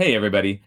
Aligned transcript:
Hey, 0.00 0.14
everybody. 0.14 0.62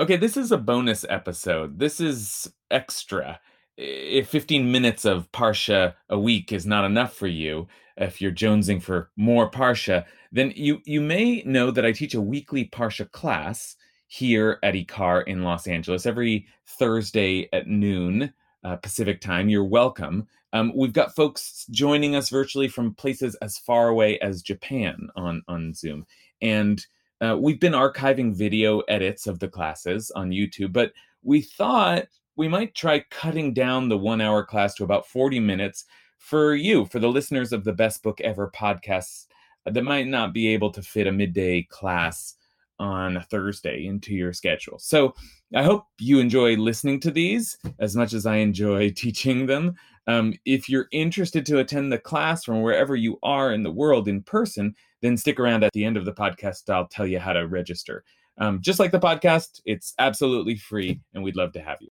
Okay, 0.00 0.16
this 0.16 0.36
is 0.36 0.50
a 0.50 0.58
bonus 0.58 1.04
episode. 1.08 1.78
This 1.78 2.00
is 2.00 2.52
extra. 2.68 3.38
If 3.76 4.28
15 4.28 4.72
minutes 4.72 5.04
of 5.04 5.30
Parsha 5.30 5.94
a 6.08 6.18
week 6.18 6.50
is 6.50 6.66
not 6.66 6.84
enough 6.84 7.14
for 7.14 7.28
you, 7.28 7.68
if 7.96 8.20
you're 8.20 8.32
jonesing 8.32 8.82
for 8.82 9.12
more 9.16 9.48
Parsha, 9.48 10.04
then 10.32 10.52
you, 10.56 10.80
you 10.84 11.00
may 11.00 11.44
know 11.46 11.70
that 11.70 11.86
I 11.86 11.92
teach 11.92 12.14
a 12.14 12.20
weekly 12.20 12.64
Parsha 12.64 13.08
class 13.12 13.76
here 14.08 14.58
at 14.64 14.74
IKAR 14.74 15.28
in 15.28 15.44
Los 15.44 15.68
Angeles 15.68 16.04
every 16.04 16.48
Thursday 16.66 17.48
at 17.52 17.68
noon 17.68 18.34
uh, 18.64 18.74
Pacific 18.74 19.20
time. 19.20 19.48
You're 19.48 19.62
welcome. 19.62 20.26
Um, 20.52 20.72
we've 20.74 20.92
got 20.92 21.14
folks 21.14 21.66
joining 21.70 22.16
us 22.16 22.30
virtually 22.30 22.66
from 22.66 22.96
places 22.96 23.36
as 23.42 23.58
far 23.58 23.90
away 23.90 24.18
as 24.18 24.42
Japan 24.42 25.08
on, 25.14 25.40
on 25.46 25.72
Zoom. 25.72 26.04
And 26.40 26.84
uh, 27.22 27.36
we've 27.38 27.60
been 27.60 27.72
archiving 27.72 28.34
video 28.34 28.80
edits 28.80 29.26
of 29.26 29.38
the 29.38 29.48
classes 29.48 30.10
on 30.12 30.30
YouTube, 30.30 30.72
but 30.72 30.92
we 31.22 31.40
thought 31.40 32.06
we 32.36 32.48
might 32.48 32.74
try 32.74 33.04
cutting 33.10 33.54
down 33.54 33.88
the 33.88 33.98
one 33.98 34.20
hour 34.20 34.44
class 34.44 34.74
to 34.74 34.84
about 34.84 35.06
40 35.06 35.38
minutes 35.38 35.84
for 36.18 36.54
you, 36.54 36.86
for 36.86 36.98
the 36.98 37.08
listeners 37.08 37.52
of 37.52 37.64
the 37.64 37.72
Best 37.72 38.02
Book 38.02 38.20
Ever 38.20 38.50
podcasts 38.54 39.26
that 39.66 39.84
might 39.84 40.08
not 40.08 40.32
be 40.32 40.48
able 40.48 40.70
to 40.70 40.82
fit 40.82 41.06
a 41.06 41.12
midday 41.12 41.62
class 41.62 42.34
on 42.78 43.16
a 43.16 43.22
Thursday 43.22 43.86
into 43.86 44.12
your 44.14 44.32
schedule. 44.32 44.78
So 44.78 45.14
I 45.54 45.62
hope 45.62 45.84
you 46.00 46.18
enjoy 46.18 46.56
listening 46.56 46.98
to 47.00 47.12
these 47.12 47.56
as 47.78 47.94
much 47.94 48.12
as 48.12 48.26
I 48.26 48.36
enjoy 48.36 48.90
teaching 48.96 49.46
them. 49.46 49.76
Um, 50.08 50.34
if 50.44 50.68
you're 50.68 50.88
interested 50.90 51.46
to 51.46 51.60
attend 51.60 51.92
the 51.92 51.98
class 51.98 52.44
from 52.44 52.62
wherever 52.62 52.96
you 52.96 53.18
are 53.22 53.52
in 53.52 53.62
the 53.62 53.70
world 53.70 54.08
in 54.08 54.22
person, 54.22 54.74
then 55.02 55.16
stick 55.16 55.38
around 55.38 55.64
at 55.64 55.72
the 55.72 55.84
end 55.84 55.96
of 55.96 56.04
the 56.04 56.12
podcast. 56.12 56.70
I'll 56.70 56.88
tell 56.88 57.06
you 57.06 57.18
how 57.18 57.32
to 57.32 57.46
register. 57.46 58.04
Um, 58.38 58.60
just 58.62 58.78
like 58.78 58.92
the 58.92 58.98
podcast, 58.98 59.60
it's 59.66 59.92
absolutely 59.98 60.56
free, 60.56 61.00
and 61.12 61.22
we'd 61.22 61.36
love 61.36 61.52
to 61.52 61.60
have 61.60 61.78
you. 61.80 61.91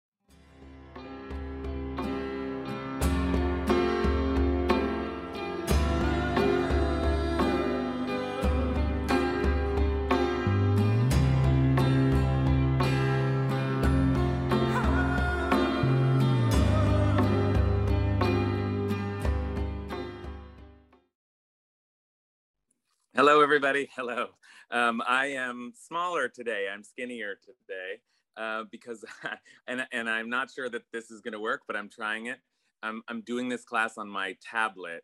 Hello, 23.27 23.41
everybody. 23.41 23.89
Hello. 23.93 24.27
Um, 24.71 25.01
I 25.05 25.25
am 25.25 25.73
smaller 25.75 26.29
today. 26.29 26.67
I'm 26.73 26.81
skinnier 26.81 27.35
today 27.43 27.99
uh, 28.37 28.63
because, 28.71 29.03
I, 29.21 29.35
and, 29.67 29.85
and 29.91 30.09
I'm 30.09 30.29
not 30.29 30.49
sure 30.49 30.69
that 30.69 30.83
this 30.93 31.11
is 31.11 31.19
going 31.19 31.33
to 31.33 31.39
work, 31.41 31.63
but 31.67 31.75
I'm 31.75 31.89
trying 31.89 32.27
it. 32.27 32.37
I'm, 32.81 33.01
I'm 33.09 33.19
doing 33.19 33.49
this 33.49 33.65
class 33.65 33.97
on 33.97 34.07
my 34.07 34.37
tablet 34.41 35.03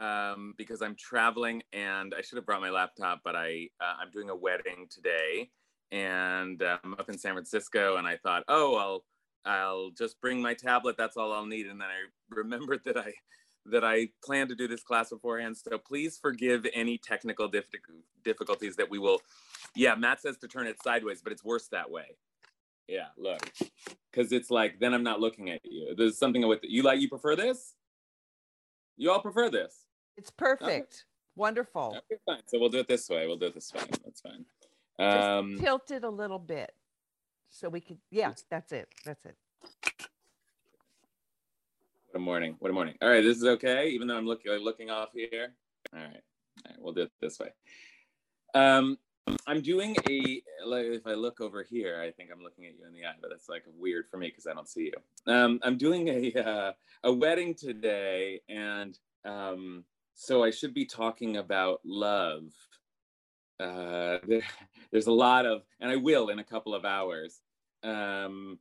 um, 0.00 0.54
because 0.56 0.82
I'm 0.82 0.94
traveling 0.94 1.64
and 1.72 2.14
I 2.16 2.22
should 2.22 2.36
have 2.36 2.46
brought 2.46 2.60
my 2.60 2.70
laptop, 2.70 3.22
but 3.24 3.34
I, 3.34 3.66
uh, 3.80 3.94
I'm 4.02 4.12
doing 4.12 4.30
a 4.30 4.36
wedding 4.36 4.86
today 4.88 5.50
and 5.90 6.62
I'm 6.62 6.94
up 6.94 7.08
in 7.08 7.18
San 7.18 7.32
Francisco 7.32 7.96
and 7.96 8.06
I 8.06 8.18
thought, 8.18 8.44
oh, 8.46 8.76
I'll, 8.76 9.04
I'll 9.52 9.90
just 9.98 10.20
bring 10.20 10.40
my 10.40 10.54
tablet. 10.54 10.94
That's 10.96 11.16
all 11.16 11.32
I'll 11.32 11.44
need. 11.44 11.66
And 11.66 11.80
then 11.80 11.88
I 11.88 12.06
remembered 12.30 12.82
that 12.84 12.96
I 12.96 13.14
that 13.66 13.84
I 13.84 14.08
plan 14.24 14.48
to 14.48 14.54
do 14.54 14.66
this 14.66 14.82
class 14.82 15.10
beforehand. 15.10 15.56
So 15.56 15.78
please 15.78 16.18
forgive 16.18 16.66
any 16.72 16.98
technical 16.98 17.50
difficulties 18.24 18.76
that 18.76 18.90
we 18.90 18.98
will. 18.98 19.20
Yeah, 19.74 19.94
Matt 19.94 20.20
says 20.20 20.38
to 20.38 20.48
turn 20.48 20.66
it 20.66 20.82
sideways, 20.82 21.20
but 21.22 21.32
it's 21.32 21.44
worse 21.44 21.68
that 21.68 21.90
way. 21.90 22.16
Yeah, 22.88 23.08
look, 23.18 23.40
because 24.10 24.32
it's 24.32 24.50
like 24.50 24.80
then 24.80 24.94
I'm 24.94 25.02
not 25.02 25.20
looking 25.20 25.50
at 25.50 25.60
you. 25.62 25.94
There's 25.96 26.16
something 26.16 26.46
with 26.48 26.60
you 26.62 26.82
like 26.82 27.00
you 27.00 27.08
prefer 27.08 27.36
this. 27.36 27.74
You 28.96 29.10
all 29.10 29.20
prefer 29.20 29.50
this. 29.50 29.84
It's 30.16 30.30
perfect. 30.30 30.64
Okay. 30.70 30.86
Wonderful. 31.36 31.96
Okay, 31.98 32.20
fine. 32.24 32.40
So 32.46 32.58
we'll 32.58 32.70
do 32.70 32.78
it 32.78 32.88
this 32.88 33.08
way. 33.08 33.26
We'll 33.26 33.36
do 33.36 33.46
it 33.46 33.54
this 33.54 33.72
way. 33.74 33.82
That's 34.04 34.22
fine. 34.22 34.44
Um, 34.98 35.52
Just 35.52 35.62
tilt 35.62 35.90
it 35.90 36.02
a 36.02 36.08
little 36.08 36.38
bit 36.38 36.72
so 37.50 37.68
we 37.68 37.80
could. 37.80 37.98
Yeah, 38.10 38.32
that's 38.50 38.72
it. 38.72 38.88
That's 39.04 39.24
it. 39.26 39.36
A 42.18 42.20
morning. 42.20 42.56
What 42.58 42.72
a 42.72 42.74
morning. 42.74 42.96
All 43.00 43.08
right, 43.08 43.22
this 43.22 43.36
is 43.36 43.44
okay, 43.44 43.90
even 43.90 44.08
though 44.08 44.16
I'm 44.16 44.26
looking 44.26 44.50
like, 44.50 44.60
looking 44.60 44.90
off 44.90 45.10
here. 45.14 45.52
All 45.94 46.00
right. 46.00 46.08
All 46.08 46.66
right, 46.66 46.76
we'll 46.80 46.92
do 46.92 47.02
it 47.02 47.12
this 47.20 47.38
way. 47.38 47.50
Um, 48.54 48.98
I'm 49.46 49.60
doing 49.60 49.94
a 50.10 50.42
like 50.66 50.86
if 50.86 51.06
I 51.06 51.12
look 51.12 51.40
over 51.40 51.62
here, 51.62 52.02
I 52.02 52.10
think 52.10 52.30
I'm 52.32 52.42
looking 52.42 52.66
at 52.66 52.72
you 52.76 52.84
in 52.88 52.92
the 52.92 53.04
eye, 53.04 53.14
but 53.22 53.30
that's 53.30 53.48
like 53.48 53.62
weird 53.78 54.08
for 54.10 54.16
me 54.16 54.26
because 54.26 54.48
I 54.48 54.52
don't 54.52 54.68
see 54.68 54.90
you. 54.90 55.32
Um, 55.32 55.60
I'm 55.62 55.78
doing 55.78 56.08
a 56.08 56.32
uh, 56.40 56.72
a 57.04 57.12
wedding 57.12 57.54
today, 57.54 58.40
and 58.48 58.98
um, 59.24 59.84
so 60.14 60.42
I 60.42 60.50
should 60.50 60.74
be 60.74 60.86
talking 60.86 61.36
about 61.36 61.82
love. 61.84 62.46
Uh, 63.60 64.18
there, 64.26 64.42
there's 64.90 65.06
a 65.06 65.12
lot 65.12 65.46
of, 65.46 65.62
and 65.78 65.88
I 65.88 65.94
will 65.94 66.30
in 66.30 66.40
a 66.40 66.44
couple 66.44 66.74
of 66.74 66.84
hours. 66.84 67.38
Um, 67.84 68.58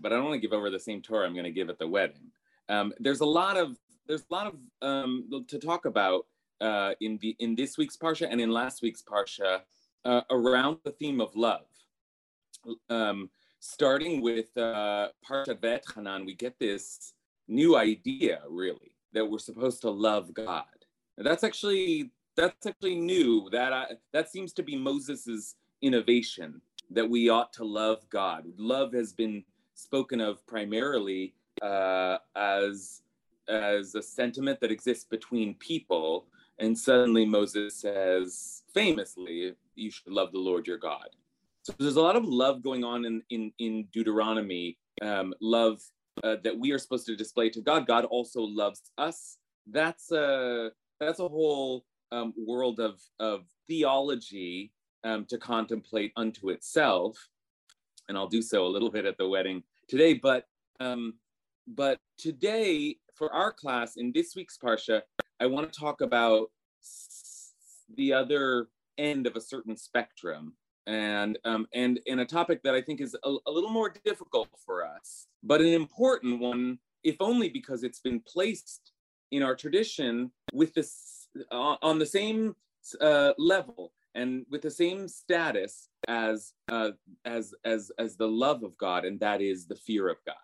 but 0.00 0.12
I 0.12 0.16
don't 0.16 0.24
want 0.24 0.34
to 0.34 0.40
give 0.40 0.52
over 0.52 0.70
the 0.70 0.80
same 0.80 1.02
tour 1.02 1.24
I'm 1.24 1.34
going 1.34 1.44
to 1.44 1.52
give 1.52 1.70
at 1.70 1.78
the 1.78 1.86
wedding. 1.86 2.32
Um, 2.68 2.92
there's 2.98 3.20
a 3.20 3.26
lot 3.26 3.56
of 3.56 3.76
there's 4.06 4.24
a 4.30 4.34
lot 4.34 4.46
of 4.46 4.54
um, 4.82 5.28
to 5.48 5.58
talk 5.58 5.84
about 5.84 6.26
uh, 6.60 6.92
in 7.00 7.18
the 7.18 7.36
in 7.38 7.54
this 7.54 7.76
week's 7.78 7.96
parsha 7.96 8.28
and 8.30 8.40
in 8.40 8.50
last 8.50 8.82
week's 8.82 9.02
parsha 9.02 9.60
uh, 10.04 10.22
around 10.30 10.78
the 10.84 10.92
theme 10.92 11.20
of 11.20 11.34
love. 11.34 11.66
Um, 12.90 13.30
starting 13.60 14.20
with 14.20 14.56
uh, 14.56 15.08
parsha 15.28 15.54
Va'etchanan, 15.54 16.26
we 16.26 16.34
get 16.34 16.58
this 16.58 17.14
new 17.48 17.76
idea 17.76 18.40
really 18.48 18.96
that 19.12 19.24
we're 19.24 19.38
supposed 19.38 19.80
to 19.82 19.90
love 19.90 20.34
God. 20.34 20.64
That's 21.16 21.44
actually 21.44 22.10
that's 22.36 22.66
actually 22.66 22.96
new. 22.96 23.48
That 23.50 23.72
I, 23.72 23.86
that 24.12 24.30
seems 24.30 24.52
to 24.54 24.62
be 24.62 24.76
Moses's 24.76 25.54
innovation 25.82 26.60
that 26.90 27.08
we 27.08 27.28
ought 27.28 27.52
to 27.54 27.64
love 27.64 28.08
God. 28.10 28.44
Love 28.56 28.92
has 28.92 29.12
been 29.12 29.44
spoken 29.74 30.20
of 30.20 30.46
primarily 30.46 31.34
uh, 31.62 32.18
as 32.34 33.02
as 33.48 33.94
a 33.94 34.02
sentiment 34.02 34.60
that 34.60 34.72
exists 34.72 35.04
between 35.04 35.54
people. 35.54 36.26
And 36.58 36.76
suddenly 36.76 37.24
Moses 37.24 37.76
says, 37.76 38.62
famously, 38.74 39.54
you 39.74 39.90
should 39.90 40.12
love 40.12 40.32
the 40.32 40.38
Lord 40.38 40.66
your 40.66 40.78
God. 40.78 41.08
So 41.62 41.74
there's 41.78 41.96
a 41.96 42.00
lot 42.00 42.16
of 42.16 42.24
love 42.24 42.62
going 42.62 42.84
on 42.84 43.04
in 43.04 43.22
in, 43.30 43.52
in 43.58 43.88
Deuteronomy, 43.92 44.78
um, 45.02 45.34
love 45.40 45.82
uh, 46.24 46.36
that 46.44 46.58
we 46.58 46.72
are 46.72 46.78
supposed 46.78 47.06
to 47.06 47.16
display 47.16 47.50
to 47.50 47.60
God. 47.60 47.86
God 47.86 48.04
also 48.04 48.40
loves 48.40 48.82
us. 48.98 49.38
That's 49.66 50.12
a 50.12 50.70
that's 51.00 51.18
a 51.18 51.28
whole 51.28 51.84
um, 52.12 52.32
world 52.36 52.80
of 52.80 53.00
of 53.18 53.44
theology 53.68 54.72
um, 55.04 55.24
to 55.26 55.38
contemplate 55.38 56.12
unto 56.16 56.50
itself, 56.50 57.28
and 58.08 58.16
I'll 58.16 58.28
do 58.28 58.42
so 58.42 58.66
a 58.66 58.68
little 58.68 58.90
bit 58.90 59.04
at 59.04 59.18
the 59.18 59.28
wedding 59.28 59.62
today. 59.88 60.14
But 60.14 60.46
um, 60.80 61.14
but 61.66 61.98
today, 62.18 62.96
for 63.14 63.32
our 63.32 63.52
class 63.52 63.96
in 63.96 64.12
this 64.12 64.34
week's 64.36 64.58
Parsha, 64.58 65.02
I 65.40 65.46
want 65.46 65.72
to 65.72 65.78
talk 65.78 66.00
about 66.00 66.50
the 67.94 68.12
other 68.12 68.68
end 68.98 69.26
of 69.26 69.36
a 69.36 69.40
certain 69.40 69.76
spectrum 69.76 70.54
and 70.86 71.38
um, 71.44 71.66
and 71.74 72.00
and 72.06 72.20
a 72.20 72.24
topic 72.24 72.62
that 72.62 72.74
I 72.74 72.80
think 72.80 73.00
is 73.00 73.16
a, 73.24 73.36
a, 73.46 73.50
little 73.50 73.70
more 73.70 73.92
difficult 74.04 74.48
for 74.64 74.86
us, 74.86 75.26
but 75.42 75.60
an 75.60 75.68
important 75.68 76.40
one, 76.40 76.78
if 77.02 77.16
only 77.20 77.48
because 77.48 77.82
it's 77.82 78.00
been 78.00 78.20
placed 78.20 78.92
in 79.32 79.42
our 79.42 79.56
tradition 79.56 80.30
with 80.52 80.74
this 80.74 81.28
uh, 81.50 81.76
on 81.82 81.98
the 81.98 82.06
same 82.06 82.54
uh, 83.00 83.32
level 83.36 83.92
and 84.14 84.46
with 84.50 84.62
the 84.62 84.70
same 84.70 85.08
status 85.08 85.88
as 86.06 86.52
uh, 86.70 86.90
as 87.24 87.52
as 87.64 87.90
as 87.98 88.16
the 88.16 88.28
love 88.28 88.62
of 88.62 88.78
God, 88.78 89.04
and 89.04 89.18
that 89.20 89.42
is 89.42 89.66
the 89.66 89.76
fear 89.76 90.08
of 90.08 90.18
God. 90.24 90.36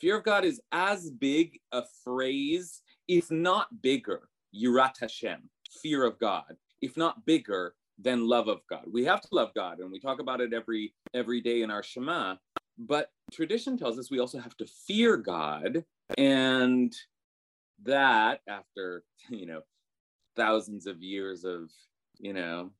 Fear 0.00 0.18
of 0.18 0.24
God 0.24 0.44
is 0.44 0.60
as 0.72 1.10
big 1.10 1.58
a 1.72 1.82
phrase, 2.04 2.82
if 3.08 3.30
not 3.30 3.82
bigger, 3.82 4.28
Yirat 4.54 5.00
Hashem, 5.00 5.48
fear 5.82 6.04
of 6.04 6.18
God, 6.18 6.56
if 6.82 6.96
not 6.96 7.24
bigger 7.24 7.74
than 7.98 8.28
love 8.28 8.48
of 8.48 8.60
God. 8.68 8.84
We 8.92 9.04
have 9.06 9.22
to 9.22 9.28
love 9.32 9.52
God, 9.54 9.80
and 9.80 9.90
we 9.90 9.98
talk 9.98 10.20
about 10.20 10.40
it 10.40 10.52
every 10.52 10.92
every 11.14 11.40
day 11.40 11.62
in 11.62 11.70
our 11.70 11.82
Shema. 11.82 12.36
But 12.78 13.10
tradition 13.32 13.78
tells 13.78 13.98
us 13.98 14.10
we 14.10 14.20
also 14.20 14.38
have 14.38 14.56
to 14.58 14.66
fear 14.66 15.16
God, 15.16 15.84
and 16.18 16.94
that 17.82 18.40
after 18.48 19.02
you 19.30 19.46
know 19.46 19.62
thousands 20.36 20.86
of 20.86 21.02
years 21.02 21.44
of 21.44 21.70
you 22.18 22.34
know 22.34 22.70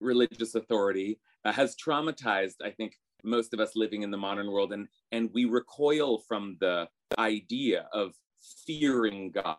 religious 0.00 0.54
authority 0.54 1.18
uh, 1.44 1.52
has 1.52 1.76
traumatized, 1.76 2.56
I 2.64 2.70
think, 2.70 2.94
most 3.26 3.52
of 3.52 3.60
us 3.60 3.72
living 3.74 4.02
in 4.02 4.10
the 4.10 4.16
modern 4.16 4.50
world 4.50 4.72
and 4.72 4.88
and 5.12 5.30
we 5.34 5.44
recoil 5.44 6.18
from 6.28 6.56
the 6.60 6.88
idea 7.18 7.86
of 7.92 8.12
fearing 8.66 9.30
god 9.30 9.56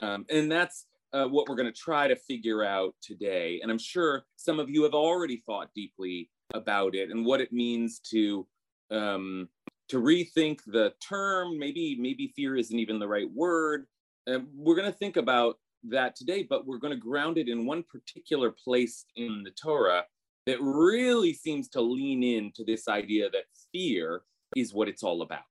um, 0.00 0.24
and 0.30 0.50
that's 0.50 0.86
uh, 1.12 1.26
what 1.26 1.48
we're 1.48 1.56
going 1.56 1.72
to 1.72 1.80
try 1.80 2.08
to 2.08 2.16
figure 2.16 2.64
out 2.64 2.94
today. 3.02 3.60
And 3.62 3.70
I'm 3.70 3.78
sure 3.78 4.24
some 4.36 4.60
of 4.60 4.68
you 4.68 4.82
have 4.82 4.94
already 4.94 5.42
thought 5.46 5.70
deeply 5.74 6.30
about 6.54 6.94
it 6.94 7.10
and 7.10 7.24
what 7.24 7.40
it 7.40 7.52
means 7.52 8.00
to 8.10 8.46
um, 8.90 9.48
to 9.88 10.00
rethink 10.00 10.60
the 10.66 10.92
term. 11.06 11.58
Maybe 11.58 11.96
maybe 11.98 12.32
fear 12.36 12.56
isn't 12.56 12.78
even 12.78 12.98
the 12.98 13.08
right 13.08 13.30
word. 13.32 13.86
Uh, 14.30 14.40
we're 14.54 14.76
going 14.76 14.90
to 14.90 14.98
think 14.98 15.16
about 15.16 15.58
that 15.84 16.16
today, 16.16 16.46
but 16.48 16.66
we're 16.66 16.78
going 16.78 16.92
to 16.92 17.00
ground 17.00 17.38
it 17.38 17.48
in 17.48 17.64
one 17.64 17.84
particular 17.84 18.50
place 18.50 19.06
in 19.16 19.42
the 19.44 19.50
Torah 19.50 20.04
that 20.48 20.62
really 20.62 21.34
seems 21.34 21.68
to 21.68 21.80
lean 21.82 22.22
into 22.22 22.64
this 22.64 22.88
idea 22.88 23.28
that 23.28 23.44
fear 23.70 24.22
is 24.56 24.72
what 24.72 24.88
it's 24.88 25.02
all 25.02 25.20
about. 25.20 25.42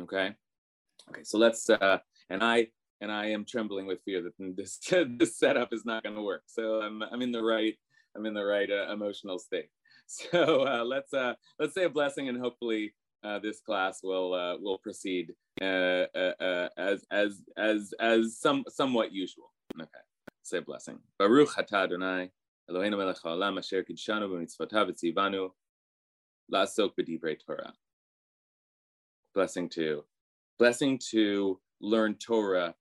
Okay. 0.00 0.34
Okay. 1.10 1.22
So 1.22 1.38
let's, 1.38 1.70
uh, 1.70 1.98
and 2.28 2.42
I, 2.42 2.66
and 3.00 3.12
I 3.12 3.26
am 3.26 3.44
trembling 3.44 3.86
with 3.86 4.00
fear 4.04 4.20
that 4.20 4.32
this, 4.56 4.80
this 5.16 5.38
setup 5.38 5.72
is 5.72 5.84
not 5.84 6.02
going 6.02 6.16
to 6.16 6.22
work. 6.22 6.42
So 6.46 6.82
I'm, 6.82 7.02
I'm 7.02 7.22
in 7.22 7.30
the 7.30 7.42
right, 7.42 7.74
I'm 8.16 8.26
in 8.26 8.34
the 8.34 8.44
right 8.44 8.68
uh, 8.68 8.92
emotional 8.92 9.38
state. 9.38 9.68
So 10.08 10.66
uh, 10.66 10.84
let's, 10.84 11.14
uh, 11.14 11.34
let's 11.58 11.72
say 11.72 11.84
a 11.84 11.88
blessing 11.88 12.28
and 12.28 12.38
hopefully 12.38 12.92
uh, 13.24 13.38
this 13.38 13.60
class 13.60 14.00
will, 14.02 14.34
uh, 14.34 14.58
will 14.58 14.76
proceed 14.76 15.32
uh, 15.60 15.64
uh, 16.14 16.32
uh, 16.38 16.68
as, 16.76 17.06
as, 17.10 17.40
as, 17.56 17.94
as 17.98 18.36
some, 18.38 18.64
somewhat 18.68 19.12
usual. 19.12 19.52
Okay. 19.80 19.88
Say 20.42 20.58
blessing. 20.58 20.98
Baruch 21.18 21.56
Adonai, 21.56 22.30
Eloheinu 22.70 22.96
melech 22.98 23.22
haolam 23.24 23.58
asher 23.58 23.82
kidshanu 23.84 24.28
b'mitzvotav 24.30 24.90
v'tzivanu 24.90 25.50
la'asok 26.52 26.90
b'divrei 26.98 27.36
Torah. 27.44 27.72
Blessing 29.34 29.68
to, 29.70 30.04
blessing 30.58 30.98
to 31.10 31.58
learn 31.80 32.14
Torah 32.14 32.74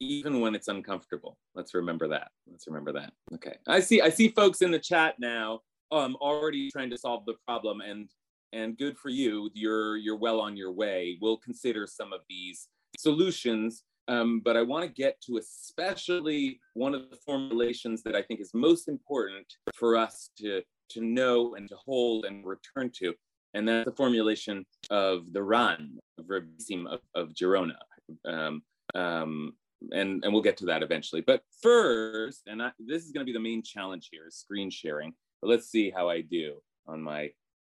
even 0.00 0.40
when 0.40 0.54
it's 0.54 0.68
uncomfortable. 0.68 1.38
Let's 1.54 1.74
remember 1.74 2.08
that. 2.08 2.30
Let's 2.50 2.66
remember 2.66 2.92
that. 2.92 3.12
Okay. 3.34 3.56
I 3.68 3.80
see 3.80 4.00
I 4.00 4.08
see 4.08 4.28
folks 4.28 4.62
in 4.62 4.70
the 4.70 4.78
chat 4.78 5.16
now 5.18 5.60
um 5.92 6.16
already 6.20 6.70
trying 6.70 6.90
to 6.90 6.98
solve 6.98 7.24
the 7.26 7.34
problem 7.46 7.80
and 7.80 8.08
and 8.52 8.76
good 8.76 8.96
for 8.96 9.10
you. 9.10 9.50
You're 9.54 9.98
you're 9.98 10.16
well 10.16 10.40
on 10.40 10.56
your 10.56 10.72
way. 10.72 11.18
We'll 11.20 11.36
consider 11.36 11.86
some 11.86 12.12
of 12.12 12.20
these 12.28 12.68
solutions 12.98 13.84
um, 14.08 14.40
but 14.44 14.56
I 14.56 14.62
want 14.62 14.84
to 14.84 14.92
get 14.92 15.20
to 15.22 15.38
especially 15.38 16.60
one 16.74 16.94
of 16.94 17.10
the 17.10 17.18
formulations 17.24 18.02
that 18.02 18.14
I 18.14 18.22
think 18.22 18.40
is 18.40 18.50
most 18.54 18.88
important 18.88 19.46
for 19.74 19.96
us 19.96 20.30
to, 20.38 20.62
to 20.90 21.00
know 21.00 21.54
and 21.54 21.68
to 21.68 21.76
hold 21.76 22.24
and 22.24 22.44
return 22.44 22.90
to. 22.98 23.14
And 23.54 23.68
that's 23.68 23.84
the 23.84 23.96
formulation 23.96 24.64
of 24.90 25.32
the 25.32 25.42
Ran, 25.42 25.98
of 26.18 26.26
Rebbesim 26.26 26.86
of, 26.86 27.00
of 27.14 27.30
Gerona. 27.30 27.76
Um, 28.24 28.62
um, 28.94 29.54
and, 29.92 30.24
and 30.24 30.32
we'll 30.32 30.42
get 30.42 30.56
to 30.58 30.66
that 30.66 30.82
eventually. 30.82 31.22
But 31.22 31.42
first, 31.62 32.42
and 32.46 32.62
I, 32.62 32.70
this 32.78 33.04
is 33.04 33.12
going 33.12 33.24
to 33.24 33.30
be 33.30 33.36
the 33.36 33.40
main 33.42 33.62
challenge 33.62 34.08
here, 34.10 34.26
is 34.26 34.36
screen 34.36 34.70
sharing. 34.70 35.12
But 35.40 35.48
let's 35.48 35.68
see 35.68 35.90
how 35.90 36.08
I 36.08 36.20
do 36.20 36.60
on 36.86 37.02
my 37.02 37.30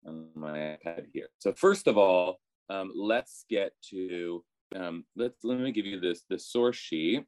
on 0.06 0.28
my 0.36 0.78
iPad 0.86 1.06
here. 1.14 1.30
So 1.40 1.54
first 1.54 1.88
of 1.88 1.98
all, 1.98 2.40
um, 2.70 2.92
let's 2.96 3.46
get 3.50 3.74
to 3.90 4.44
um, 4.76 5.06
let's 5.16 5.44
let 5.44 5.60
me 5.60 5.72
give 5.72 5.86
you 5.86 6.00
this 6.00 6.24
the 6.30 6.40
source 6.40 6.76
sheet. 6.76 7.24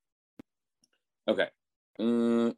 Okay. 1.28 1.48
Uh, 2.00 2.52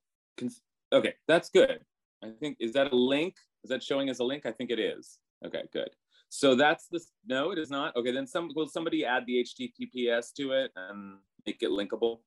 okay, 0.92 1.14
that's 1.28 1.50
good. 1.50 1.80
I 2.24 2.32
think 2.40 2.58
is 2.60 2.74
that 2.74 2.92
a 2.92 2.96
link? 2.96 3.36
Is 3.64 3.70
that 3.70 3.84
showing 3.84 4.10
as 4.10 4.20
a 4.20 4.24
link? 4.24 4.46
I 4.46 4.52
think 4.52 4.72
it 4.72 4.80
is. 4.80 5.20
Okay, 5.46 5.64
good. 5.72 5.90
So 6.30 6.56
that's 6.56 6.88
the 6.88 7.00
no, 7.26 7.52
it 7.52 7.58
is 7.58 7.70
not. 7.70 7.96
Okay, 7.96 8.12
then 8.12 8.28
some 8.28 8.50
will 8.56 8.68
somebody 8.68 9.06
add 9.06 9.24
the 9.26 9.46
HTTPS 9.46 10.34
to 10.36 10.52
it 10.52 10.72
and 10.76 11.18
make 11.46 11.58
it 11.62 11.70
linkable? 11.70 12.20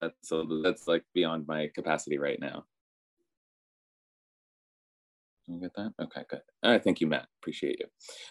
That's 0.00 0.16
so 0.22 0.46
that's 0.62 0.86
like 0.86 1.04
beyond 1.14 1.46
my 1.46 1.70
capacity 1.74 2.18
right 2.18 2.40
now. 2.40 2.64
You 5.48 5.60
get 5.60 5.74
that? 5.76 5.92
Okay, 6.02 6.22
good. 6.28 6.40
All 6.62 6.72
right, 6.72 6.82
thank 6.82 7.00
you, 7.00 7.06
Matt. 7.06 7.28
Appreciate 7.40 7.78
you. 7.78 7.86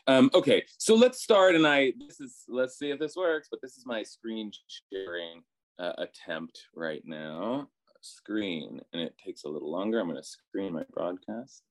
Um, 0.07 0.29
okay, 0.33 0.63
so 0.77 0.95
let's 0.95 1.21
start, 1.21 1.55
and 1.55 1.65
I 1.65 1.93
this 1.97 2.19
is 2.19 2.43
let's 2.49 2.77
see 2.77 2.89
if 2.91 2.99
this 2.99 3.15
works. 3.15 3.47
But 3.49 3.61
this 3.61 3.77
is 3.77 3.85
my 3.85 4.03
screen 4.03 4.51
sharing 4.91 5.43
uh, 5.79 5.93
attempt 5.97 6.59
right 6.75 7.01
now. 7.05 7.69
Screen, 8.01 8.81
and 8.93 9.01
it 9.01 9.15
takes 9.23 9.45
a 9.45 9.49
little 9.49 9.71
longer. 9.71 9.99
I'm 9.99 10.07
going 10.07 10.21
to 10.21 10.27
screen 10.27 10.73
my 10.73 10.83
broadcast. 10.93 11.63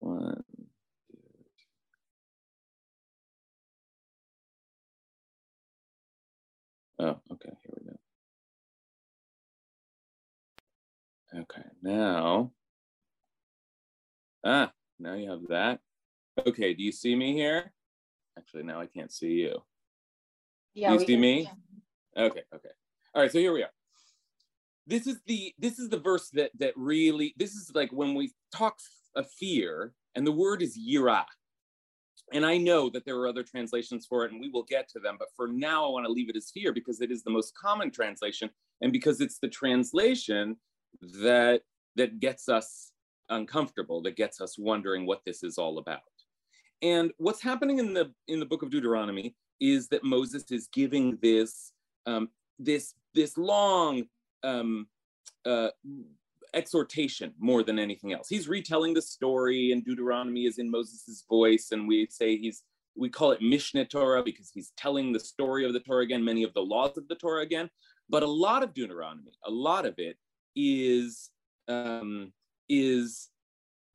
One, 0.00 0.42
Oh, 7.02 7.18
okay, 7.32 7.48
here 7.64 7.74
we 7.80 7.86
go. 7.86 7.96
Okay, 11.40 11.66
now 11.82 12.52
Ah, 14.44 14.72
now 14.98 15.14
you 15.14 15.30
have 15.30 15.46
that. 15.48 15.80
Okay, 16.46 16.74
do 16.74 16.82
you 16.82 16.92
see 16.92 17.14
me 17.14 17.34
here? 17.34 17.72
Actually, 18.38 18.62
now 18.62 18.80
I 18.80 18.86
can't 18.86 19.12
see 19.12 19.32
you. 19.32 19.58
Yeah. 20.74 20.88
Do 20.88 20.94
you 20.94 21.06
see 21.06 21.16
me? 21.16 21.50
Okay, 22.16 22.42
okay. 22.54 22.68
All 23.14 23.22
right, 23.22 23.30
so 23.30 23.38
here 23.38 23.52
we 23.52 23.62
are. 23.62 23.70
This 24.86 25.06
is 25.06 25.20
the 25.26 25.52
this 25.58 25.78
is 25.78 25.88
the 25.88 25.98
verse 25.98 26.30
that 26.30 26.50
that 26.58 26.72
really 26.76 27.34
this 27.36 27.54
is 27.54 27.70
like 27.74 27.92
when 27.92 28.14
we 28.14 28.32
talk 28.54 28.78
of 29.14 29.30
fear, 29.30 29.92
and 30.14 30.26
the 30.26 30.32
word 30.32 30.62
is 30.62 30.78
yira. 30.78 31.24
And 32.32 32.46
I 32.46 32.56
know 32.58 32.88
that 32.90 33.04
there 33.04 33.16
are 33.16 33.26
other 33.26 33.42
translations 33.42 34.06
for 34.06 34.24
it, 34.24 34.32
and 34.32 34.40
we 34.40 34.48
will 34.48 34.62
get 34.62 34.88
to 34.90 35.00
them. 35.00 35.16
But 35.18 35.28
for 35.34 35.48
now, 35.48 35.84
I 35.84 35.90
want 35.90 36.06
to 36.06 36.12
leave 36.12 36.30
it 36.30 36.36
as 36.36 36.50
fear 36.52 36.72
because 36.72 37.00
it 37.00 37.10
is 37.10 37.24
the 37.24 37.30
most 37.30 37.52
common 37.56 37.90
translation, 37.90 38.50
and 38.80 38.92
because 38.92 39.20
it's 39.20 39.38
the 39.38 39.48
translation 39.48 40.56
that 41.22 41.62
that 41.96 42.20
gets 42.20 42.48
us 42.48 42.92
uncomfortable 43.30 44.02
that 44.02 44.16
gets 44.16 44.40
us 44.40 44.58
wondering 44.58 45.06
what 45.06 45.24
this 45.24 45.42
is 45.42 45.58
all 45.58 45.78
about. 45.78 46.00
And 46.82 47.12
what's 47.18 47.42
happening 47.42 47.78
in 47.78 47.94
the 47.94 48.12
in 48.28 48.40
the 48.40 48.46
book 48.46 48.62
of 48.62 48.70
Deuteronomy 48.70 49.34
is 49.60 49.88
that 49.88 50.04
Moses 50.04 50.50
is 50.50 50.68
giving 50.72 51.18
this 51.20 51.72
um, 52.06 52.30
this 52.58 52.94
this 53.14 53.36
long 53.36 54.04
um, 54.42 54.86
uh, 55.44 55.68
exhortation 56.54 57.32
more 57.38 57.62
than 57.62 57.78
anything 57.78 58.12
else. 58.12 58.28
He's 58.28 58.48
retelling 58.48 58.94
the 58.94 59.02
story, 59.02 59.72
and 59.72 59.84
Deuteronomy 59.84 60.46
is 60.46 60.58
in 60.58 60.70
Moses's 60.70 61.24
voice, 61.28 61.68
and 61.72 61.86
we 61.86 62.06
say 62.10 62.36
he's 62.36 62.64
we 62.96 63.08
call 63.08 63.32
it 63.32 63.40
Mishneh 63.40 63.88
Torah 63.88 64.22
because 64.22 64.50
he's 64.52 64.72
telling 64.76 65.12
the 65.12 65.20
story 65.20 65.64
of 65.64 65.72
the 65.72 65.80
Torah 65.80 66.02
again, 66.04 66.24
many 66.24 66.42
of 66.42 66.52
the 66.54 66.60
laws 66.60 66.96
of 66.98 67.06
the 67.08 67.14
Torah 67.14 67.42
again. 67.42 67.70
But 68.08 68.22
a 68.22 68.28
lot 68.28 68.62
of 68.62 68.74
Deuteronomy, 68.74 69.32
a 69.44 69.50
lot 69.50 69.86
of 69.86 69.94
it 69.98 70.16
is 70.56 71.30
um, 71.68 72.32
is 72.70 73.28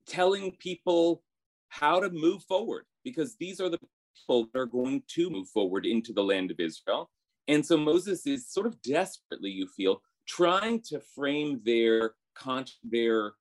telling 0.06 0.52
people 0.60 1.24
how 1.70 2.00
to 2.00 2.10
move 2.10 2.44
forward 2.44 2.84
because 3.04 3.36
these 3.40 3.60
are 3.60 3.70
the 3.70 3.80
people 3.80 4.48
that 4.54 4.60
are 4.60 4.66
going 4.66 5.02
to 5.08 5.30
move 5.30 5.48
forward 5.50 5.86
into 5.86 6.14
the 6.14 6.24
land 6.24 6.52
of 6.52 6.60
Israel. 6.60 7.10
And 7.48 7.66
so 7.66 7.78
Moses 7.78 8.28
is 8.28 8.52
sort 8.52 8.68
of 8.68 8.82
desperately, 8.82 9.50
you 9.50 9.68
feel, 9.68 10.02
trying 10.28 10.82
to 10.90 11.00
frame 11.00 11.62
their 11.64 12.14
con- 12.36 12.66
their 12.84 13.34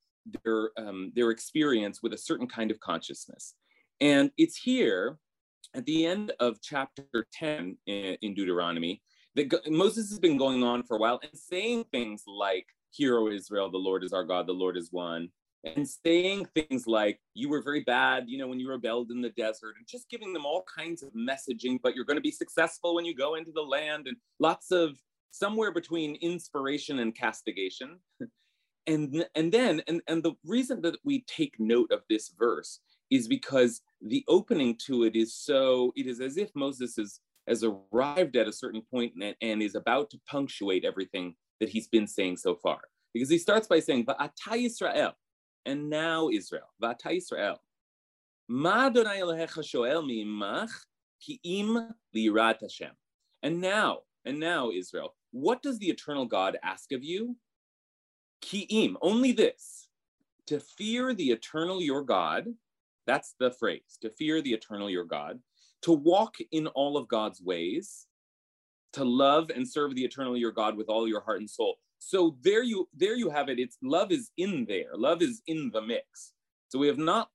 their 0.45 0.71
um, 0.79 1.13
their 1.15 1.31
experience 1.31 2.03
with 2.03 2.13
a 2.13 2.19
certain 2.19 2.47
kind 2.47 2.71
of 2.71 2.81
consciousness. 2.81 3.55
And 4.01 4.31
it's 4.39 4.57
here 4.57 5.19
at 5.75 5.85
the 5.87 6.07
end 6.07 6.33
of 6.41 6.61
chapter 6.63 7.27
10 7.33 7.77
in, 7.87 8.17
in 8.23 8.35
Deuteronomy 8.35 9.03
that 9.35 9.51
Moses 9.71 10.11
has 10.11 10.19
been 10.19 10.37
going 10.37 10.63
on 10.63 10.83
for 10.83 10.97
a 10.97 11.01
while 11.01 11.21
and 11.23 11.39
saying 11.39 11.85
things 11.91 12.23
like, 12.27 12.67
Hear, 12.95 13.19
O 13.19 13.29
Israel, 13.29 13.71
the 13.71 13.79
Lord 13.79 14.05
is 14.05 14.13
our 14.13 14.25
God, 14.25 14.47
the 14.47 14.53
Lord 14.53 14.77
is 14.77 14.93
one. 14.93 15.29
And 15.65 15.89
saying 15.89 16.47
things 16.55 16.87
like, 16.87 17.19
you 17.33 17.49
were 17.49 17.63
very 17.63 17.81
bad, 17.81 18.25
you 18.29 18.39
know, 18.39 18.47
when 18.47 18.61
you 18.61 18.69
rebelled 18.69 19.11
in 19.11 19.21
the 19.21 19.31
desert, 19.31 19.75
and 19.79 19.87
just 19.89 20.09
giving 20.11 20.33
them 20.33 20.45
all 20.45 20.65
kinds 20.77 21.03
of 21.03 21.11
messaging, 21.15 21.79
but 21.83 21.95
you're 21.95 22.05
going 22.05 22.19
to 22.19 22.23
be 22.23 22.31
successful 22.31 22.95
when 22.95 23.05
you 23.05 23.15
go 23.15 23.35
into 23.35 23.51
the 23.51 23.63
land, 23.63 24.07
and 24.07 24.17
lots 24.39 24.71
of 24.71 24.97
somewhere 25.31 25.73
between 25.73 26.17
inspiration 26.17 27.01
and 27.01 27.17
castigation. 27.17 27.99
and, 28.87 29.27
and 29.35 29.51
then, 29.51 29.83
and, 29.89 30.01
and 30.07 30.23
the 30.23 30.35
reason 30.45 30.81
that 30.83 30.97
we 31.03 31.25
take 31.27 31.55
note 31.59 31.91
of 31.91 32.03
this 32.09 32.33
verse 32.39 32.81
is 33.11 33.27
because 33.27 33.81
the 34.03 34.25
opening 34.29 34.77
to 34.87 35.05
it 35.05 35.17
is 35.17 35.35
so, 35.35 35.93
it 35.97 36.07
is 36.07 36.21
as 36.21 36.37
if 36.37 36.51
Moses 36.55 36.99
is, 36.99 37.21
has 37.49 37.65
arrived 37.65 38.37
at 38.37 38.49
a 38.49 38.53
certain 38.53 38.83
point 38.83 39.15
and, 39.21 39.35
and 39.41 39.63
is 39.63 39.75
about 39.75 40.11
to 40.11 40.21
punctuate 40.29 40.85
everything 40.85 41.35
that 41.61 41.69
he's 41.69 41.89
been 41.89 42.07
saying 42.07 42.37
so 42.37 42.55
far. 42.55 42.81
Because 43.13 43.31
he 43.31 43.39
starts 43.39 43.67
by 43.69 43.81
saying, 43.81 44.07
Va'ata 44.07 44.53
Yisrael, 44.53 45.13
and 45.65 45.89
now 45.89 46.29
Israel, 46.29 46.69
Va'ata 46.83 47.07
Yisrael. 47.07 47.59
Ma 48.49 48.87
Adonai 48.87 49.21
Elohecha 49.21 49.65
shoel 49.65 50.05
mi'imach 50.05 50.71
ki 51.21 51.41
im 51.45 51.95
lirat 52.15 52.61
Hashem. 52.61 52.91
And 53.43 53.61
now, 53.61 54.01
and 54.25 54.41
now 54.41 54.71
Israel, 54.71 55.15
what 55.31 55.63
does 55.63 55.79
the 55.79 55.89
eternal 55.89 56.27
God 56.27 56.59
ask 56.63 56.93
of 56.93 57.05
you? 57.05 57.37
Ki'im, 58.43 58.97
only 59.01 59.33
this, 59.33 59.89
to 60.47 60.61
fear 60.61 61.15
the 61.15 61.31
eternal 61.31 61.81
your 61.81 62.03
God, 62.03 62.49
that's 63.07 63.35
the 63.39 63.51
phrase, 63.51 63.99
to 64.03 64.11
fear 64.11 64.43
the 64.43 64.53
eternal 64.53 64.91
your 64.91 65.05
God, 65.05 65.41
to 65.83 65.93
walk 65.93 66.37
in 66.53 66.67
all 66.69 66.97
of 66.97 67.09
God's 67.09 67.41
ways, 67.41 68.07
to 68.95 69.05
love 69.05 69.51
and 69.55 69.69
serve 69.69 69.95
the 69.95 70.05
eternal 70.05 70.37
your 70.37 70.53
God 70.53 70.77
with 70.77 70.89
all 70.89 71.07
your 71.07 71.21
heart 71.21 71.41
and 71.41 71.51
soul. 71.51 71.77
so 71.99 72.37
there 72.43 72.63
you 72.63 72.89
there 72.95 73.17
you 73.17 73.31
have 73.31 73.49
it. 73.49 73.59
It's 73.59 73.79
love 73.83 74.13
is 74.13 74.31
in 74.37 74.67
there. 74.67 74.93
Love 74.97 75.23
is 75.23 75.43
in 75.47 75.71
the 75.73 75.83
mix. 75.83 76.33
So 76.69 76.79
we 76.79 76.87
have 76.89 76.99
not 76.99 77.29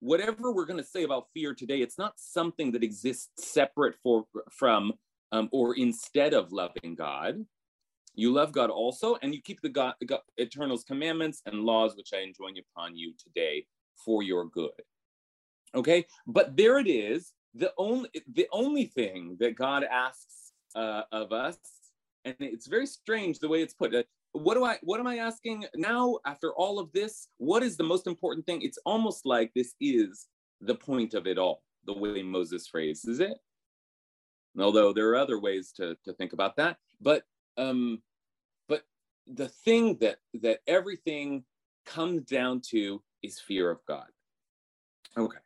whatever 0.00 0.52
we're 0.52 0.66
going 0.66 0.82
to 0.82 0.84
say 0.84 1.04
about 1.04 1.28
fear 1.34 1.54
today. 1.54 1.80
It's 1.80 1.98
not 1.98 2.14
something 2.16 2.72
that 2.72 2.82
exists 2.82 3.30
separate 3.54 3.96
for 4.02 4.24
from 4.50 4.92
um, 5.32 5.48
or 5.52 5.76
instead 5.76 6.34
of 6.34 6.52
loving 6.52 6.94
God. 6.96 7.44
You 8.14 8.32
love 8.32 8.52
God 8.52 8.70
also, 8.70 9.16
and 9.22 9.34
you 9.34 9.40
keep 9.40 9.60
the 9.62 9.68
God, 9.68 9.94
God 10.04 10.20
eternal's 10.36 10.84
commandments 10.84 11.42
and 11.46 11.60
laws 11.60 11.96
which 11.96 12.10
I 12.12 12.20
enjoin 12.22 12.54
upon 12.58 12.96
you 12.96 13.14
today 13.18 13.66
for 14.04 14.22
your 14.22 14.46
good. 14.46 14.70
Okay, 15.74 16.06
but 16.26 16.56
there 16.56 16.78
it 16.78 16.88
is. 16.88 17.32
The 17.54 17.72
only 17.78 18.08
the 18.32 18.48
only 18.52 18.86
thing 18.86 19.36
that 19.40 19.56
God 19.56 19.84
asks 19.84 20.39
uh, 20.74 21.02
of 21.12 21.32
us, 21.32 21.58
and 22.24 22.34
it's 22.40 22.66
very 22.66 22.86
strange 22.86 23.38
the 23.38 23.48
way 23.48 23.62
it's 23.62 23.74
put. 23.74 23.94
Uh, 23.94 24.02
what 24.32 24.54
do 24.54 24.64
I 24.64 24.78
what 24.82 25.00
am 25.00 25.06
I 25.06 25.18
asking 25.18 25.66
now 25.74 26.18
after 26.24 26.52
all 26.52 26.78
of 26.78 26.92
this? 26.92 27.28
What 27.38 27.62
is 27.62 27.76
the 27.76 27.84
most 27.84 28.06
important 28.06 28.46
thing? 28.46 28.62
It's 28.62 28.78
almost 28.84 29.26
like 29.26 29.52
this 29.54 29.74
is 29.80 30.28
the 30.60 30.74
point 30.74 31.14
of 31.14 31.26
it 31.26 31.38
all, 31.38 31.62
the 31.86 31.96
way 31.96 32.22
Moses 32.22 32.66
phrases 32.66 33.20
it. 33.20 33.38
Although 34.58 34.92
there 34.92 35.08
are 35.10 35.16
other 35.16 35.38
ways 35.38 35.72
to, 35.76 35.96
to 36.04 36.12
think 36.12 36.32
about 36.32 36.56
that. 36.56 36.76
But 37.00 37.24
um, 37.56 38.02
but 38.68 38.82
the 39.26 39.48
thing 39.48 39.96
that 40.00 40.18
that 40.34 40.60
everything 40.66 41.44
comes 41.86 42.22
down 42.24 42.60
to 42.70 43.02
is 43.22 43.40
fear 43.40 43.70
of 43.70 43.78
God. 43.86 44.08
Okay. 45.16 45.38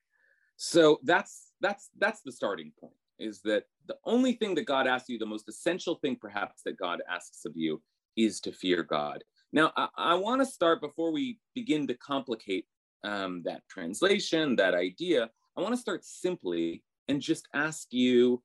So 0.56 1.00
that's 1.02 1.52
that's 1.60 1.90
that's 1.98 2.20
the 2.22 2.32
starting 2.32 2.72
point 2.80 2.94
is 3.18 3.40
that 3.42 3.64
the 3.86 3.96
only 4.04 4.32
thing 4.32 4.54
that 4.54 4.66
God 4.66 4.86
asks 4.86 5.08
you, 5.08 5.18
the 5.18 5.26
most 5.26 5.48
essential 5.48 5.96
thing 5.96 6.16
perhaps 6.16 6.62
that 6.64 6.78
God 6.78 7.00
asks 7.10 7.44
of 7.44 7.52
you 7.56 7.82
is 8.16 8.40
to 8.40 8.52
fear 8.52 8.82
God. 8.82 9.22
Now, 9.52 9.72
I, 9.76 9.88
I 9.96 10.14
want 10.14 10.40
to 10.40 10.46
start 10.46 10.80
before 10.80 11.12
we 11.12 11.38
begin 11.54 11.86
to 11.88 11.94
complicate 11.94 12.66
um, 13.04 13.42
that 13.44 13.62
translation, 13.68 14.56
that 14.56 14.74
idea. 14.74 15.30
I 15.56 15.60
want 15.60 15.74
to 15.74 15.80
start 15.80 16.04
simply 16.04 16.82
and 17.08 17.20
just 17.20 17.48
ask 17.54 17.92
you 17.92 18.42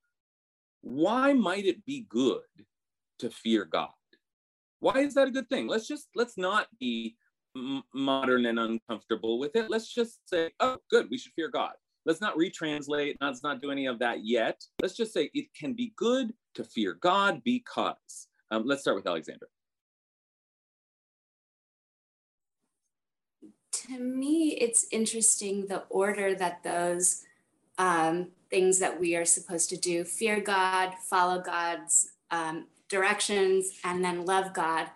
why 0.82 1.34
might 1.34 1.66
it 1.66 1.86
be 1.86 2.06
good 2.10 2.42
to 3.20 3.30
fear 3.30 3.66
God? 3.66 3.90
Why 4.80 5.00
is 5.00 5.14
that 5.16 5.28
a 5.28 5.32
good 5.32 5.50
thing? 5.50 5.68
Let's 5.68 5.88
just 5.88 6.08
let's 6.16 6.38
not 6.38 6.68
be 6.80 7.18
modern 7.94 8.46
and 8.46 8.60
uncomfortable 8.60 9.40
with 9.40 9.56
it. 9.56 9.70
Let's 9.70 9.94
just 9.94 10.20
say, 10.30 10.52
oh, 10.60 10.78
good, 10.90 11.08
we 11.10 11.18
should 11.18 11.34
fear 11.34 11.50
God. 11.50 11.74
Let's 12.06 12.22
not 12.22 12.36
retranslate. 12.38 13.16
Let's 13.22 13.44
not 13.44 13.62
do 13.62 13.72
any 13.72 13.86
of 13.86 14.00
that 14.00 14.26
yet. 14.26 14.64
Let's 14.82 14.96
just 14.96 15.14
say 15.14 15.30
it 15.34 15.54
can 15.54 15.74
be 15.74 15.94
good 15.96 16.34
to 16.56 16.64
fear 16.64 16.94
God 16.94 17.42
because. 17.44 18.28
Um, 18.52 18.64
let's 18.66 18.82
start 18.82 18.98
with 18.98 19.06
Alexander. 19.06 19.48
To 23.72 24.00
me, 24.00 24.58
it's 24.60 24.88
interesting 24.92 25.68
the 25.68 25.84
order 25.90 26.34
that 26.36 26.64
those 26.64 27.26
um, 27.78 28.30
things 28.50 28.80
that 28.80 29.00
we 29.00 29.16
are 29.16 29.26
supposed 29.26 29.70
to 29.70 29.78
do 29.78 30.04
fear 30.04 30.40
God, 30.40 30.94
follow 31.10 31.42
God's 31.42 32.12
um, 32.32 32.68
directions, 32.88 33.72
and 33.84 34.04
then 34.04 34.26
love 34.26 34.54
God 34.54 34.90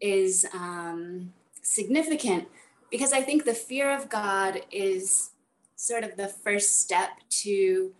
is 0.00 0.46
um, 0.54 1.32
significant 1.62 2.48
because 2.90 3.12
I 3.12 3.20
think 3.20 3.44
the 3.44 3.54
fear 3.54 3.94
of 3.94 4.08
God 4.08 4.62
is 4.70 5.30
sort 5.78 6.02
of 6.02 6.16
the 6.16 6.26
first 6.26 6.80
step 6.80 7.10
to 7.30 7.94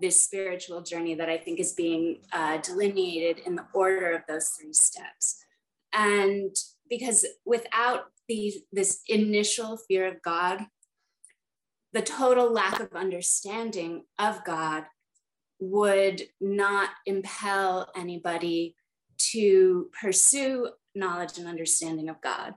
this 0.00 0.22
spiritual 0.22 0.82
journey 0.82 1.14
that 1.14 1.30
I 1.30 1.38
think 1.38 1.58
is 1.58 1.72
being 1.72 2.18
uh, 2.30 2.58
delineated 2.58 3.40
in 3.46 3.56
the 3.56 3.66
order 3.72 4.12
of 4.12 4.22
those 4.28 4.50
three 4.50 4.74
steps. 4.74 5.42
And 5.94 6.54
because 6.88 7.26
without 7.46 8.12
the, 8.28 8.52
this 8.70 9.00
initial 9.08 9.78
fear 9.78 10.06
of 10.06 10.20
God, 10.22 10.66
the 11.92 12.02
total 12.02 12.52
lack 12.52 12.80
of 12.80 12.92
understanding 12.94 14.04
of 14.18 14.44
God 14.44 14.84
would 15.58 16.22
not 16.40 16.90
impel 17.06 17.90
anybody 17.96 18.76
to 19.32 19.90
pursue 20.00 20.68
knowledge 20.94 21.38
and 21.38 21.48
understanding 21.48 22.10
of 22.10 22.20
God. 22.20 22.54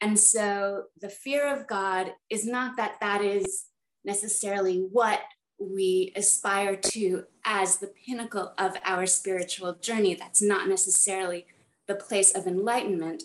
And 0.00 0.18
so 0.18 0.84
the 1.00 1.08
fear 1.08 1.46
of 1.54 1.66
God 1.66 2.14
is 2.30 2.46
not 2.46 2.76
that 2.76 2.98
that 3.00 3.22
is 3.22 3.66
necessarily 4.04 4.78
what 4.78 5.20
we 5.58 6.12
aspire 6.16 6.74
to 6.74 7.24
as 7.44 7.76
the 7.76 7.92
pinnacle 8.06 8.54
of 8.56 8.76
our 8.84 9.06
spiritual 9.06 9.74
journey. 9.74 10.14
That's 10.14 10.40
not 10.40 10.68
necessarily 10.68 11.46
the 11.86 11.94
place 11.94 12.34
of 12.34 12.46
enlightenment, 12.46 13.24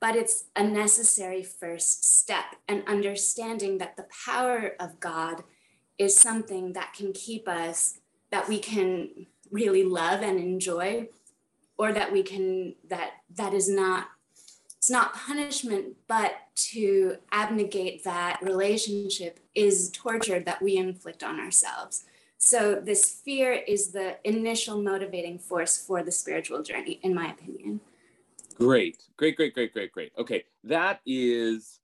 but 0.00 0.16
it's 0.16 0.44
a 0.56 0.64
necessary 0.64 1.42
first 1.42 2.16
step 2.18 2.56
and 2.68 2.84
understanding 2.86 3.78
that 3.78 3.96
the 3.96 4.06
power 4.24 4.74
of 4.80 4.98
God 5.00 5.44
is 5.98 6.16
something 6.16 6.72
that 6.72 6.94
can 6.94 7.12
keep 7.12 7.46
us, 7.46 7.98
that 8.30 8.48
we 8.48 8.58
can 8.58 9.26
really 9.50 9.84
love 9.84 10.22
and 10.22 10.38
enjoy, 10.38 11.08
or 11.76 11.92
that 11.92 12.12
we 12.12 12.22
can, 12.22 12.74
that 12.88 13.10
that 13.34 13.52
is 13.52 13.68
not 13.68 14.06
it's 14.84 14.90
not 14.90 15.14
punishment, 15.14 15.96
but 16.08 16.34
to 16.54 17.16
abnegate 17.32 18.04
that 18.04 18.38
relationship 18.42 19.40
is 19.54 19.88
torture 19.94 20.40
that 20.40 20.60
we 20.60 20.76
inflict 20.76 21.22
on 21.22 21.40
ourselves. 21.40 22.04
So, 22.36 22.82
this 22.84 23.22
fear 23.24 23.52
is 23.52 23.92
the 23.92 24.18
initial 24.28 24.82
motivating 24.82 25.38
force 25.38 25.78
for 25.78 26.02
the 26.02 26.12
spiritual 26.12 26.62
journey, 26.62 27.00
in 27.02 27.14
my 27.14 27.30
opinion. 27.30 27.80
Great, 28.56 29.04
great, 29.16 29.36
great, 29.36 29.54
great, 29.54 29.72
great, 29.72 29.90
great. 29.90 30.12
Okay, 30.18 30.44
that 30.64 31.00
is 31.06 31.80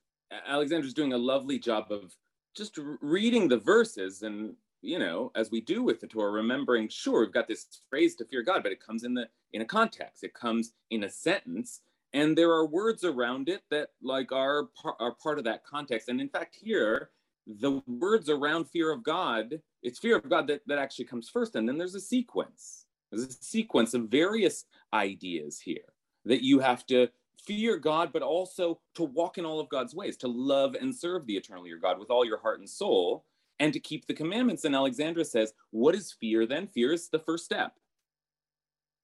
Alexandra's 0.46 0.92
doing 0.92 1.14
a 1.14 1.18
lovely 1.18 1.58
job 1.58 1.86
of 1.90 2.14
just 2.54 2.78
reading 3.00 3.48
the 3.48 3.56
verses 3.56 4.20
and 4.24 4.52
you 4.82 4.98
know 4.98 5.32
as 5.34 5.50
we 5.50 5.60
do 5.60 5.82
with 5.82 6.00
the 6.00 6.06
torah 6.06 6.32
remembering 6.32 6.88
sure 6.88 7.20
we've 7.20 7.32
got 7.32 7.46
this 7.46 7.66
phrase 7.88 8.16
to 8.16 8.24
fear 8.24 8.42
god 8.42 8.62
but 8.62 8.72
it 8.72 8.84
comes 8.84 9.04
in 9.04 9.12
the 9.12 9.28
in 9.52 9.60
a 9.60 9.64
context 9.64 10.24
it 10.24 10.32
comes 10.32 10.72
in 10.90 11.04
a 11.04 11.08
sentence 11.08 11.82
and 12.12 12.36
there 12.36 12.50
are 12.50 12.66
words 12.66 13.04
around 13.04 13.48
it 13.48 13.62
that 13.70 13.90
like 14.02 14.32
are, 14.32 14.68
are 14.98 15.14
part 15.14 15.38
of 15.38 15.44
that 15.44 15.64
context. 15.64 16.08
And 16.08 16.20
in 16.20 16.28
fact 16.28 16.56
here 16.60 17.10
the 17.46 17.82
words 17.86 18.28
around 18.28 18.66
fear 18.66 18.92
of 18.92 19.02
god 19.02 19.60
it's 19.82 19.98
fear 19.98 20.16
of 20.16 20.28
god 20.28 20.46
that, 20.48 20.60
that 20.66 20.78
actually 20.78 21.06
comes 21.06 21.28
first. 21.28 21.54
And 21.56 21.68
then 21.68 21.78
there's 21.78 21.94
a 21.94 22.00
sequence. 22.00 22.84
There's 23.10 23.26
a 23.26 23.32
sequence 23.32 23.94
of 23.94 24.08
various 24.08 24.66
ideas 24.92 25.60
here 25.60 25.94
that 26.24 26.44
you 26.44 26.58
have 26.60 26.84
to 26.86 27.08
fear 27.46 27.78
god 27.78 28.12
but 28.12 28.22
also 28.22 28.78
to 28.94 29.02
walk 29.02 29.38
in 29.38 29.46
all 29.46 29.60
of 29.60 29.68
god's 29.70 29.94
ways 29.94 30.16
to 30.18 30.28
love 30.28 30.74
and 30.74 30.94
serve 30.94 31.26
the 31.26 31.36
eternal 31.36 31.66
your 31.66 31.78
god 31.78 31.98
with 31.98 32.10
all 32.10 32.24
your 32.24 32.38
heart 32.38 32.60
and 32.60 32.68
soul 32.68 33.24
and 33.58 33.72
to 33.72 33.80
keep 33.80 34.06
the 34.06 34.14
commandments. 34.14 34.64
And 34.64 34.74
alexandra 34.74 35.24
says 35.24 35.54
what 35.70 35.94
is 35.94 36.12
fear 36.12 36.46
then? 36.46 36.66
Fear 36.66 36.92
is 36.92 37.08
the 37.08 37.18
first 37.18 37.44
step. 37.44 37.74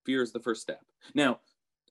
Fear 0.05 0.23
is 0.23 0.33
the 0.33 0.41
first 0.41 0.61
step. 0.61 0.83
Now 1.15 1.41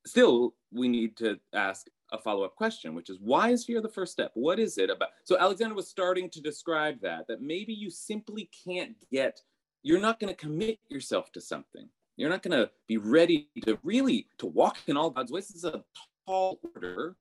still 0.05 0.53
we 0.71 0.87
need 0.87 1.15
to 1.17 1.39
ask 1.53 1.87
a 2.11 2.17
follow-up 2.17 2.55
question 2.55 2.93
which 2.93 3.09
is 3.09 3.17
why 3.19 3.49
is 3.49 3.65
fear 3.65 3.81
the 3.81 3.89
first 3.89 4.11
step? 4.11 4.31
What 4.35 4.59
is 4.59 4.77
it 4.77 4.89
about 4.89 5.09
so 5.23 5.37
alexander 5.37 5.75
was 5.75 5.87
starting 5.87 6.29
to 6.31 6.41
describe 6.41 7.01
that 7.01 7.27
that 7.27 7.41
maybe 7.41 7.73
you 7.73 7.89
simply 7.89 8.49
can't 8.65 8.95
get 9.11 9.41
you're 9.83 9.99
not 9.99 10.19
going 10.19 10.33
to 10.33 10.39
commit 10.39 10.79
yourself 10.89 11.31
to 11.33 11.41
something. 11.41 11.87
You're 12.17 12.29
not 12.29 12.41
going 12.41 12.57
to 12.59 12.71
be 12.87 12.97
ready 12.97 13.49
to 13.65 13.77
really 13.83 14.27
to 14.39 14.47
walk 14.47 14.77
in 14.87 14.97
all 14.97 15.09
god's 15.09 15.31
ways. 15.31 15.47
This 15.47 15.57
is 15.57 15.65
a 15.65 15.83
tall 16.25 16.59
order 16.75 17.15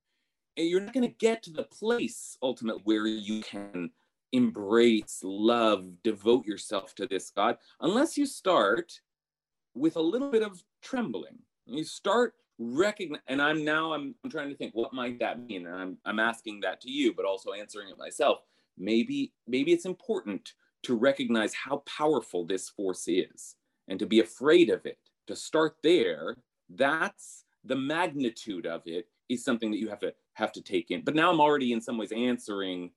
and 0.56 0.68
you're 0.68 0.80
not 0.80 0.94
going 0.94 1.08
to 1.08 1.16
get 1.16 1.42
to 1.44 1.50
the 1.50 1.64
place 1.64 2.38
ultimately 2.42 2.82
where 2.84 3.06
you 3.06 3.42
can 3.42 3.90
embrace 4.32 5.20
love 5.22 5.86
devote 6.02 6.44
yourself 6.44 6.94
to 6.96 7.06
this 7.06 7.30
god 7.30 7.56
unless 7.80 8.18
you 8.18 8.26
start 8.26 9.00
with 9.74 9.96
a 9.96 10.00
little 10.00 10.30
bit 10.30 10.42
of 10.42 10.62
trembling. 10.82 11.38
You 11.66 11.84
start 11.84 12.34
recognize 12.58 13.20
and 13.26 13.42
i'm 13.42 13.64
now 13.64 13.92
I'm, 13.92 14.14
I'm 14.22 14.30
trying 14.30 14.48
to 14.48 14.54
think 14.54 14.74
what 14.74 14.92
might 14.92 15.18
that 15.18 15.40
mean? 15.40 15.66
And 15.66 15.74
I'm, 15.74 15.98
I'm 16.04 16.20
asking 16.20 16.60
that 16.60 16.80
to 16.82 16.90
you 16.90 17.12
but 17.12 17.24
also 17.24 17.52
answering 17.52 17.88
it 17.88 17.98
myself. 17.98 18.38
Maybe 18.78 19.32
maybe 19.46 19.72
it's 19.72 19.86
important 19.86 20.52
to 20.84 20.94
recognize 20.94 21.54
how 21.54 21.78
powerful 21.78 22.44
this 22.44 22.68
force 22.68 23.08
is 23.08 23.56
and 23.88 23.98
to 23.98 24.06
be 24.06 24.20
afraid 24.20 24.70
of 24.70 24.86
it. 24.86 24.98
To 25.28 25.36
start 25.36 25.76
there 25.82 26.36
that's 26.70 27.44
the 27.64 27.76
magnitude 27.76 28.66
of 28.66 28.82
it 28.86 29.08
is 29.28 29.44
something 29.44 29.70
that 29.70 29.78
you 29.78 29.88
have 29.88 30.00
to 30.00 30.14
have 30.34 30.52
to 30.52 30.62
take 30.62 30.90
in. 30.90 31.02
But 31.02 31.14
now 31.14 31.30
i'm 31.30 31.40
already 31.40 31.72
in 31.72 31.80
some 31.80 31.98
ways 31.98 32.12
answering 32.12 32.90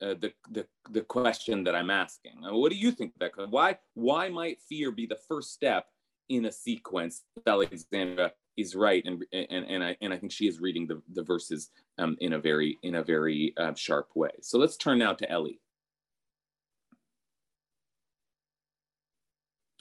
uh, 0.00 0.14
the, 0.20 0.32
the 0.50 0.66
the 0.90 1.02
question 1.02 1.64
that 1.64 1.74
i'm 1.74 1.90
asking. 1.90 2.44
Uh, 2.44 2.54
what 2.54 2.70
do 2.70 2.78
you 2.78 2.92
think 2.92 3.18
becca? 3.18 3.46
Why 3.50 3.78
why 3.94 4.28
might 4.28 4.60
fear 4.60 4.92
be 4.92 5.06
the 5.06 5.18
first 5.28 5.52
step 5.52 5.86
in 6.28 6.44
a 6.44 6.52
sequence 6.52 7.22
alexandra 7.46 8.32
is 8.56 8.74
right, 8.74 9.02
and 9.06 9.24
and 9.32 9.64
and 9.66 9.84
I 9.84 9.96
and 10.00 10.12
I 10.12 10.18
think 10.18 10.32
she 10.32 10.46
is 10.46 10.60
reading 10.60 10.86
the 10.86 11.02
the 11.12 11.22
verses 11.22 11.70
um, 11.98 12.16
in 12.20 12.34
a 12.34 12.38
very 12.38 12.78
in 12.82 12.96
a 12.96 13.02
very 13.02 13.54
uh, 13.56 13.74
sharp 13.74 14.10
way. 14.14 14.30
So 14.40 14.58
let's 14.58 14.76
turn 14.76 14.98
now 14.98 15.14
to 15.14 15.30
Ellie. 15.30 15.60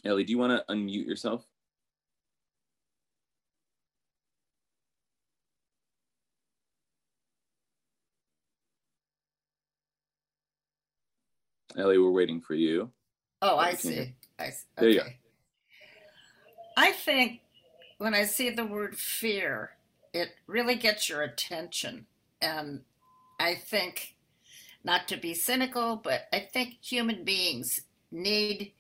Ellie, 0.03 0.23
do 0.23 0.31
you 0.31 0.37
want 0.37 0.65
to 0.67 0.73
unmute 0.73 1.05
yourself? 1.05 1.45
Ellie, 11.77 11.97
we're 11.97 12.11
waiting 12.11 12.41
for 12.41 12.53
you. 12.53 12.91
Oh, 13.41 13.57
I 13.57 13.73
see. 13.73 14.13
I 14.39 14.49
see. 14.49 14.49
Okay. 14.49 14.61
There 14.77 14.89
you 14.89 14.99
go. 14.99 15.05
I 16.77 16.91
think 16.91 17.41
when 18.01 18.15
I 18.15 18.23
see 18.23 18.49
the 18.49 18.65
word 18.65 18.97
fear, 18.97 19.73
it 20.11 20.29
really 20.47 20.73
gets 20.73 21.07
your 21.07 21.21
attention. 21.21 22.07
And 22.41 22.81
I 23.39 23.53
think, 23.53 24.15
not 24.83 25.07
to 25.09 25.17
be 25.17 25.35
cynical, 25.35 25.97
but 25.97 26.21
I 26.33 26.39
think 26.39 26.77
human 26.81 27.23
beings 27.23 27.81
need 28.11 28.71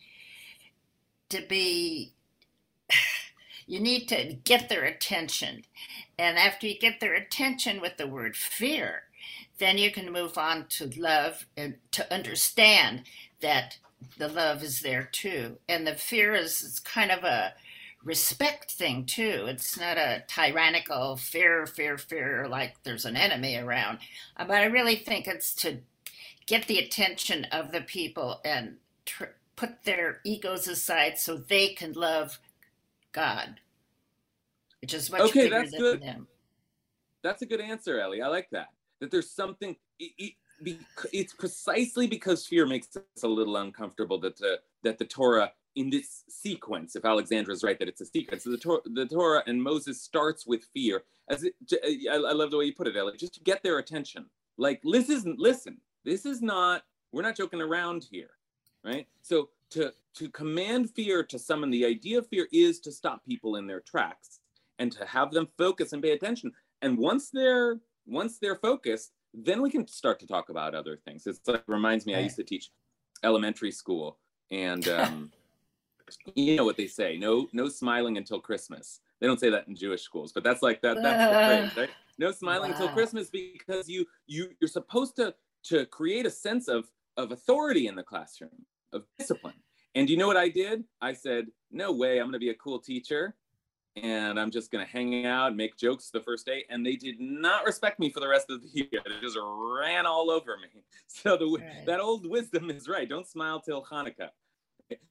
to 1.29 1.45
be, 1.47 2.13
you 3.67 3.79
need 3.79 4.07
to 4.07 4.39
get 4.43 4.69
their 4.69 4.85
attention. 4.85 5.65
And 6.17 6.39
after 6.39 6.65
you 6.65 6.79
get 6.79 6.99
their 6.99 7.13
attention 7.13 7.79
with 7.79 7.97
the 7.97 8.07
word 8.07 8.35
fear, 8.35 9.03
then 9.59 9.77
you 9.77 9.91
can 9.91 10.11
move 10.11 10.35
on 10.35 10.65
to 10.69 10.99
love 10.99 11.45
and 11.55 11.75
to 11.91 12.11
understand 12.11 13.03
that 13.39 13.77
the 14.17 14.27
love 14.27 14.63
is 14.63 14.81
there 14.81 15.07
too. 15.11 15.59
And 15.69 15.85
the 15.85 15.93
fear 15.93 16.33
is, 16.33 16.81
kind 16.83 17.11
of 17.11 17.23
a 17.23 17.53
respect 18.03 18.71
thing 18.71 19.05
too. 19.05 19.45
It's 19.47 19.77
not 19.79 19.97
a 19.97 20.23
tyrannical 20.27 21.17
fear, 21.17 21.65
fear, 21.65 21.97
fear, 21.97 22.47
like 22.47 22.75
there's 22.83 23.05
an 23.05 23.15
enemy 23.17 23.57
around. 23.57 23.99
Uh, 24.37 24.45
But 24.45 24.57
I 24.57 24.65
really 24.65 24.95
think 24.97 25.27
it's 25.27 25.53
to 25.55 25.79
get 26.47 26.67
the 26.67 26.79
attention 26.79 27.45
of 27.45 27.71
the 27.71 27.81
people 27.81 28.41
and 28.45 28.77
tr- 29.05 29.35
put 29.55 29.83
their 29.85 30.21
egos 30.25 30.67
aside 30.67 31.17
so 31.17 31.37
they 31.37 31.69
can 31.69 31.93
love 31.93 32.39
God, 33.11 33.61
which 34.81 34.93
is 34.93 35.11
much 35.11 35.21
Okay, 35.25 35.43
bigger 35.43 35.49
that's 35.49 35.71
than 35.71 35.81
good. 35.81 36.01
them. 36.01 36.27
That's 37.23 37.41
a 37.41 37.45
good 37.45 37.61
answer, 37.61 37.99
Ellie. 37.99 38.21
I 38.21 38.27
like 38.27 38.49
that. 38.51 38.67
That 38.99 39.11
there's 39.11 39.31
something. 39.31 39.75
It, 39.99 40.11
it, 40.17 40.33
it's 41.11 41.33
precisely 41.33 42.07
because 42.07 42.45
fear 42.45 42.65
makes 42.65 42.95
us 42.95 43.23
a 43.23 43.27
little 43.27 43.57
uncomfortable 43.57 44.19
that 44.21 44.37
the 44.37 44.59
that 44.83 44.97
the 44.97 45.05
Torah 45.05 45.51
in 45.75 45.89
this 45.89 46.23
sequence, 46.27 46.95
if 46.95 47.05
Alexandra 47.05 47.53
is 47.53 47.63
right, 47.63 47.79
that 47.79 47.87
it's 47.87 48.01
a 48.01 48.05
sequence. 48.05 48.43
The, 48.43 48.57
Tor- 48.57 48.81
the 48.85 49.05
Torah 49.05 49.43
and 49.47 49.61
Moses 49.61 50.01
starts 50.01 50.45
with 50.45 50.65
fear. 50.73 51.03
As 51.29 51.43
it, 51.43 51.53
I, 51.83 52.15
I 52.15 52.33
love 52.33 52.51
the 52.51 52.57
way 52.57 52.65
you 52.65 52.73
put 52.73 52.87
it, 52.87 52.97
Ellie. 52.97 53.17
Just 53.17 53.33
to 53.35 53.39
get 53.41 53.63
their 53.63 53.77
attention. 53.77 54.25
Like 54.57 54.81
this 54.83 55.09
isn't. 55.09 55.39
Listen, 55.39 55.77
this 56.03 56.25
is 56.25 56.41
not. 56.41 56.83
We're 57.11 57.21
not 57.21 57.37
joking 57.37 57.61
around 57.61 58.05
here, 58.09 58.31
right? 58.83 59.07
So 59.21 59.49
to 59.71 59.93
to 60.15 60.29
command 60.29 60.89
fear, 60.89 61.23
to 61.23 61.39
summon 61.39 61.71
the 61.71 61.85
idea 61.85 62.17
of 62.17 62.27
fear, 62.27 62.47
is 62.51 62.79
to 62.81 62.91
stop 62.91 63.23
people 63.25 63.55
in 63.55 63.65
their 63.65 63.79
tracks 63.79 64.39
and 64.79 64.91
to 64.91 65.05
have 65.05 65.31
them 65.31 65.47
focus 65.57 65.93
and 65.93 66.01
pay 66.01 66.11
attention. 66.11 66.51
And 66.81 66.97
once 66.97 67.29
they're 67.29 67.79
once 68.05 68.39
they're 68.39 68.55
focused, 68.55 69.13
then 69.33 69.61
we 69.61 69.69
can 69.69 69.87
start 69.87 70.19
to 70.19 70.27
talk 70.27 70.49
about 70.49 70.75
other 70.75 70.97
things. 70.97 71.25
It's 71.27 71.39
like 71.47 71.63
reminds 71.67 72.05
me, 72.05 72.15
I 72.15 72.19
used 72.19 72.35
to 72.35 72.43
teach 72.43 72.71
elementary 73.23 73.71
school, 73.71 74.17
and 74.49 74.87
um, 74.89 75.31
you 76.35 76.55
know 76.55 76.65
what 76.65 76.77
they 76.77 76.87
say: 76.87 77.17
no, 77.17 77.47
no 77.53 77.67
smiling 77.69 78.17
until 78.17 78.39
Christmas. 78.39 79.01
They 79.19 79.27
don't 79.27 79.39
say 79.39 79.49
that 79.49 79.67
in 79.67 79.75
Jewish 79.75 80.01
schools, 80.01 80.31
but 80.31 80.43
that's 80.43 80.61
like 80.61 80.81
that. 80.81 81.01
That's 81.01 81.29
the 81.31 81.45
phrase, 81.45 81.77
right? 81.77 81.89
No 82.17 82.31
smiling 82.31 82.71
until 82.71 82.89
Christmas 82.89 83.29
because 83.29 83.87
you 83.89 84.05
you 84.27 84.49
you're 84.59 84.67
supposed 84.67 85.15
to 85.17 85.33
to 85.63 85.85
create 85.87 86.25
a 86.25 86.29
sense 86.31 86.67
of 86.67 86.89
of 87.17 87.31
authority 87.31 87.87
in 87.87 87.95
the 87.95 88.03
classroom, 88.03 88.65
of 88.93 89.05
discipline. 89.19 89.55
And 89.95 90.09
you 90.09 90.15
know 90.17 90.27
what 90.27 90.37
I 90.37 90.47
did? 90.47 90.85
I 91.01 91.11
said, 91.13 91.47
no 91.69 91.91
way, 91.91 92.17
I'm 92.19 92.25
going 92.27 92.33
to 92.33 92.39
be 92.39 92.49
a 92.49 92.55
cool 92.55 92.79
teacher 92.79 93.35
and 93.97 94.39
I'm 94.39 94.49
just 94.51 94.71
going 94.71 94.85
to 94.85 94.89
hang 94.89 95.25
out 95.25 95.47
and 95.49 95.57
make 95.57 95.75
jokes 95.75 96.09
the 96.09 96.21
first 96.21 96.45
day. 96.45 96.63
And 96.69 96.85
they 96.85 96.95
did 96.95 97.19
not 97.19 97.65
respect 97.65 97.99
me 97.99 98.09
for 98.09 98.21
the 98.21 98.27
rest 98.29 98.49
of 98.49 98.61
the 98.61 98.69
year. 98.73 99.01
They 99.05 99.19
just 99.21 99.37
ran 99.37 100.05
all 100.05 100.31
over 100.31 100.55
me. 100.57 100.81
So 101.07 101.35
the, 101.35 101.45
Right. 101.45 101.85
that 101.85 101.99
old 101.99 102.25
wisdom 102.25 102.69
is 102.69 102.87
right. 102.87 103.07
Don't 103.07 103.27
smile 103.27 103.59
till 103.59 103.83
Hanukkah. 103.83 104.29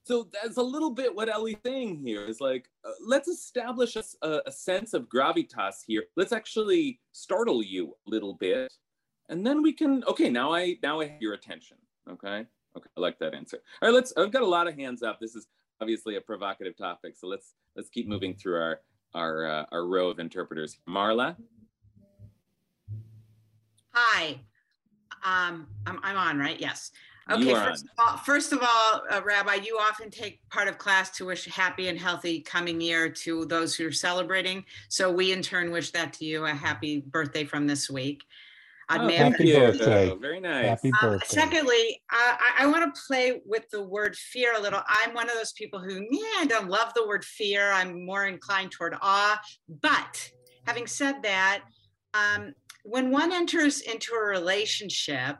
So 0.04 0.28
that's 0.32 0.56
a 0.56 0.62
little 0.62 0.90
bit 0.90 1.14
what 1.14 1.28
Ellie's 1.28 1.56
saying 1.64 2.02
here 2.04 2.24
is 2.24 2.40
like, 2.40 2.68
uh, 2.84 2.90
let's 3.06 3.28
establish 3.28 3.96
a 3.96 4.50
sense 4.50 4.94
of 4.94 5.08
gravitas 5.08 5.76
here. 5.86 6.04
Let's 6.16 6.32
actually 6.32 7.00
startle 7.12 7.62
you 7.62 7.94
a 8.06 8.10
little 8.10 8.34
bit. 8.34 8.72
And 9.28 9.46
then 9.46 9.62
we 9.62 9.72
can, 9.72 10.02
okay, 10.08 10.28
now 10.28 10.52
I, 10.52 10.76
now 10.82 11.00
I 11.00 11.06
have 11.06 11.22
your 11.22 11.34
attention. 11.34 11.76
Okay. 12.10 12.44
Okay. 12.76 12.88
I 12.96 13.00
like 13.00 13.18
that 13.20 13.34
answer. 13.34 13.58
All 13.80 13.88
right. 13.88 13.94
Let's, 13.94 14.12
I've 14.16 14.32
got 14.32 14.42
a 14.42 14.46
lot 14.46 14.66
of 14.66 14.76
hands 14.76 15.02
up. 15.02 15.20
This 15.20 15.34
is 15.36 15.46
obviously 15.80 16.16
a 16.16 16.20
provocative 16.20 16.76
topic. 16.76 17.14
So 17.16 17.28
let's, 17.28 17.54
let's 17.76 17.88
keep 17.88 18.08
moving 18.08 18.34
through 18.34 18.60
our, 18.60 18.80
our, 19.14 19.46
uh, 19.46 19.64
our 19.70 19.86
row 19.86 20.08
of 20.08 20.18
interpreters. 20.18 20.78
Marla. 20.88 21.36
Hi. 23.92 24.40
Um, 25.24 25.68
I'm, 25.86 26.00
I'm 26.02 26.16
on, 26.16 26.38
right? 26.38 26.60
Yes. 26.60 26.90
You 27.28 27.36
Okay, 27.36 27.52
are 27.52 27.64
first 27.66 27.84
of 27.84 27.90
all, 27.98 28.16
first 28.18 28.52
of 28.52 28.58
all, 28.62 29.02
uh, 29.10 29.20
Rabbi, 29.24 29.54
you 29.56 29.78
often 29.80 30.10
take 30.10 30.40
part 30.48 30.66
of 30.68 30.78
class 30.78 31.10
to 31.18 31.26
wish 31.26 31.44
happy 31.46 31.88
and 31.88 31.98
healthy 31.98 32.40
coming 32.40 32.80
year 32.80 33.08
to 33.08 33.44
those 33.44 33.74
who 33.76 33.86
are 33.86 33.92
celebrating. 33.92 34.64
So 34.88 35.12
we 35.12 35.32
in 35.32 35.42
turn 35.42 35.70
wish 35.70 35.90
that 35.92 36.12
to 36.14 36.24
you, 36.24 36.46
a 36.46 36.50
happy 36.54 37.00
birthday 37.06 37.44
from 37.44 37.66
this 37.66 37.88
week. 37.88 38.24
Oh, 38.88 38.96
Admit- 38.96 39.18
thank 39.18 39.32
Happy 39.34 39.48
you. 39.48 39.56
birthday. 39.58 40.16
Very 40.20 40.40
nice. 40.40 40.66
Happy 40.66 40.90
Uh, 41.00 41.10
birthday. 41.10 41.26
secondly, 41.28 42.02
uh, 42.12 42.36
I, 42.40 42.52
I 42.60 42.66
want 42.66 42.92
to 42.92 43.00
play 43.06 43.40
with 43.46 43.68
the 43.70 43.82
word 43.84 44.16
fear 44.16 44.54
a 44.56 44.60
little. 44.60 44.80
I'm 44.88 45.14
one 45.14 45.28
of 45.30 45.36
those 45.36 45.52
people 45.52 45.78
who, 45.78 46.04
yeah, 46.10 46.40
I 46.40 46.46
don't 46.48 46.68
love 46.68 46.92
the 46.94 47.06
word 47.06 47.24
fear. 47.24 47.70
I'm 47.70 48.04
more 48.04 48.26
inclined 48.26 48.72
toward 48.72 48.96
awe. 49.00 49.40
But 49.68 50.32
having 50.66 50.88
said 50.88 51.22
that, 51.22 51.62
um, 52.14 52.54
when 52.82 53.12
one 53.12 53.30
enters 53.32 53.82
into 53.82 54.14
a 54.14 54.24
relationship, 54.24 55.36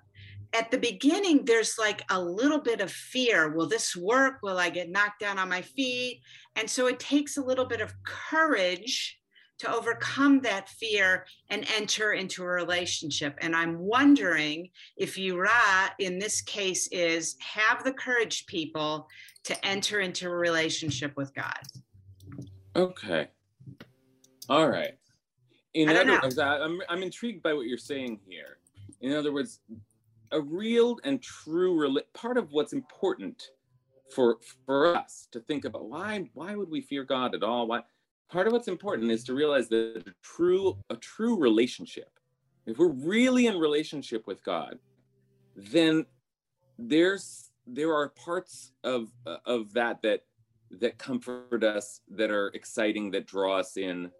at 0.53 0.71
the 0.71 0.79
beginning, 0.79 1.45
there's 1.45 1.79
like 1.79 2.03
a 2.11 2.21
little 2.21 2.61
bit 2.61 2.81
of 2.81 2.91
fear. 2.91 3.51
Will 3.55 3.69
this 3.69 3.95
work? 3.95 4.39
Will 4.43 4.59
I 4.59 4.71
get 4.71 4.91
knocked 4.91 5.21
down 5.21 5.39
on 5.39 5.49
my 5.49 5.63
feet? 5.63 6.23
And 6.57 6.69
so 6.69 6.87
it 6.87 6.99
takes 6.99 7.37
a 7.37 7.43
little 7.43 7.65
bit 7.65 7.81
of 7.81 7.93
courage 8.05 9.19
to 9.59 9.73
overcome 9.73 10.41
that 10.41 10.71
fear 10.71 11.27
and 11.51 11.67
enter 11.77 12.13
into 12.13 12.43
a 12.43 12.47
relationship. 12.47 13.37
And 13.43 13.55
I'm 13.55 13.79
wondering 13.79 14.71
if 14.97 15.17
Yira 15.17 15.91
in 15.99 16.19
this 16.19 16.41
case 16.41 16.89
is 16.91 17.37
have 17.41 17.85
the 17.85 17.93
courage, 17.93 18.47
people, 18.47 19.07
to 19.45 19.67
enter 19.67 20.01
into 20.01 20.27
a 20.27 20.35
relationship 20.35 21.13
with 21.17 21.35
God. 21.35 21.61
Okay. 22.75 23.29
All 24.49 24.69
right. 24.69 24.95
In 25.75 25.91
other 25.91 26.05
know. 26.05 26.21
words, 26.23 26.39
I, 26.39 26.59
I'm 26.59 26.81
I'm 26.89 27.03
intrigued 27.03 27.43
by 27.43 27.53
what 27.53 27.67
you're 27.67 27.79
saying 27.79 28.19
here. 28.27 28.59
In 29.01 29.13
other 29.13 29.33
words, 29.33 29.61
a 30.33 30.41
real 30.41 30.99
and 31.05 31.23
true 31.23 31.99
part 32.15 32.39
of 32.39 32.53
what's 32.53 32.73
important 32.73 33.51
for 34.15 34.39
for 34.67 34.97
us 34.97 35.29
to 35.31 35.41
think 35.41 35.65
about 35.65 35.89
why 35.89 36.29
why 36.35 36.55
would 36.55 36.71
we 36.71 36.81
fear 36.81 37.05
God 37.05 37.35
at 37.35 37.43
all? 37.43 37.67
Why 37.67 37.83
part 38.29 38.47
of 38.47 38.53
what's 38.53 38.69
important 38.69 39.11
is 39.11 39.25
to 39.25 39.35
realize 39.35 39.69
that 39.69 40.03
a 40.07 40.15
true 40.23 40.79
a 40.91 40.97
true 40.97 41.39
relationship. 41.39 42.11
If 42.67 42.79
we're 42.79 42.89
really 42.89 43.47
in 43.47 43.59
relationship 43.59 44.27
with 44.27 44.43
God, 44.45 44.79
then 45.57 46.07
there's 46.79 47.51
there 47.67 47.95
are 47.95 48.09
parts 48.11 48.73
of 48.85 49.09
of 49.47 49.73
that 49.75 50.03
that 50.03 50.25
that 50.71 50.99
comfort 50.99 51.65
us, 51.65 52.01
that 52.09 52.31
are 52.31 52.49
exciting, 52.55 53.11
that 53.11 53.27
draw 53.27 53.59
us 53.59 53.77
in. 53.77 54.11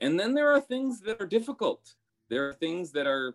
And 0.00 0.18
then 0.18 0.34
there 0.34 0.52
are 0.52 0.60
things 0.60 1.00
that 1.00 1.20
are 1.20 1.26
difficult. 1.26 1.94
There 2.28 2.48
are 2.48 2.52
things 2.52 2.92
that 2.92 3.06
are 3.06 3.34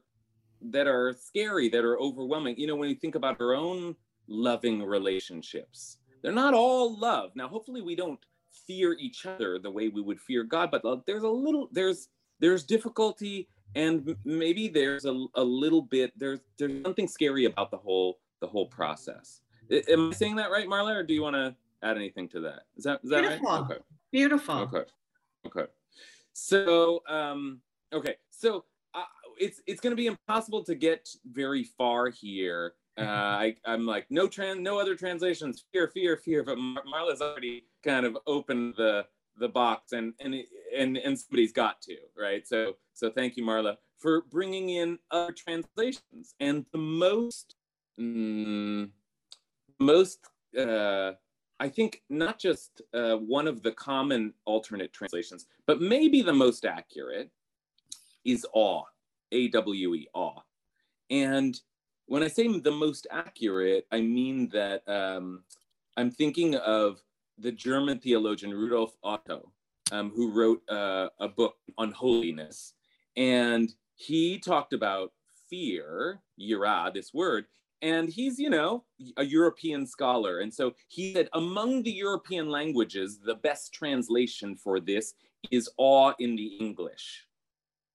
that 0.69 0.87
are 0.87 1.13
scary, 1.13 1.69
that 1.69 1.83
are 1.83 1.99
overwhelming. 1.99 2.55
You 2.57 2.67
know, 2.67 2.75
when 2.75 2.89
you 2.89 2.95
think 2.95 3.15
about 3.15 3.39
our 3.41 3.53
own 3.55 3.95
loving 4.27 4.83
relationships, 4.83 5.97
they're 6.21 6.31
not 6.31 6.53
all 6.53 6.97
love. 6.99 7.31
Now, 7.35 7.47
hopefully 7.47 7.81
we 7.81 7.95
don't 7.95 8.19
fear 8.67 8.93
each 8.99 9.25
other 9.25 9.59
the 9.59 9.71
way 9.71 9.87
we 9.87 10.01
would 10.01 10.19
fear 10.19 10.43
God, 10.43 10.69
but 10.71 10.83
uh, 10.85 10.97
there's 11.07 11.23
a 11.23 11.29
little 11.29 11.69
there's 11.71 12.09
there's 12.39 12.63
difficulty 12.63 13.47
and 13.75 14.15
maybe 14.25 14.67
there's 14.67 15.05
a, 15.05 15.25
a 15.35 15.43
little 15.43 15.81
bit 15.81 16.11
there's 16.17 16.39
there's 16.57 16.83
something 16.83 17.07
scary 17.07 17.45
about 17.45 17.71
the 17.71 17.77
whole 17.77 18.19
the 18.41 18.47
whole 18.47 18.65
process. 18.67 19.41
I- 19.71 19.83
Am 19.89 20.09
I 20.09 20.13
saying 20.13 20.35
that 20.35 20.51
right, 20.51 20.67
Marla, 20.67 20.95
or 20.97 21.03
do 21.03 21.13
you 21.13 21.21
want 21.21 21.35
to 21.35 21.55
add 21.81 21.95
anything 21.97 22.27
to 22.29 22.41
that? 22.41 22.63
Is 22.77 22.83
that 22.83 22.99
is 23.03 23.09
that 23.09 23.21
Beautiful. 23.21 23.47
right? 23.49 23.59
Okay. 23.71 23.77
Beautiful. 24.11 24.55
Okay. 24.59 24.83
Okay. 25.47 25.65
So 26.33 27.01
um 27.07 27.61
okay. 27.93 28.15
So 28.29 28.65
it's 29.41 29.61
it's 29.67 29.81
going 29.81 29.91
to 29.91 29.97
be 29.97 30.07
impossible 30.07 30.63
to 30.63 30.75
get 30.75 31.09
very 31.25 31.63
far 31.63 32.09
here. 32.09 32.73
Uh, 32.97 33.03
I 33.05 33.55
I'm 33.65 33.85
like 33.85 34.05
no 34.09 34.27
trans 34.27 34.59
no 34.59 34.77
other 34.77 34.95
translations. 34.95 35.63
Fear 35.71 35.87
fear 35.87 36.17
fear. 36.17 36.43
But 36.43 36.57
Mar- 36.57 36.83
Marla's 36.93 37.21
already 37.21 37.63
kind 37.85 38.05
of 38.05 38.17
opened 38.27 38.75
the 38.75 39.05
the 39.37 39.47
box 39.47 39.93
and 39.93 40.13
and 40.19 40.35
it- 40.35 40.49
and 40.77 40.97
and 40.97 41.17
somebody's 41.17 41.53
got 41.53 41.81
to 41.83 41.95
right. 42.19 42.45
So 42.45 42.75
so 42.93 43.09
thank 43.09 43.37
you 43.37 43.43
Marla 43.45 43.77
for 43.97 44.23
bringing 44.29 44.71
in 44.71 44.99
other 45.09 45.31
translations 45.31 46.35
and 46.41 46.65
the 46.73 46.77
most 46.79 47.55
mm, 47.97 48.89
most 49.79 50.19
uh, 50.59 51.13
I 51.61 51.69
think 51.69 52.01
not 52.09 52.39
just 52.39 52.81
uh, 52.93 53.15
one 53.15 53.47
of 53.47 53.63
the 53.63 53.71
common 53.71 54.33
alternate 54.45 54.91
translations, 54.91 55.45
but 55.65 55.79
maybe 55.81 56.21
the 56.21 56.33
most 56.33 56.65
accurate 56.65 57.31
is 58.25 58.45
awe, 58.53 58.83
A 59.31 59.47
W 59.49 59.95
E, 59.95 60.07
awe. 60.13 60.41
And 61.09 61.59
when 62.07 62.23
I 62.23 62.27
say 62.27 62.47
the 62.47 62.71
most 62.71 63.07
accurate, 63.11 63.85
I 63.91 64.01
mean 64.01 64.49
that 64.49 64.87
um, 64.87 65.43
I'm 65.97 66.11
thinking 66.11 66.55
of 66.55 67.01
the 67.37 67.51
German 67.51 67.99
theologian 67.99 68.53
Rudolf 68.53 68.95
Otto, 69.03 69.51
um, 69.91 70.11
who 70.15 70.31
wrote 70.31 70.61
uh, 70.69 71.09
a 71.19 71.27
book 71.27 71.55
on 71.77 71.91
holiness. 71.91 72.73
And 73.17 73.73
he 73.95 74.39
talked 74.39 74.73
about 74.73 75.11
fear, 75.49 76.21
yira, 76.39 76.93
this 76.93 77.13
word, 77.13 77.45
and 77.81 78.09
he's, 78.09 78.37
you 78.37 78.49
know, 78.49 78.83
a 79.17 79.25
European 79.25 79.87
scholar. 79.87 80.39
And 80.39 80.53
so 80.53 80.75
he 80.87 81.13
said, 81.13 81.29
among 81.33 81.83
the 81.83 81.91
European 81.91 82.49
languages, 82.49 83.19
the 83.19 83.35
best 83.35 83.73
translation 83.73 84.55
for 84.55 84.79
this 84.79 85.13
is 85.49 85.69
awe 85.77 86.13
in 86.19 86.35
the 86.35 86.57
English. 86.59 87.25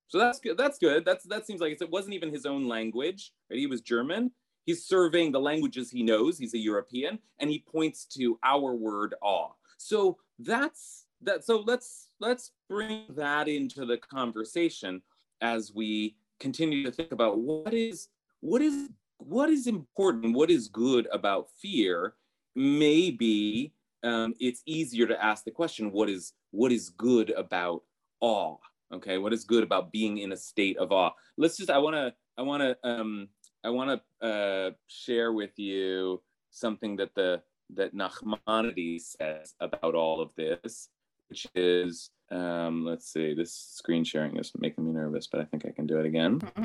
So 0.09 0.19
that's 0.19 0.39
good. 0.39 0.57
That's 0.57 0.79
good. 0.79 1.05
That's 1.05 1.25
that 1.25 1.47
seems 1.47 1.61
like 1.61 1.81
it 1.81 1.91
wasn't 1.91 2.15
even 2.15 2.33
his 2.33 2.47
own 2.47 2.69
language. 2.69 3.33
Right? 3.51 3.59
He 3.59 3.67
was 3.67 3.81
German. 3.81 4.31
He's 4.65 4.85
surveying 4.85 5.33
the 5.33 5.41
languages 5.41 5.91
he 5.91 6.03
knows. 6.03 6.39
He's 6.39 6.55
a 6.55 6.59
European, 6.59 7.19
and 7.39 7.51
he 7.51 7.61
points 7.61 8.05
to 8.17 8.39
our 8.43 8.75
word 8.75 9.15
awe. 9.23 9.51
So 9.79 10.19
that's 10.39 11.07
that. 11.23 11.45
So 11.45 11.63
let's 11.67 12.09
let's 12.21 12.53
bring 12.69 13.05
that 13.11 13.49
into 13.49 13.85
the 13.85 13.97
conversation 13.97 15.03
as 15.41 15.73
we 15.75 16.17
continue 16.41 16.85
to 16.85 16.91
think 16.91 17.13
about 17.13 17.39
what 17.39 17.75
is 17.75 18.09
what 18.41 18.63
is 18.63 18.89
what 19.19 19.51
is 19.51 19.67
important, 19.67 20.35
what 20.35 20.51
is 20.51 20.69
good 20.69 21.09
about 21.13 21.49
fear. 21.61 22.15
Maybe 22.55 23.73
um, 24.03 24.35
it's 24.41 24.63
easier 24.67 25.07
to 25.07 25.23
ask 25.23 25.45
the 25.45 25.51
question, 25.51 25.93
what 25.93 26.09
is 26.09 26.33
what 26.51 26.73
is 26.73 26.91
good 26.91 27.31
about 27.31 27.83
awe? 28.21 28.57
Okay, 28.93 29.19
what 29.19 29.33
is 29.33 29.45
good 29.45 29.65
about 29.65 29.91
being 29.91 30.19
in 30.19 30.33
a 30.33 30.37
state 30.37 30.77
of 30.79 30.93
awe? 30.93 31.11
Let's 31.37 31.57
just. 31.57 31.71
I 31.71 31.79
want 31.79 31.97
to. 31.97 32.15
I 32.39 32.43
want 32.43 32.63
to. 32.63 32.77
Um, 32.89 33.29
I 33.65 33.71
want 33.71 34.01
to 34.23 34.27
uh, 34.27 34.71
share 34.87 35.33
with 35.33 35.59
you 35.59 36.23
something 36.51 36.97
that 36.97 37.15
the 37.15 37.43
that 37.75 37.95
Nachmanides 37.95 39.17
says 39.21 39.55
about 39.61 39.95
all 39.95 40.21
of 40.21 40.31
this, 40.37 40.89
which 41.29 41.49
is, 41.55 42.11
um, 42.31 42.85
let's 42.85 43.13
see, 43.13 43.35
this 43.35 43.53
screen 43.53 44.05
sharing 44.05 44.37
is 44.37 44.53
making 44.57 44.85
me 44.85 44.93
nervous, 44.93 45.27
but 45.27 45.41
I 45.41 45.45
think 45.45 45.67
I 45.67 45.71
can 45.71 45.87
do 45.87 45.99
it 45.99 46.07
again. 46.07 46.41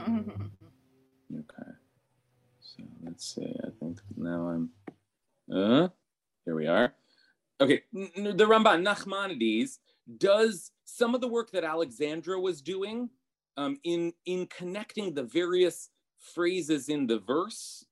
okay. 1.34 1.72
So 2.60 2.84
let's 3.04 3.34
see. 3.34 3.56
I 3.64 3.70
think 3.80 4.00
now 4.16 4.50
I'm. 4.50 4.70
Uh, 5.52 5.88
here 6.46 6.56
we 6.56 6.68
are. 6.68 6.94
Okay, 7.60 7.82
the 7.94 8.46
Ramban 8.46 8.84
Nachmanides 8.84 9.78
does 10.18 10.72
some 11.02 11.16
of 11.16 11.22
the 11.22 11.28
work 11.28 11.50
that 11.50 11.64
Alexandra 11.64 12.40
was 12.40 12.62
doing 12.62 13.10
um, 13.58 13.80
in 13.84 14.14
in 14.28 14.46
connecting 14.46 15.16
the 15.16 15.24
various 15.24 15.90
phrases 16.36 16.90
in 16.90 17.08
the 17.08 17.18
verse, 17.18 17.84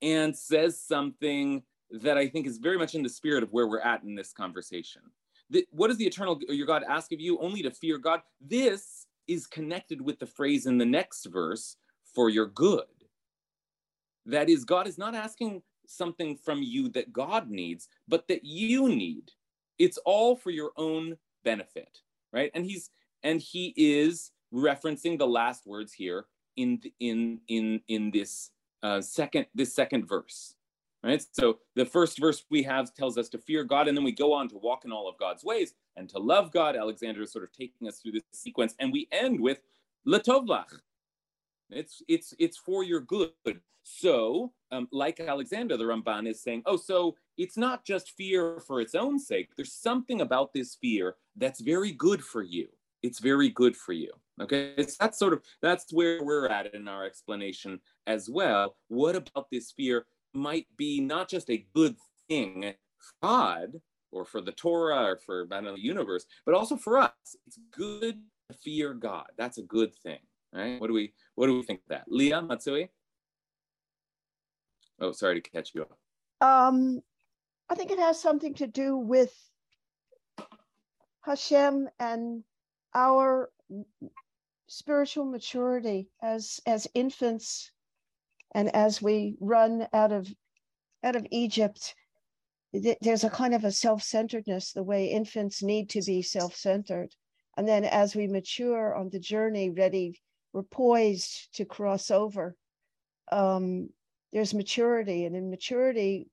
and 0.00 0.36
says 0.36 0.80
something 0.80 1.64
that 1.90 2.16
I 2.16 2.28
think 2.28 2.46
is 2.46 2.58
very 2.58 2.78
much 2.78 2.94
in 2.94 3.02
the 3.02 3.08
spirit 3.08 3.42
of 3.42 3.52
where 3.52 3.66
we're 3.66 3.80
at 3.80 4.04
in 4.04 4.14
this 4.14 4.32
conversation. 4.32 5.02
The, 5.50 5.66
what 5.72 5.88
does 5.88 5.96
the 5.96 6.06
eternal 6.06 6.38
your 6.48 6.68
God 6.68 6.84
ask 6.88 7.10
of 7.10 7.20
you? 7.20 7.40
Only 7.40 7.60
to 7.62 7.72
fear 7.72 7.98
God. 7.98 8.20
This 8.40 9.06
is 9.26 9.48
connected 9.48 10.00
with 10.00 10.20
the 10.20 10.26
phrase 10.26 10.66
in 10.66 10.78
the 10.78 10.86
next 10.86 11.26
verse 11.26 11.76
for 12.14 12.30
your 12.30 12.46
good. 12.46 12.84
That 14.26 14.48
is, 14.48 14.64
God 14.64 14.86
is 14.86 14.96
not 14.96 15.16
asking 15.16 15.62
something 15.88 16.36
from 16.36 16.62
you 16.62 16.88
that 16.90 17.12
God 17.12 17.50
needs, 17.50 17.88
but 18.06 18.28
that 18.28 18.44
you 18.44 18.88
need. 18.88 19.32
It's 19.80 19.98
all 19.98 20.36
for 20.36 20.50
your 20.50 20.70
own 20.76 21.16
benefit, 21.42 21.98
right? 22.34 22.50
And 22.54 22.66
he's 22.66 22.90
and 23.22 23.40
he 23.40 23.72
is 23.76 24.32
referencing 24.52 25.18
the 25.18 25.26
last 25.26 25.66
words 25.66 25.92
here 25.92 26.26
in 26.56 26.80
in 27.00 27.40
in 27.48 27.80
in 27.88 28.10
this 28.10 28.50
uh, 28.82 29.00
second 29.00 29.46
this 29.54 29.74
second 29.74 30.06
verse, 30.06 30.56
right? 31.02 31.24
So 31.32 31.58
the 31.76 31.86
first 31.86 32.18
verse 32.20 32.44
we 32.50 32.62
have 32.64 32.92
tells 32.92 33.16
us 33.16 33.28
to 33.30 33.38
fear 33.38 33.64
God, 33.64 33.88
and 33.88 33.96
then 33.96 34.04
we 34.04 34.12
go 34.12 34.32
on 34.34 34.48
to 34.48 34.58
walk 34.58 34.84
in 34.84 34.92
all 34.92 35.08
of 35.08 35.16
God's 35.18 35.44
ways 35.44 35.74
and 35.96 36.08
to 36.10 36.18
love 36.18 36.52
God. 36.52 36.76
Alexander 36.76 37.22
is 37.22 37.32
sort 37.32 37.44
of 37.44 37.52
taking 37.52 37.88
us 37.88 38.00
through 38.00 38.12
this 38.12 38.22
sequence, 38.32 38.74
and 38.80 38.92
we 38.92 39.08
end 39.12 39.40
with 39.40 39.60
letovlach. 40.06 40.80
It's 41.70 42.02
it's 42.08 42.34
it's 42.38 42.56
for 42.56 42.84
your 42.84 43.00
good. 43.00 43.32
So, 43.82 44.52
um, 44.70 44.88
like 44.92 45.20
Alexander, 45.20 45.76
the 45.76 45.84
Ramban 45.84 46.26
is 46.26 46.42
saying, 46.42 46.62
oh, 46.64 46.76
so 46.76 47.16
it's 47.36 47.58
not 47.58 47.84
just 47.84 48.12
fear 48.16 48.58
for 48.60 48.80
its 48.80 48.94
own 48.94 49.18
sake. 49.18 49.50
There's 49.56 49.74
something 49.74 50.22
about 50.22 50.54
this 50.54 50.74
fear 50.74 51.16
that's 51.36 51.60
very 51.60 51.92
good 51.92 52.24
for 52.24 52.42
you. 52.42 52.68
It's 53.02 53.18
very 53.18 53.50
good 53.50 53.76
for 53.76 53.92
you. 53.92 54.10
Okay, 54.40 54.72
it's 54.78 54.96
that's 54.96 55.18
sort 55.18 55.34
of 55.34 55.42
that's 55.60 55.92
where 55.92 56.22
we're 56.24 56.48
at 56.48 56.74
in 56.74 56.88
our 56.88 57.04
explanation 57.04 57.80
as 58.06 58.28
well. 58.30 58.76
What 58.88 59.16
about 59.16 59.48
this 59.52 59.70
fear 59.70 60.06
might 60.32 60.66
be 60.76 61.00
not 61.00 61.28
just 61.28 61.50
a 61.50 61.66
good 61.74 61.96
thing 62.28 62.74
for 62.98 63.12
God 63.22 63.80
or 64.10 64.24
for 64.24 64.40
the 64.40 64.52
Torah 64.52 65.04
or 65.04 65.16
for 65.16 65.46
know, 65.46 65.74
the 65.74 65.84
universe, 65.84 66.24
but 66.46 66.54
also 66.54 66.76
for 66.76 66.98
us. 66.98 67.36
It's 67.46 67.58
good 67.70 68.20
to 68.50 68.56
fear 68.56 68.94
God. 68.94 69.26
That's 69.36 69.58
a 69.58 69.62
good 69.62 69.94
thing, 69.94 70.20
right? 70.54 70.80
What 70.80 70.86
do 70.86 70.94
we 70.94 71.12
what 71.34 71.46
do 71.46 71.56
we 71.56 71.62
think 71.62 71.80
of 71.80 71.88
that? 71.88 72.04
Leah 72.08 72.42
Matsui? 72.42 72.90
Oh, 75.00 75.12
sorry 75.12 75.40
to 75.40 75.50
catch 75.50 75.72
you 75.74 75.82
up. 75.82 75.98
Um, 76.40 77.02
I 77.68 77.74
think 77.74 77.90
it 77.90 77.98
has 77.98 78.20
something 78.20 78.54
to 78.54 78.66
do 78.66 78.96
with 78.96 79.34
Hashem 81.22 81.88
and 81.98 82.44
our 82.94 83.50
spiritual 84.66 85.24
maturity 85.24 86.10
as 86.22 86.60
as 86.66 86.86
infants 86.94 87.70
and 88.54 88.74
as 88.74 89.02
we 89.02 89.36
run 89.40 89.86
out 89.92 90.12
of 90.12 90.32
out 91.02 91.16
of 91.16 91.26
Egypt 91.30 91.94
there's 93.00 93.22
a 93.22 93.30
kind 93.30 93.54
of 93.54 93.64
a 93.64 93.70
self-centeredness 93.70 94.72
the 94.72 94.82
way 94.82 95.06
infants 95.06 95.62
need 95.62 95.88
to 95.90 96.02
be 96.02 96.22
self-centered 96.22 97.14
and 97.56 97.68
then 97.68 97.84
as 97.84 98.16
we 98.16 98.26
mature 98.26 98.94
on 98.96 99.08
the 99.10 99.20
journey 99.20 99.70
ready 99.70 100.20
we're 100.54 100.62
poised 100.62 101.54
to 101.56 101.66
cross 101.66 102.10
over. 102.10 102.56
Um, 103.30 103.90
there's 104.32 104.54
maturity 104.54 105.26
and 105.26 105.36
in 105.36 105.50
maturity 105.50 106.28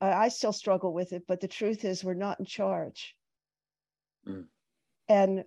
I, 0.00 0.12
I 0.12 0.28
still 0.28 0.52
struggle 0.52 0.92
with 0.92 1.12
it 1.12 1.24
but 1.26 1.40
the 1.40 1.48
truth 1.48 1.84
is 1.84 2.04
we're 2.04 2.14
not 2.14 2.40
in 2.40 2.46
charge. 2.46 3.14
Mm. 4.28 4.44
and 5.08 5.44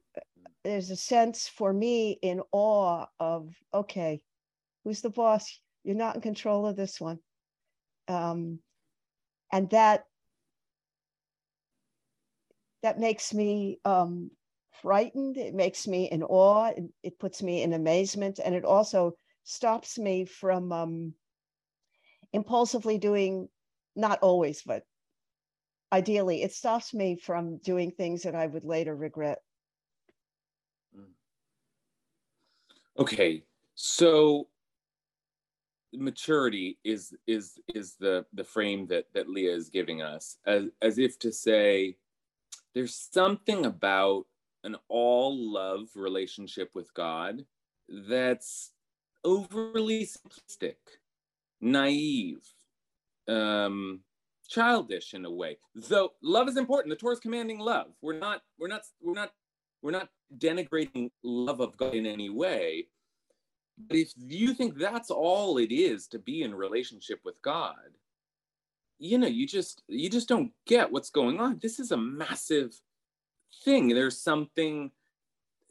there's 0.63 0.89
a 0.89 0.95
sense 0.95 1.47
for 1.47 1.71
me 1.71 2.17
in 2.23 2.41
awe 2.51 3.05
of 3.19 3.53
okay 3.71 4.21
who's 4.83 5.01
the 5.01 5.09
boss? 5.09 5.59
You're 5.83 5.95
not 5.95 6.15
in 6.15 6.21
control 6.21 6.65
of 6.65 6.75
this 6.75 6.99
one. 6.99 7.19
Um, 8.07 8.59
and 9.51 9.69
that 9.69 10.03
that 12.81 12.99
makes 12.99 13.33
me 13.33 13.79
um, 13.85 14.31
frightened 14.81 15.37
it 15.37 15.53
makes 15.53 15.87
me 15.87 16.09
in 16.09 16.23
awe 16.23 16.67
it, 16.67 16.83
it, 17.03 17.19
puts 17.19 17.43
me 17.43 17.61
in 17.61 17.73
amazement 17.73 18.39
and 18.43 18.55
it 18.55 18.65
also 18.65 19.13
stops 19.43 19.97
me 19.99 20.25
from 20.25 20.71
um, 20.71 21.13
impulsively 22.33 22.97
doing, 22.97 23.47
not 23.95 24.19
always, 24.21 24.63
but 24.63 24.83
ideally, 25.91 26.41
it 26.41 26.51
stops 26.51 26.93
me 26.93 27.15
from 27.15 27.57
doing 27.57 27.91
things 27.91 28.23
that 28.23 28.35
I 28.35 28.47
would 28.47 28.65
later 28.65 28.95
regret. 28.95 29.39
Mm. 30.97 31.11
Okay, 32.97 33.43
so 33.75 34.47
maturity 35.95 36.79
is 36.83 37.13
is 37.27 37.59
is 37.67 37.93
the 37.99 38.25
the 38.33 38.43
frame 38.43 38.87
that 38.87 39.05
that 39.13 39.29
Leah 39.29 39.53
is 39.53 39.69
giving 39.69 40.01
us 40.01 40.37
as 40.47 40.65
as 40.81 40.97
if 40.97 41.19
to 41.19 41.31
say 41.31 41.95
there's 42.73 42.95
something 42.95 43.67
about 43.67 44.25
an 44.63 44.75
all 44.87 45.35
love 45.37 45.89
relationship 45.95 46.71
with 46.73 46.93
God 46.93 47.45
that's 47.89 48.71
overly 49.23 50.05
simplistic 50.07 50.75
naive, 51.61 52.41
um, 53.27 54.01
childish 54.47 55.13
in 55.13 55.25
a 55.25 55.31
way. 55.31 55.57
Though 55.75 56.11
love 56.21 56.47
is 56.47 56.57
important. 56.57 56.91
The 56.91 56.95
Torah 56.97 57.13
is 57.13 57.19
commanding 57.19 57.59
love. 57.59 57.87
We're 58.01 58.19
not, 58.19 58.41
we're 58.59 58.67
not, 58.67 58.81
we're 59.01 59.13
not, 59.13 59.31
we're 59.81 59.91
not 59.91 60.09
denigrating 60.37 61.11
love 61.23 61.59
of 61.59 61.77
God 61.77 61.93
in 61.93 62.05
any 62.05 62.29
way. 62.29 62.87
But 63.87 63.97
if 63.97 64.13
you 64.17 64.53
think 64.53 64.77
that's 64.77 65.09
all 65.09 65.57
it 65.57 65.73
is 65.73 66.07
to 66.07 66.19
be 66.19 66.43
in 66.43 66.53
relationship 66.53 67.19
with 67.25 67.41
God, 67.41 67.75
you 68.99 69.17
know, 69.17 69.27
you 69.27 69.47
just 69.47 69.83
you 69.87 70.09
just 70.09 70.29
don't 70.29 70.51
get 70.65 70.91
what's 70.91 71.09
going 71.09 71.39
on. 71.39 71.59
This 71.61 71.79
is 71.79 71.91
a 71.91 71.97
massive 71.97 72.79
thing. 73.63 73.89
There's 73.89 74.19
something 74.19 74.91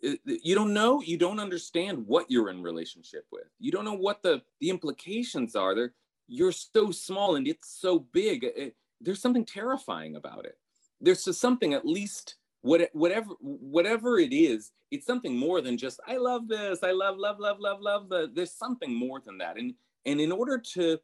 uh, 0.06 0.12
you 0.24 0.54
don't 0.54 0.74
know 0.74 1.00
you 1.02 1.16
don't 1.16 1.40
understand 1.40 2.06
what 2.06 2.30
you're 2.30 2.50
in 2.50 2.62
relationship 2.62 3.26
with. 3.30 3.46
You 3.58 3.72
don't 3.72 3.84
know 3.84 3.94
what 3.94 4.22
the 4.22 4.42
the 4.60 4.70
implications 4.70 5.56
are. 5.56 5.74
There 5.74 5.94
you're 6.28 6.52
so 6.52 6.90
small 6.90 7.36
and 7.36 7.46
it's 7.46 7.68
so 7.80 8.00
big. 8.12 8.44
It, 8.44 8.76
there's 9.00 9.20
something 9.20 9.44
terrifying 9.44 10.16
about 10.16 10.46
it. 10.46 10.56
There's 11.00 11.36
something 11.36 11.74
at 11.74 11.84
least 11.84 12.36
what, 12.62 12.88
whatever 12.92 13.30
whatever 13.40 14.18
it 14.18 14.32
is 14.32 14.70
it's 14.92 15.04
something 15.04 15.36
more 15.36 15.60
than 15.60 15.76
just 15.76 15.98
i 16.06 16.16
love 16.16 16.46
this 16.46 16.84
i 16.84 16.92
love 16.92 17.16
love 17.18 17.40
love 17.40 17.58
love 17.58 17.80
love 17.80 18.08
the, 18.08 18.30
there's 18.34 18.52
something 18.52 18.94
more 18.94 19.20
than 19.20 19.38
that. 19.38 19.56
And 19.58 19.74
And 20.04 20.20
in 20.20 20.32
order 20.32 20.58
to 20.74 20.98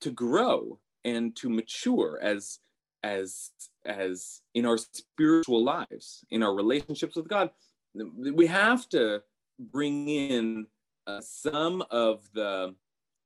to 0.00 0.10
grow 0.10 0.78
and 1.04 1.34
to 1.36 1.48
mature 1.48 2.18
as 2.22 2.58
as 3.06 3.50
as 3.84 4.42
in 4.54 4.66
our 4.66 4.78
spiritual 4.78 5.62
lives, 5.62 6.24
in 6.30 6.42
our 6.42 6.54
relationships 6.54 7.16
with 7.16 7.28
God, 7.28 7.50
we 7.94 8.46
have 8.46 8.88
to 8.90 9.22
bring 9.58 10.08
in 10.08 10.66
uh, 11.06 11.20
some 11.20 11.84
of 11.90 12.28
the 12.34 12.74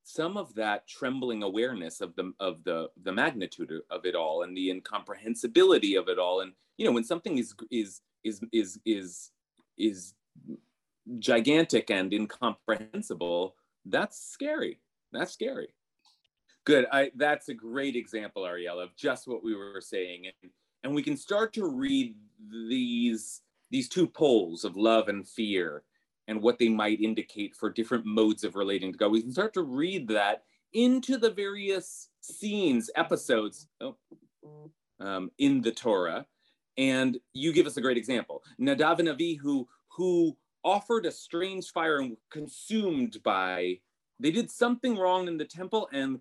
some 0.05 0.37
of 0.37 0.55
that 0.55 0.87
trembling 0.87 1.43
awareness 1.43 2.01
of 2.01 2.15
the 2.17 2.33
of 2.41 2.63
the 2.65 2.89
the 3.03 3.13
magnitude 3.13 3.73
of 3.91 4.05
it 4.05 4.15
all 4.15 4.43
and 4.43 4.57
the 4.57 4.71
incomprehensibility 4.71 5.95
of 5.95 6.09
it 6.09 6.19
all. 6.19 6.41
And 6.43 6.53
you 6.77 6.87
know 6.87 6.93
when 6.93 7.05
something 7.05 7.39
is 7.39 7.55
is 7.71 8.01
is 8.23 8.41
is 8.53 8.79
is 8.85 9.31
is 9.79 10.15
gigantic 11.19 11.91
and 11.91 12.13
incomprehensible 12.13 13.57
that's 13.87 14.21
scary. 14.21 14.79
That's 15.13 15.33
scary 15.33 15.69
good 16.65 16.87
i 16.93 17.11
that's 17.17 17.49
a 17.49 17.55
great 17.55 17.97
example 17.97 18.47
ariel 18.47 18.79
of 18.79 18.95
just 18.97 19.27
what 19.27 19.43
we 19.43 19.55
were 19.55 19.81
saying 19.81 20.27
and 20.27 20.51
and 20.83 20.95
we 20.95 21.03
can 21.03 21.17
start 21.17 21.53
to 21.53 21.67
read 21.67 22.15
these 22.69 23.43
these 23.71 23.89
two 23.89 24.07
poles 24.07 24.65
of 24.65 24.77
love 24.77 25.09
and 25.09 25.27
fear 25.27 25.85
and 26.29 26.41
what 26.41 26.59
they 26.59 26.69
might 26.69 27.01
indicate 27.01 27.57
for 27.57 27.71
different 27.71 28.07
modes 28.07 28.45
of 28.45 28.55
relating 28.55 28.93
to 28.93 28.99
God. 28.99 29.11
We 29.11 29.23
can 29.23 29.33
start 29.33 29.53
to 29.55 29.63
read 29.63 30.07
that 30.09 30.45
into 30.73 31.17
the 31.17 31.31
various 31.31 32.09
scenes, 32.21 32.91
episodes 32.95 33.67
oh, 33.81 33.97
um, 35.01 35.31
in 35.39 35.61
the 35.61 35.73
Torah. 35.73 36.27
And 36.79 37.19
you 37.33 37.53
give 37.53 37.67
us 37.67 37.77
a 37.77 37.81
great 37.81 37.97
example. 37.97 38.45
Nadav 38.61 39.01
and 39.01 39.09
Avihu, 39.09 39.41
who, 39.41 39.69
who 39.89 40.37
offered 40.65 41.05
a 41.05 41.11
strange 41.11 41.73
fire 41.73 41.99
and 41.99 42.11
were 42.11 42.17
consumed 42.31 43.21
by, 43.25 43.81
they 44.21 44.31
did 44.31 44.51
something 44.51 44.97
wrong 44.97 45.29
in 45.29 45.37
the 45.37 45.45
temple 45.45 45.89
and 45.93 46.21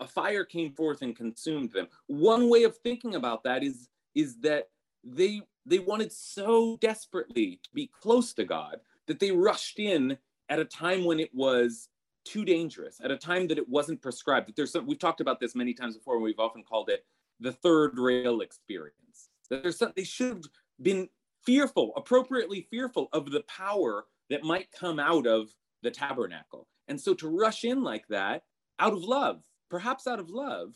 a 0.00 0.06
fire 0.06 0.44
came 0.44 0.72
forth 0.72 1.02
and 1.02 1.16
consumed 1.16 1.72
them. 1.72 1.88
One 2.06 2.48
way 2.48 2.62
of 2.62 2.76
thinking 2.78 3.16
about 3.16 3.44
that 3.44 3.62
is, 3.62 3.88
is 4.14 4.38
that 4.40 4.68
they, 5.04 5.42
they 5.66 5.80
wanted 5.80 6.12
so 6.12 6.78
desperately 6.80 7.60
to 7.62 7.70
be 7.74 7.90
close 8.00 8.32
to 8.34 8.44
God 8.44 8.76
that 9.06 9.18
they 9.18 9.32
rushed 9.32 9.78
in 9.78 10.16
at 10.48 10.58
a 10.58 10.64
time 10.64 11.04
when 11.04 11.20
it 11.20 11.34
was 11.34 11.88
too 12.24 12.44
dangerous, 12.44 13.00
at 13.02 13.10
a 13.10 13.16
time 13.16 13.48
that 13.48 13.58
it 13.58 13.68
wasn't 13.68 14.02
prescribed. 14.02 14.48
That 14.48 14.56
there's 14.56 14.72
some, 14.72 14.86
we've 14.86 14.98
talked 14.98 15.20
about 15.20 15.40
this 15.40 15.54
many 15.54 15.74
times 15.74 15.96
before, 15.96 16.14
and 16.14 16.22
we've 16.22 16.38
often 16.38 16.62
called 16.62 16.88
it 16.88 17.04
the 17.40 17.52
third 17.52 17.98
rail 17.98 18.40
experience. 18.40 19.30
That 19.48 19.62
there's 19.62 19.78
some, 19.78 19.92
they 19.96 20.04
should 20.04 20.28
have 20.28 20.42
been 20.80 21.08
fearful, 21.44 21.92
appropriately 21.96 22.66
fearful 22.70 23.08
of 23.12 23.30
the 23.30 23.42
power 23.42 24.04
that 24.28 24.44
might 24.44 24.70
come 24.70 25.00
out 25.00 25.26
of 25.26 25.52
the 25.82 25.90
tabernacle. 25.90 26.68
And 26.90 27.00
so 27.00 27.14
to 27.14 27.28
rush 27.28 27.62
in 27.62 27.84
like 27.84 28.06
that, 28.08 28.42
out 28.80 28.92
of 28.92 29.04
love, 29.04 29.42
perhaps 29.70 30.08
out 30.08 30.18
of 30.18 30.28
love, 30.28 30.74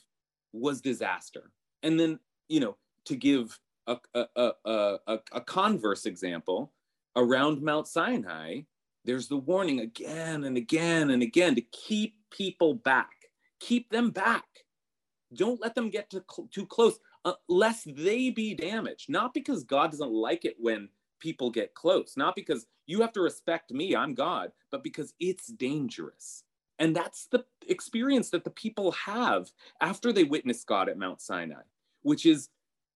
was 0.52 0.80
disaster. 0.80 1.50
And 1.82 1.98
then, 1.98 2.20
you 2.48 2.60
know, 2.60 2.76
to 3.06 3.16
give 3.16 3.58
a, 3.88 3.98
a, 4.14 4.52
a, 4.64 5.18
a, 5.32 5.40
converse 5.40 6.06
example, 6.06 6.72
around 7.16 7.62
Mount 7.62 7.88
Sinai, 7.88 8.60
there's 9.04 9.26
the 9.26 9.36
warning 9.36 9.80
again 9.80 10.44
and 10.44 10.56
again 10.56 11.10
and 11.10 11.20
again 11.20 11.56
to 11.56 11.60
keep 11.60 12.14
people 12.30 12.74
back, 12.74 13.10
keep 13.58 13.90
them 13.90 14.10
back. 14.10 14.46
Don't 15.34 15.60
let 15.60 15.74
them 15.74 15.90
get 15.90 16.10
to 16.10 16.24
cl- 16.30 16.48
too 16.52 16.64
close, 16.64 16.96
uh, 17.24 17.34
lest 17.48 17.88
they 17.96 18.30
be 18.30 18.54
damaged. 18.54 19.10
Not 19.10 19.34
because 19.34 19.64
God 19.64 19.90
doesn't 19.90 20.12
like 20.12 20.44
it 20.44 20.54
when 20.60 20.88
people 21.24 21.50
get 21.50 21.74
close, 21.74 22.16
not 22.16 22.36
because 22.36 22.66
you 22.86 23.00
have 23.00 23.12
to 23.14 23.22
respect 23.22 23.72
me, 23.72 23.96
I'm 23.96 24.14
God, 24.14 24.52
but 24.70 24.84
because 24.84 25.14
it's 25.18 25.48
dangerous. 25.48 26.44
And 26.78 26.94
that's 26.94 27.26
the 27.26 27.44
experience 27.66 28.30
that 28.30 28.44
the 28.44 28.50
people 28.50 28.92
have 28.92 29.50
after 29.80 30.12
they 30.12 30.24
witness 30.24 30.64
God 30.64 30.88
at 30.90 30.98
Mount 30.98 31.22
Sinai, 31.22 31.62
which 32.02 32.26
is 32.26 32.50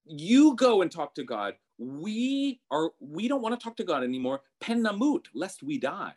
you 0.05 0.55
go 0.57 0.83
and 0.83 0.93
talk 0.93 1.15
to 1.15 1.25
God. 1.25 1.55
We 1.79 2.61
are 2.71 2.91
we 3.01 3.29
don't 3.29 3.43
want 3.43 3.59
to 3.59 3.65
talk 3.65 3.77
to 3.79 3.85
god 3.85 4.05
anymore. 4.05 4.41
Pen 4.61 4.85
namut 4.85 5.27
lest 5.35 5.63
we 5.63 5.79
die 5.79 6.15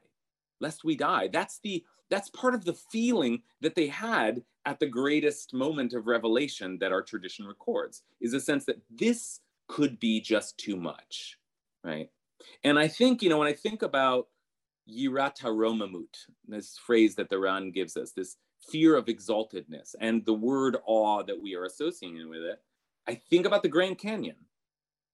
lest 0.62 0.84
we 0.84 0.96
die. 0.96 1.28
That's 1.28 1.60
the 1.60 1.84
that's 2.10 2.30
part 2.30 2.54
of 2.54 2.66
the 2.66 2.74
feeling 2.74 3.42
that 3.62 3.76
they 3.76 3.88
had 3.88 4.44
at 4.66 4.80
the 4.80 4.88
greatest 4.88 5.54
moment 5.54 5.94
of 5.94 6.08
revelation 6.08 6.78
that 6.80 6.92
our 6.92 7.02
tradition 7.02 7.46
records 7.46 8.04
is 8.22 8.34
a 8.34 8.40
sense 8.40 8.66
that 8.66 8.82
this 8.90 9.42
could 9.68 10.00
be 10.00 10.22
just 10.22 10.58
too 10.58 10.76
much 10.76 11.38
right? 11.84 12.10
And 12.64 12.80
i 12.80 12.88
think 12.88 13.22
you 13.22 13.30
know 13.30 13.38
when 13.38 13.48
i 13.48 13.54
think 13.54 13.84
about 13.84 14.28
yirata 14.90 15.46
romamut 15.46 16.16
this 16.48 16.76
phrase 16.78 17.14
that 17.16 17.30
the 17.30 17.38
ran 17.38 17.70
gives 17.70 17.96
us 17.96 18.14
this 18.14 18.38
fear 18.72 18.96
of 18.96 19.06
exaltedness 19.06 19.94
and 20.00 20.26
the 20.26 20.34
word 20.34 20.78
awe 20.86 21.22
that 21.22 21.40
we 21.40 21.56
are 21.56 21.66
associating 21.66 22.30
with 22.30 22.42
it 22.42 22.60
i 23.08 23.14
think 23.14 23.46
about 23.46 23.62
the 23.62 23.70
grand 23.70 24.00
canyon 24.00 24.36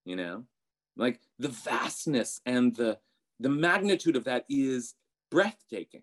you 0.08 0.16
know? 0.16 0.46
Like 0.96 1.20
the 1.38 1.50
vastness 1.50 2.42
and 2.48 2.76
the 2.76 2.98
the 3.40 3.50
magnitude 3.50 4.16
of 4.16 4.24
that 4.24 4.46
is 4.50 4.96
breathtaking. 5.30 6.02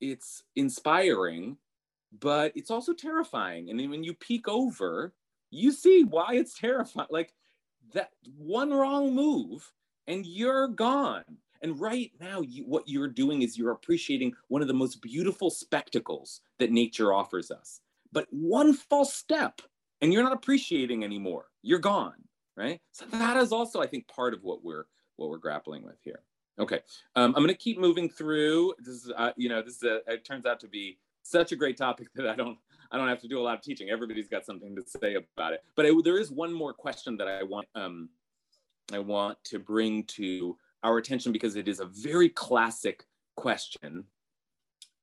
It's 0.00 0.42
inspiring 0.56 1.58
but 2.18 2.52
it's 2.56 2.70
also 2.70 2.94
terrifying. 2.94 3.68
And 3.68 3.90
when 3.90 4.02
you 4.02 4.14
peek 4.14 4.48
over 4.48 5.14
you 5.52 5.70
see 5.70 6.02
why 6.02 6.34
it's 6.34 6.58
terrifying. 6.58 7.06
Like 7.10 7.34
that 7.94 8.10
one 8.36 8.72
wrong 8.72 9.14
move 9.14 9.70
and 10.06 10.26
you're 10.26 10.68
gone 10.68 11.24
and 11.62 11.80
right 11.80 12.12
now 12.20 12.40
you, 12.40 12.64
what 12.64 12.84
you're 12.86 13.08
doing 13.08 13.42
is 13.42 13.56
you're 13.56 13.72
appreciating 13.72 14.32
one 14.48 14.62
of 14.62 14.68
the 14.68 14.74
most 14.74 15.00
beautiful 15.02 15.50
spectacles 15.50 16.40
that 16.58 16.70
nature 16.70 17.12
offers 17.12 17.50
us 17.50 17.80
but 18.12 18.26
one 18.30 18.72
false 18.72 19.14
step 19.14 19.60
and 20.00 20.12
you're 20.12 20.22
not 20.22 20.32
appreciating 20.32 21.04
anymore 21.04 21.46
you're 21.62 21.78
gone 21.78 22.26
right? 22.56 22.80
So 22.92 23.04
that 23.12 23.36
is 23.36 23.52
also, 23.52 23.80
I 23.80 23.86
think, 23.86 24.08
part 24.08 24.34
of 24.34 24.42
what 24.42 24.64
we're 24.64 24.86
what 25.16 25.30
we're 25.30 25.38
grappling 25.38 25.84
with 25.84 25.96
here. 26.02 26.20
Okay, 26.58 26.80
um, 27.14 27.34
I'm 27.36 27.42
going 27.42 27.48
to 27.48 27.54
keep 27.54 27.78
moving 27.78 28.08
through. 28.08 28.74
This 28.78 29.04
is, 29.04 29.12
uh, 29.16 29.32
you 29.36 29.48
know, 29.48 29.62
this 29.62 29.76
is 29.76 29.82
a, 29.82 30.00
it 30.06 30.24
turns 30.24 30.46
out 30.46 30.58
to 30.60 30.68
be 30.68 30.98
such 31.22 31.52
a 31.52 31.56
great 31.56 31.76
topic 31.76 32.08
that 32.14 32.28
I 32.28 32.34
don't 32.34 32.58
I 32.90 32.96
don't 32.96 33.08
have 33.08 33.20
to 33.20 33.28
do 33.28 33.38
a 33.38 33.42
lot 33.42 33.54
of 33.54 33.62
teaching. 33.62 33.90
Everybody's 33.90 34.28
got 34.28 34.44
something 34.44 34.74
to 34.74 34.82
say 34.82 35.14
about 35.14 35.52
it. 35.52 35.62
But 35.74 35.86
I, 35.86 35.92
there 36.02 36.18
is 36.18 36.30
one 36.30 36.52
more 36.52 36.72
question 36.72 37.16
that 37.18 37.28
I 37.28 37.42
want 37.42 37.68
um, 37.74 38.08
I 38.92 38.98
want 38.98 39.42
to 39.44 39.58
bring 39.58 40.04
to 40.04 40.56
our 40.82 40.98
attention 40.98 41.32
because 41.32 41.56
it 41.56 41.68
is 41.68 41.80
a 41.80 41.86
very 41.86 42.28
classic 42.28 43.04
question, 43.36 44.04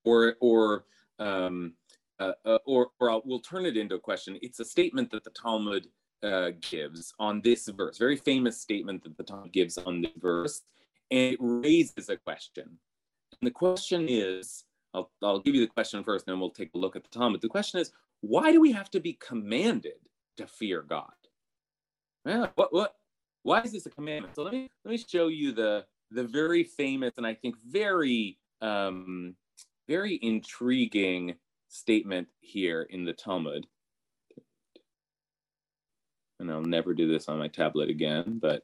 or 0.06 0.36
or 0.40 0.86
um, 1.20 1.74
uh, 2.20 2.34
uh, 2.46 2.60
or 2.66 2.92
or 3.00 3.12
I'll, 3.12 3.22
we'll 3.26 3.40
turn 3.40 3.66
it 3.66 3.78
into 3.78 3.96
a 3.96 4.00
question. 4.00 4.38
It's 4.42 4.60
a 4.60 4.66
statement 4.66 5.12
that 5.12 5.24
the 5.24 5.32
Talmud 5.32 5.88
uh, 6.24 6.52
gives 6.62 7.14
on 7.20 7.42
this 7.42 7.68
verse, 7.68 7.98
very 7.98 8.16
famous 8.16 8.62
statement 8.62 9.04
that 9.04 9.18
the 9.18 9.24
Talmud 9.24 9.52
gives 9.52 9.78
on 9.78 10.02
the 10.02 10.12
verse, 10.18 10.62
and 11.12 11.34
it 11.34 11.38
raises 11.42 12.10
a 12.10 12.18
question. 12.18 12.78
And 13.42 13.48
the 13.48 13.52
question 13.52 14.08
is, 14.08 14.64
I'll, 14.94 15.12
I'll 15.22 15.40
give 15.40 15.56
you 15.56 15.62
the 15.62 15.74
question 15.74 16.04
first, 16.04 16.28
and 16.28 16.34
then 16.34 16.40
we'll 16.40 16.52
take 16.52 16.72
a 16.76 16.78
look 16.78 16.96
at 16.96 17.04
the 17.04 17.10
Talmud. 17.10 17.42
The 17.42 17.50
question 17.50 17.82
is, 17.82 17.92
why 18.22 18.54
do 18.54 18.62
we 18.62 18.72
have 18.72 18.90
to 18.92 19.02
be 19.02 19.14
commanded 19.14 20.00
to 20.38 20.48
fear 20.48 20.82
God? 20.82 21.12
Yeah, 22.26 22.48
what, 22.56 22.74
what, 22.74 22.96
why 23.44 23.62
is 23.62 23.72
this 23.72 23.86
a 23.86 23.90
commandment? 23.90 24.36
So 24.36 24.44
let 24.44 24.54
me 24.54 24.70
let 24.84 24.92
me 24.92 24.98
show 24.98 25.28
you 25.28 25.52
the 25.52 25.86
the 26.12 26.24
very 26.24 26.64
famous 26.64 27.14
and 27.18 27.26
I 27.26 27.34
think 27.34 27.56
very 27.66 28.38
um, 28.62 29.36
very 29.88 30.20
intriguing 30.22 31.36
statement 31.68 32.28
here 32.40 32.84
in 32.84 33.04
the 33.06 33.14
Talmud 33.14 33.68
and 36.44 36.52
I'll 36.52 36.62
never 36.62 36.94
do 36.94 37.08
this 37.08 37.30
on 37.30 37.40
my 37.40 37.48
tablet 37.48 37.90
again, 37.90 38.38
but 38.42 38.64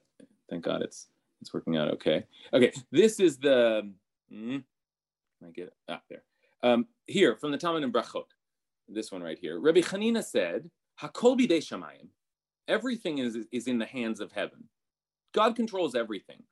thank 0.49 0.63
God 0.63 0.81
it's 0.81 1.07
it's 1.41 1.53
working 1.53 1.77
out 1.77 1.89
okay. 1.93 2.25
Okay, 2.53 2.73
this 2.91 3.19
is 3.19 3.37
the, 3.37 3.89
mm, 4.31 4.61
I 5.41 5.51
get 5.51 5.67
it? 5.67 5.73
Ah, 5.87 6.01
there. 6.09 6.23
Um, 6.61 6.87
here 7.07 7.37
from 7.37 7.51
the 7.51 7.57
Talmud 7.57 7.83
in 7.83 7.93
Brachot, 7.93 8.25
this 8.89 9.11
one 9.11 9.23
right 9.23 9.39
here. 9.39 9.59
Rabbi 9.59 9.79
Chanina 9.79 10.21
said, 10.21 10.69
Hakol 11.01 11.39
bidei 11.39 11.59
shamayim, 11.59 12.09
everything 12.69 13.17
is, 13.17 13.37
is 13.51 13.67
in 13.67 13.79
the 13.79 13.85
hands 13.85 14.21
of 14.21 14.31
heaven. 14.31 14.69
God 15.33 15.55
controls 15.55 15.95
everything. 15.95 16.43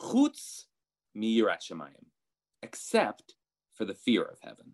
Chutz 0.00 0.66
miyirat 1.16 1.60
shamayim, 1.68 2.06
except 2.62 3.34
for 3.74 3.84
the 3.84 3.94
fear 3.94 4.22
of 4.22 4.38
heaven. 4.42 4.72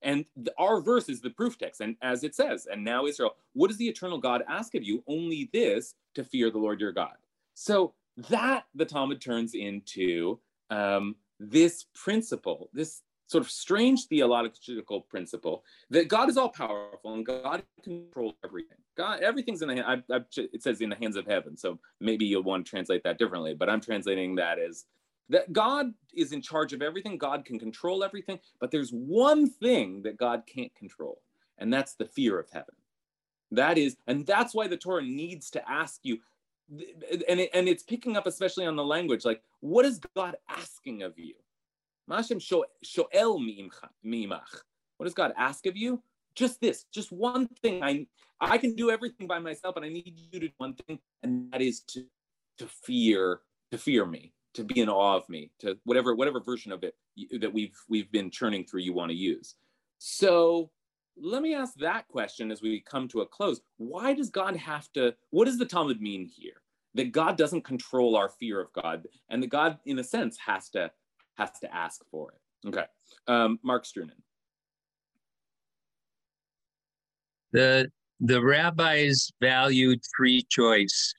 And 0.03 0.25
our 0.59 0.81
verse 0.81 1.11
is 1.11 1.21
the 1.21 1.31
proof 1.31 1.59
text. 1.59 1.83
And 1.83 1.97
as 2.01 2.25
it 2.25 2.35
says, 2.35 2.67
and 2.71 2.83
now 2.83 3.05
Israel, 3.05 3.37
what 3.53 3.69
does 3.69 3.77
the 3.77 3.89
eternal 3.89 4.19
God 4.19 4.43
ask 4.49 4.75
of 4.75 4.83
you? 4.83 5.05
Only 5.07 5.51
this 5.53 5.95
to 6.15 6.25
fear 6.25 6.51
the 6.51 6.59
Lord 6.59 6.81
your 6.81 6.93
God. 6.93 7.17
So 7.53 7.93
that 8.29 8.65
the 8.75 8.87
Talmud 8.87 9.21
turns 9.21 9.55
into 9.55 10.39
um, 10.71 11.17
this 11.39 11.85
principle, 11.95 12.71
this 12.73 13.03
sort 13.31 13.45
of 13.45 13.51
strange 13.51 14.07
theological 14.07 15.03
principle 15.03 15.63
that 15.89 16.09
God 16.09 16.29
is 16.29 16.37
all 16.37 16.49
powerful 16.49 17.15
and 17.15 17.25
God 17.25 17.63
controls 17.85 18.35
everything. 18.45 18.79
God, 18.97 19.21
everything's 19.21 19.63
in 19.63 19.69
the 19.69 19.77
hand. 19.77 20.05
I, 20.11 20.17
I, 20.17 20.21
it 20.37 20.65
says 20.65 20.81
in 20.81 20.91
the 20.91 20.97
hands 20.97 21.15
of 21.15 21.27
heaven. 21.27 21.57
So 21.57 21.79
maybe 22.01 22.25
you'll 22.25 22.43
want 22.43 22.67
to 22.67 22.71
translate 22.71 23.05
that 23.05 23.19
differently, 23.19 23.55
but 23.55 23.71
I'm 23.71 23.81
translating 23.81 24.35
that 24.37 24.59
as 24.59 24.85
that 25.29 25.53
God 25.53 25.95
is 26.13 26.33
in 26.33 26.43
charge 26.43 26.73
of 26.73 26.83
everything. 26.83 27.17
God 27.19 27.45
can 27.45 27.57
control 27.57 28.03
everything, 28.03 28.41
but 28.59 28.73
there's 28.73 28.91
one 28.91 29.49
thing 29.49 30.03
that 30.03 30.17
God 30.17 30.43
can't 30.53 30.75
control, 30.75 31.23
and 31.57 31.73
that's 31.73 31.95
the 31.95 32.07
fear 32.07 32.37
of 32.37 32.51
heaven. 32.51 32.75
That 33.53 33.79
is, 33.79 33.97
and 34.09 34.27
that's 34.27 34.57
why 34.57 34.67
the 34.67 34.77
Torah 34.77 35.05
needs 35.05 35.51
to 35.51 35.71
ask 35.71 36.01
you, 36.03 36.19
and 36.69 37.39
it, 37.41 37.51
and 37.55 37.69
it's 37.69 37.85
picking 37.85 38.17
up 38.17 38.27
especially 38.27 38.67
on 38.67 38.75
the 38.75 38.85
language. 38.85 39.25
Like, 39.25 39.41
what 39.61 39.85
is 39.85 40.01
God 40.17 40.37
asking 40.49 41.05
of 41.05 41.17
you? 41.17 41.35
What 44.97 45.05
does 45.05 45.15
God 45.15 45.33
ask 45.37 45.67
of 45.67 45.77
you? 45.77 46.03
Just 46.35 46.61
this, 46.61 46.85
just 46.93 47.11
one 47.13 47.49
thing. 47.63 47.83
I 47.83 48.07
I 48.41 48.59
can 48.59 48.75
do 48.75 48.91
everything 48.91 49.27
by 49.27 49.39
myself, 49.39 49.77
and 49.77 49.85
I 49.85 49.89
need 49.89 50.15
you 50.17 50.41
to 50.41 50.47
do 50.47 50.53
one 50.57 50.75
thing, 50.75 50.99
and 51.23 51.51
that 51.53 51.61
is 51.61 51.81
to 51.89 52.05
to 52.59 52.67
fear 52.67 53.41
to 53.71 53.79
fear 53.79 54.05
me, 54.07 54.33
to 54.55 54.65
be 54.65 54.81
in 54.81 54.89
awe 54.89 55.17
of 55.17 55.29
me, 55.29 55.51
to 55.61 55.79
whatever 55.85 56.15
whatever 56.15 56.41
version 56.41 56.73
of 56.73 56.85
it 56.85 56.95
that 57.41 57.53
we've 57.53 57.77
we've 57.89 58.11
been 58.11 58.31
churning 58.31 58.65
through 58.65 58.81
you 58.81 58.93
want 58.93 59.11
to 59.11 59.17
use. 59.17 59.57
So 59.99 60.71
let 61.21 61.43
me 61.43 61.55
ask 61.55 61.75
that 61.77 62.09
question 62.09 62.51
as 62.51 62.63
we 62.63 62.81
come 62.81 63.09
to 63.09 63.21
a 63.21 63.27
close. 63.27 63.61
Why 63.77 64.15
does 64.15 64.31
God 64.31 64.57
have 64.57 64.91
to? 64.93 65.15
What 65.31 65.45
does 65.45 65.59
the 65.59 65.67
Talmud 65.67 66.01
mean 66.01 66.25
here? 66.27 66.63
That 66.95 67.13
God 67.13 67.37
doesn't 67.37 67.63
control 67.63 68.17
our 68.17 68.29
fear 68.29 68.61
of 68.61 68.73
God, 68.73 69.07
and 69.29 69.43
that 69.43 69.51
God, 69.51 69.79
in 69.85 69.99
a 69.99 70.05
sense, 70.05 70.37
has 70.39 70.71
to 70.71 70.91
has 71.41 71.51
to 71.61 71.75
ask 71.75 72.03
for 72.11 72.33
it. 72.33 72.69
Okay, 72.69 72.85
um, 73.27 73.59
Mark 73.63 73.85
Strunen. 73.85 74.11
The 77.53 77.91
the 78.21 78.43
rabbis 78.43 79.33
valued 79.41 80.01
free 80.17 80.43
choice 80.51 81.15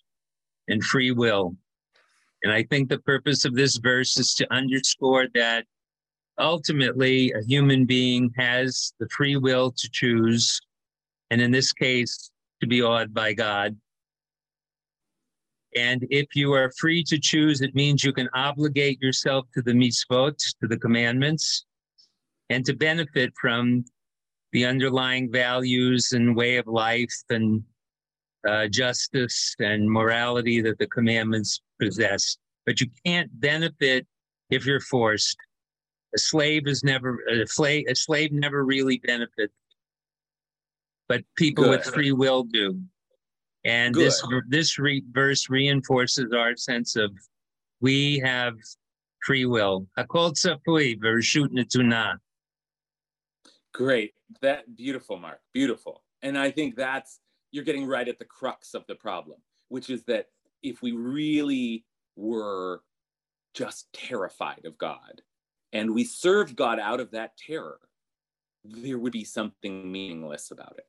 and 0.67 0.83
free 0.83 1.11
will. 1.11 1.55
And 2.43 2.53
I 2.53 2.63
think 2.63 2.89
the 2.89 2.99
purpose 2.99 3.45
of 3.45 3.55
this 3.55 3.77
verse 3.77 4.17
is 4.17 4.33
to 4.35 4.53
underscore 4.53 5.27
that 5.33 5.65
ultimately 6.39 7.31
a 7.31 7.43
human 7.43 7.85
being 7.85 8.31
has 8.37 8.93
the 8.99 9.07
free 9.09 9.35
will 9.35 9.71
to 9.71 9.89
choose, 9.91 10.59
and 11.29 11.41
in 11.41 11.51
this 11.51 11.71
case, 11.71 12.31
to 12.61 12.67
be 12.67 12.81
awed 12.81 13.13
by 13.13 13.33
God. 13.33 13.75
And 15.75 16.05
if 16.09 16.35
you 16.35 16.53
are 16.53 16.71
free 16.77 17.03
to 17.05 17.17
choose, 17.17 17.61
it 17.61 17.73
means 17.75 18.03
you 18.03 18.13
can 18.13 18.29
obligate 18.33 19.01
yourself 19.01 19.45
to 19.53 19.61
the 19.61 19.71
mitzvot, 19.71 20.37
to 20.61 20.67
the 20.67 20.77
commandments, 20.77 21.65
and 22.49 22.65
to 22.65 22.73
benefit 22.73 23.33
from 23.39 23.85
the 24.51 24.65
underlying 24.65 25.31
values 25.31 26.11
and 26.11 26.35
way 26.35 26.57
of 26.57 26.67
life 26.67 27.13
and 27.29 27.63
uh, 28.47 28.67
justice 28.67 29.55
and 29.59 29.89
morality 29.89 30.61
that 30.61 30.77
the 30.77 30.87
commandments 30.87 31.61
possess. 31.79 32.37
But 32.65 32.81
you 32.81 32.87
can't 33.05 33.29
benefit 33.39 34.05
if 34.49 34.65
you're 34.65 34.81
forced. 34.81 35.37
A 36.13 36.19
slave 36.19 36.67
is 36.67 36.83
never 36.83 37.19
a 37.31 37.47
slave. 37.47 37.85
A 37.87 37.95
slave 37.95 38.33
never 38.33 38.65
really 38.65 38.99
benefits, 39.05 39.53
but 41.07 41.23
people 41.37 41.63
Good. 41.63 41.79
with 41.79 41.85
free 41.85 42.11
will 42.11 42.43
do. 42.43 42.81
And 43.63 43.93
Good. 43.93 44.07
this 44.07 44.23
this 44.49 44.79
re- 44.79 45.03
verse 45.11 45.49
reinforces 45.49 46.33
our 46.33 46.55
sense 46.55 46.95
of 46.95 47.11
we 47.79 48.19
have 48.19 48.55
free 49.25 49.45
will. 49.45 49.87
Hakol 49.97 50.33
tzafui 50.33 50.99
v'reshut 50.99 51.49
netuna. 51.49 52.17
Great. 53.73 54.13
That 54.41 54.75
beautiful, 54.75 55.17
Mark. 55.17 55.39
Beautiful. 55.53 56.03
And 56.21 56.37
I 56.37 56.51
think 56.51 56.75
that's 56.75 57.19
you're 57.51 57.63
getting 57.63 57.85
right 57.85 58.07
at 58.07 58.19
the 58.19 58.25
crux 58.25 58.73
of 58.73 58.85
the 58.87 58.95
problem, 58.95 59.37
which 59.69 59.89
is 59.89 60.03
that 60.05 60.27
if 60.63 60.81
we 60.81 60.91
really 60.91 61.85
were 62.15 62.81
just 63.53 63.91
terrified 63.93 64.65
of 64.65 64.77
God 64.77 65.21
and 65.73 65.93
we 65.93 66.03
served 66.03 66.55
God 66.55 66.79
out 66.79 66.99
of 66.99 67.11
that 67.11 67.37
terror, 67.37 67.79
there 68.63 68.99
would 68.99 69.13
be 69.13 69.23
something 69.23 69.91
meaningless 69.91 70.51
about 70.51 70.75
it. 70.77 70.85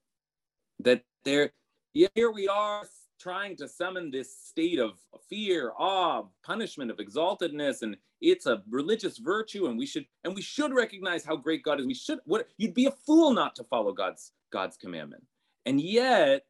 That 0.80 1.02
there, 1.24 1.52
yeah, 1.94 2.09
here 2.14 2.31
we 2.31 2.48
are 2.48 2.85
trying 3.20 3.57
to 3.57 3.68
summon 3.68 4.11
this 4.11 4.37
state 4.37 4.78
of 4.78 4.98
fear, 5.28 5.72
awe, 5.78 6.24
punishment, 6.44 6.90
of 6.90 6.98
exaltedness, 6.98 7.83
and 7.83 7.96
it's 8.20 8.46
a 8.46 8.62
religious 8.68 9.18
virtue, 9.18 9.66
and 9.66 9.78
we 9.78 9.87
should 9.87 10.07
and 10.24 10.35
we 10.35 10.42
should 10.42 10.74
recognize 10.74 11.24
how 11.24 11.37
great 11.37 11.62
God 11.62 11.81
is. 11.81 11.87
We 11.87 11.94
should 11.94 12.18
what 12.24 12.48
you'd 12.57 12.74
be 12.74 12.87
a 12.87 12.90
fool 12.90 13.33
not 13.33 13.55
to 13.57 13.64
follow 13.64 13.92
God's 13.92 14.33
God's 14.52 14.76
commandment. 14.76 15.24
And 15.66 15.81
yet, 15.81 16.46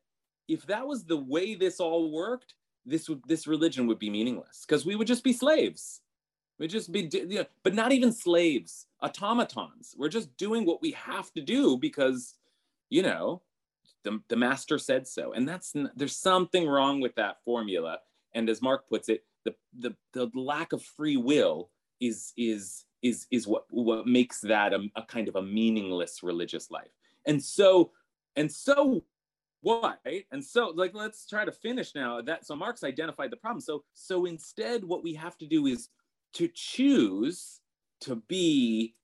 if 0.48 0.66
that 0.66 0.87
was 0.87 1.05
the 1.05 1.16
way 1.16 1.55
this 1.55 1.81
all 1.81 2.11
worked, 2.11 2.55
this 2.87 3.09
would 3.09 3.22
this 3.26 3.46
religion 3.46 3.87
would 3.87 3.98
be 3.98 4.11
meaningless 4.11 4.64
because 4.66 4.87
we 4.87 4.96
would 4.96 5.07
just 5.07 5.24
be 5.24 5.33
slaves. 5.33 6.00
We'd 6.59 6.70
just 6.70 6.92
be, 6.92 7.09
you 7.12 7.38
know, 7.38 7.46
but 7.64 7.74
not 7.74 7.92
even 7.92 8.12
slaves, 8.12 8.87
automatons. 9.02 9.96
We're 9.98 10.09
just 10.09 10.37
doing 10.37 10.64
what 10.64 10.81
we 10.81 10.92
have 10.92 11.33
to 11.33 11.40
do 11.40 11.76
because, 11.76 12.35
you 12.88 13.02
know, 13.02 13.42
the, 14.04 14.20
the 14.28 14.36
master 14.36 14.78
said 14.78 15.06
so. 15.06 15.32
And 15.32 15.48
that's 15.48 15.74
there's 15.96 16.16
something 16.16 16.66
wrong 16.66 17.00
with 17.00 17.14
that 17.16 17.36
formula. 17.44 17.98
And 18.34 18.48
as 18.48 18.62
Mark 18.62 18.88
puts 18.88 19.08
it, 19.08 19.24
the 19.44 19.54
the, 19.78 19.94
the 20.12 20.30
lack 20.34 20.72
of 20.72 20.82
free 20.82 21.16
will 21.16 21.70
is 22.00 22.32
is 22.36 22.84
is 23.02 23.26
is 23.30 23.46
what 23.46 23.64
what 23.70 24.06
makes 24.06 24.40
that 24.40 24.72
a, 24.72 24.86
a 24.96 25.02
kind 25.02 25.28
of 25.28 25.36
a 25.36 25.42
meaningless 25.42 26.22
religious 26.22 26.70
life. 26.70 26.90
And 27.26 27.42
so 27.42 27.92
and 28.36 28.50
so 28.50 29.04
what 29.62 30.00
right? 30.04 30.26
and 30.32 30.44
so 30.44 30.72
like 30.74 30.92
let's 30.92 31.26
try 31.26 31.44
to 31.44 31.52
finish 31.52 31.94
now 31.94 32.20
that 32.20 32.44
so 32.44 32.56
mark's 32.56 32.82
identified 32.82 33.30
the 33.30 33.36
problem 33.36 33.60
so 33.60 33.84
so 33.94 34.24
instead 34.26 34.82
what 34.82 35.04
we 35.04 35.14
have 35.14 35.38
to 35.38 35.46
do 35.46 35.66
is 35.66 35.88
to 36.34 36.48
choose 36.52 37.60
to 38.00 38.16
be 38.28 38.94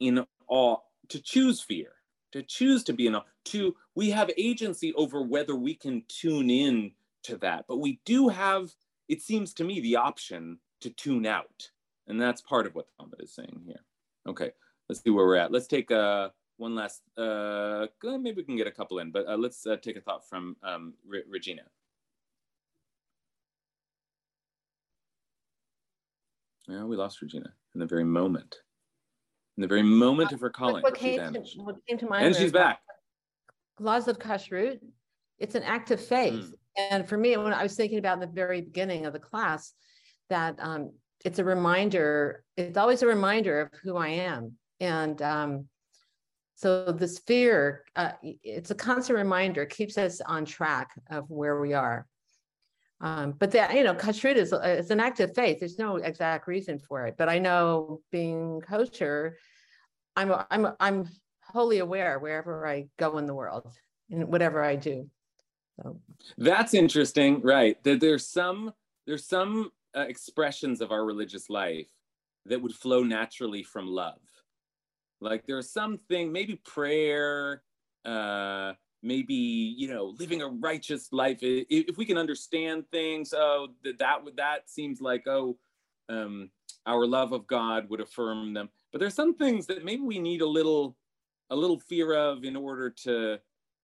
in 0.00 0.24
awe 0.48 0.76
to 1.08 1.22
choose 1.22 1.60
fear 1.60 1.92
to 2.32 2.42
choose 2.42 2.84
to 2.84 2.92
be 2.92 3.08
awe 3.08 3.22
to 3.44 3.74
we 3.94 4.10
have 4.10 4.30
agency 4.36 4.92
over 4.94 5.22
whether 5.22 5.56
we 5.56 5.74
can 5.74 6.02
tune 6.08 6.50
in 6.50 6.92
to 7.24 7.36
that. 7.38 7.64
But 7.68 7.78
we 7.78 8.00
do 8.04 8.28
have 8.28 8.74
it 9.08 9.22
seems 9.22 9.54
to 9.54 9.64
me 9.64 9.80
the 9.80 9.96
option 9.96 10.58
to 10.80 10.90
tune 10.90 11.26
out. 11.26 11.70
And 12.06 12.20
that's 12.20 12.40
part 12.40 12.66
of 12.66 12.74
what 12.74 12.86
Talmud 12.98 13.20
is 13.22 13.34
saying 13.34 13.62
here. 13.66 13.82
Okay 14.26 14.52
let's 14.88 15.02
see 15.02 15.10
where 15.10 15.26
we're 15.26 15.36
at. 15.36 15.52
Let's 15.52 15.66
take 15.66 15.90
a 15.90 16.32
one 16.56 16.74
last 16.74 17.02
uh 17.16 17.86
maybe 18.02 18.32
we 18.32 18.42
can 18.42 18.56
get 18.56 18.66
a 18.66 18.72
couple 18.72 18.98
in 18.98 19.12
but 19.12 19.28
uh, 19.28 19.36
let's 19.36 19.64
uh, 19.66 19.76
take 19.76 19.96
a 19.96 20.00
thought 20.00 20.28
from 20.28 20.56
um, 20.64 20.94
Re 21.06 21.22
regina. 21.28 21.62
Yeah 26.66 26.84
we 26.84 26.96
lost 26.96 27.22
regina 27.22 27.52
in 27.74 27.80
the 27.80 27.86
very 27.86 28.04
moment 28.04 28.56
in 29.58 29.62
the 29.62 29.66
very 29.66 29.82
moment 29.82 30.30
of 30.30 30.40
her 30.40 30.50
calling 30.50 30.84
what, 30.84 30.94
came 30.94 31.32
to, 31.32 31.42
what 31.56 31.84
came 31.88 31.98
to 31.98 32.06
mind 32.06 32.24
and 32.24 32.36
she's 32.36 32.52
back. 32.52 32.78
Laws 33.80 34.06
of 34.06 34.18
kashrut 34.18 34.78
it's 35.40 35.56
an 35.56 35.64
act 35.64 35.90
of 35.90 36.00
faith. 36.00 36.44
Mm. 36.44 36.52
and 36.90 37.08
for 37.08 37.16
me 37.16 37.36
when 37.36 37.52
i 37.52 37.64
was 37.64 37.74
thinking 37.74 37.98
about 37.98 38.14
in 38.14 38.20
the 38.20 38.26
very 38.28 38.60
beginning 38.60 39.04
of 39.04 39.12
the 39.12 39.18
class 39.18 39.72
that 40.30 40.56
um, 40.60 40.92
it's 41.24 41.40
a 41.40 41.44
reminder 41.44 42.44
it's 42.56 42.76
always 42.76 43.02
a 43.02 43.06
reminder 43.06 43.62
of 43.62 43.70
who 43.82 43.96
i 43.96 44.08
am. 44.08 44.52
And 44.80 45.20
um, 45.22 45.64
so 46.54 46.92
this 46.92 47.18
fear 47.18 47.82
uh, 47.96 48.12
it's 48.22 48.70
a 48.70 48.76
constant 48.76 49.18
reminder 49.18 49.66
keeps 49.66 49.98
us 49.98 50.20
on 50.20 50.44
track 50.44 50.90
of 51.10 51.28
where 51.28 51.60
we 51.60 51.72
are 51.74 52.06
um, 53.00 53.32
but 53.38 53.50
that 53.52 53.74
you 53.74 53.84
know 53.84 53.94
kashrut 53.94 54.36
is, 54.36 54.52
is 54.52 54.90
an 54.90 55.00
act 55.00 55.20
of 55.20 55.34
faith. 55.34 55.60
There's 55.60 55.78
no 55.78 55.96
exact 55.96 56.46
reason 56.46 56.78
for 56.78 57.06
it 57.06 57.16
but 57.16 57.28
i 57.28 57.38
know 57.38 58.00
being 58.10 58.60
kosher 58.60 59.36
i'm 60.16 60.32
i'm 60.50 60.68
i'm 60.80 61.08
wholly 61.42 61.78
aware 61.78 62.18
wherever 62.18 62.66
i 62.66 62.86
go 62.98 63.18
in 63.18 63.26
the 63.26 63.34
world 63.34 63.66
and 64.10 64.28
whatever 64.28 64.62
i 64.62 64.76
do 64.76 65.08
so. 65.80 66.00
That's 66.36 66.74
interesting 66.74 67.40
right 67.42 67.82
that 67.84 68.00
there's 68.00 68.28
some 68.28 68.72
there's 69.06 69.26
some 69.26 69.70
uh, 69.96 70.00
expressions 70.00 70.80
of 70.80 70.92
our 70.92 71.04
religious 71.04 71.48
life 71.48 71.88
that 72.46 72.60
would 72.60 72.74
flow 72.74 73.02
naturally 73.02 73.62
from 73.62 73.86
love. 73.86 74.20
Like 75.20 75.46
there's 75.46 75.70
something, 75.70 76.30
maybe 76.30 76.56
prayer, 76.56 77.62
uh, 78.04 78.74
maybe 79.02 79.34
you 79.34 79.88
know, 79.88 80.14
living 80.18 80.42
a 80.42 80.48
righteous 80.48 81.12
life. 81.12 81.38
If, 81.42 81.66
if 81.70 81.98
we 81.98 82.04
can 82.04 82.18
understand 82.18 82.84
things, 82.90 83.32
oh, 83.34 83.68
that 83.84 83.98
that 83.98 84.24
would 84.24 84.36
that 84.36 84.70
seems 84.70 85.00
like 85.00 85.26
oh, 85.26 85.58
um, 86.08 86.50
our 86.86 87.06
love 87.06 87.32
of 87.32 87.46
God 87.46 87.88
would 87.90 88.00
affirm 88.00 88.54
them. 88.54 88.68
But 88.92 89.00
there's 89.00 89.14
some 89.14 89.34
things 89.34 89.66
that 89.66 89.84
maybe 89.84 90.02
we 90.02 90.18
need 90.18 90.40
a 90.40 90.48
little, 90.48 90.96
a 91.50 91.56
little 91.56 91.78
fear 91.78 92.14
of 92.14 92.44
in 92.44 92.56
order 92.56 92.90
to, 93.04 93.38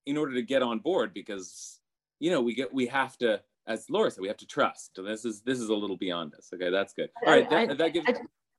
in 0.06 0.16
order 0.16 0.34
to 0.34 0.42
get 0.42 0.62
on 0.62 0.78
board 0.78 1.12
because 1.12 1.80
you 2.20 2.30
know 2.30 2.40
we 2.40 2.54
get 2.54 2.72
we 2.72 2.86
have 2.86 3.16
to 3.18 3.40
as 3.66 3.88
Laura 3.88 4.10
said, 4.10 4.20
we 4.20 4.28
have 4.28 4.36
to 4.38 4.46
trust. 4.46 4.96
So 4.96 5.02
this 5.02 5.24
is 5.24 5.42
this 5.42 5.58
is 5.58 5.68
a 5.68 5.74
little 5.74 5.96
beyond 5.96 6.34
us. 6.34 6.50
Okay, 6.54 6.70
that's 6.70 6.92
good. 6.92 7.10
All 7.26 7.32
right, 7.32 7.48
that, 7.50 7.70
I, 7.70 7.74
that 7.74 7.92
gives. 7.92 8.08
I, 8.08 8.14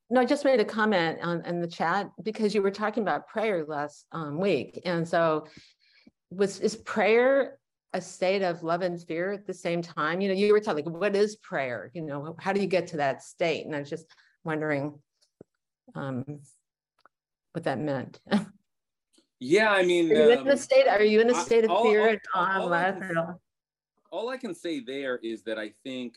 no, 0.10 0.22
I 0.22 0.26
just 0.26 0.46
made 0.46 0.60
a 0.60 0.66
comment 0.66 1.20
on 1.22 1.44
in 1.46 1.62
the 1.62 1.68
chat 1.68 2.10
because 2.24 2.54
you 2.54 2.62
were 2.62 2.72
talking 2.72 3.04
about 3.04 3.28
prayer 3.28 3.66
last 3.68 4.06
um, 4.12 4.40
week, 4.40 4.82
and 4.86 5.08
so 5.08 5.48
was 6.30 6.60
is 6.60 6.76
prayer 6.76 7.58
a 7.94 8.02
state 8.02 8.42
of 8.42 8.62
love 8.64 8.82
and 8.82 9.02
fear 9.02 9.32
at 9.32 9.46
the 9.48 9.54
same 9.54 9.82
time? 9.82 10.22
You 10.22 10.30
know, 10.30 10.34
you 10.36 10.52
were 10.52 10.60
talking 10.60 10.86
like, 10.86 10.94
what 10.94 11.16
is 11.16 11.36
prayer? 11.38 11.92
You 11.94 12.02
know, 12.02 12.36
how 12.40 12.52
do 12.54 12.62
you 12.62 12.68
get 12.68 12.88
to 12.88 12.98
that 12.98 13.24
state? 13.24 13.66
And 13.66 13.76
I 13.76 13.80
was 13.80 13.90
just 13.90 14.06
wondering 14.44 15.00
um, 15.96 16.24
what 17.54 17.64
that 17.64 17.80
meant. 17.80 18.20
Yeah, 19.40 19.70
I 19.72 19.84
mean, 19.84 20.12
are 20.12 20.16
you 20.16 20.32
in 20.32 20.40
um, 20.40 20.48
a 20.48 20.58
state? 20.58 20.88
Are 20.88 21.04
you 21.04 21.22
in 21.22 21.30
a 21.30 21.36
I- 21.36 21.44
state 21.44 21.66
of 21.66 21.72
all- 21.72 21.84
fear? 21.84 22.02
all- 22.34 22.46
and 22.46 22.64
all 22.64 22.74
I 22.74 22.92
can 22.92 23.16
love, 23.16 23.36
all 24.12 24.30
I 24.30 24.38
can 24.38 24.56
say 24.56 24.80
there 24.80 25.18
is 25.18 25.44
that 25.44 25.60
I 25.60 25.74
think 25.84 26.16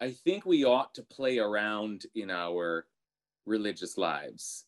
I 0.00 0.10
think 0.10 0.46
we 0.46 0.64
ought 0.64 0.94
to 0.94 1.02
play 1.02 1.38
around 1.38 2.06
in 2.14 2.30
our 2.30 2.86
religious 3.46 3.96
lives, 3.98 4.64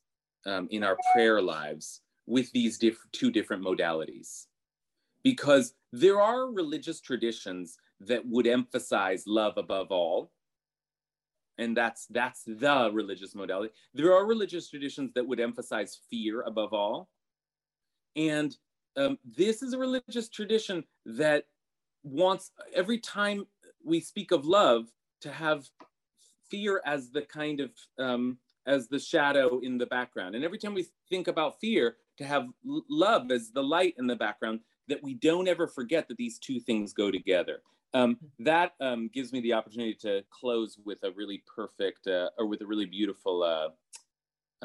um, 0.47 0.69
in 0.71 0.85
our 0.85 0.97
prayer 1.13 1.41
lives, 1.41 2.03
with 2.27 2.53
these 2.53 2.79
diff- 2.79 3.05
two 3.13 3.31
different 3.31 3.65
modalities, 3.65 4.47
because 5.23 5.75
there 5.93 6.21
are 6.21 6.51
religious 6.51 7.01
traditions 7.01 7.77
that 8.01 8.27
would 8.27 8.47
emphasize 8.47 9.25
love 9.27 9.55
above 9.57 9.91
all, 9.91 10.33
and 11.59 11.77
that's 11.77 12.07
that's 12.07 12.43
the 12.45 12.91
religious 12.93 13.35
modality. 13.35 13.73
There 13.95 14.13
are 14.15 14.27
religious 14.27 14.69
traditions 14.69 15.13
that 15.15 15.27
would 15.27 15.41
emphasize 15.41 16.01
fear 16.11 16.43
above 16.43 16.73
all, 16.73 17.09
and 18.17 18.57
um, 18.97 19.19
this 19.25 19.63
is 19.63 19.73
a 19.73 19.79
religious 19.79 20.29
tradition 20.29 20.85
that 21.07 21.45
wants 22.03 22.51
every 22.75 22.99
time 22.99 23.47
we 23.85 24.01
speak 24.01 24.33
of 24.33 24.45
love 24.45 24.87
to 25.21 25.31
have 25.31 25.69
fear 26.51 26.83
as 26.85 27.11
the 27.11 27.23
kind 27.23 27.61
of 27.61 27.71
um, 27.99 28.39
as 28.67 28.89
the 28.89 28.99
shadow 28.99 29.61
in 29.61 29.79
the 29.79 29.87
background. 29.87 30.35
And 30.35 30.45
every 30.45 30.59
time 30.59 30.75
we 30.75 30.87
think 31.09 31.29
about 31.29 31.59
fear 31.61 31.97
to 32.19 32.25
have 32.25 32.47
love 32.65 33.31
as 33.31 33.51
the 33.51 33.63
light 33.63 33.95
in 33.99 34.07
the 34.07 34.17
background 34.17 34.61
that 34.89 35.03
we 35.03 35.15
don't 35.15 35.49
ever 35.49 35.67
forget 35.67 36.09
that 36.09 36.17
these 36.17 36.39
two 36.39 36.61
things 36.61 36.93
go 36.93 37.11
together 37.11 37.63
um, 37.95 38.17
that 38.39 38.73
um, 38.81 39.11
gives 39.13 39.33
me 39.33 39.41
the 39.41 39.53
opportunity 39.53 39.95
to 39.95 40.23
close 40.31 40.79
with 40.85 40.99
a 41.05 41.11
really 41.13 41.43
perfect 41.55 42.07
uh, 42.07 42.31
or 42.39 42.47
with 42.47 42.61
a 42.63 42.67
really 42.67 42.87
beautiful 42.87 43.43
uh, 43.43 43.69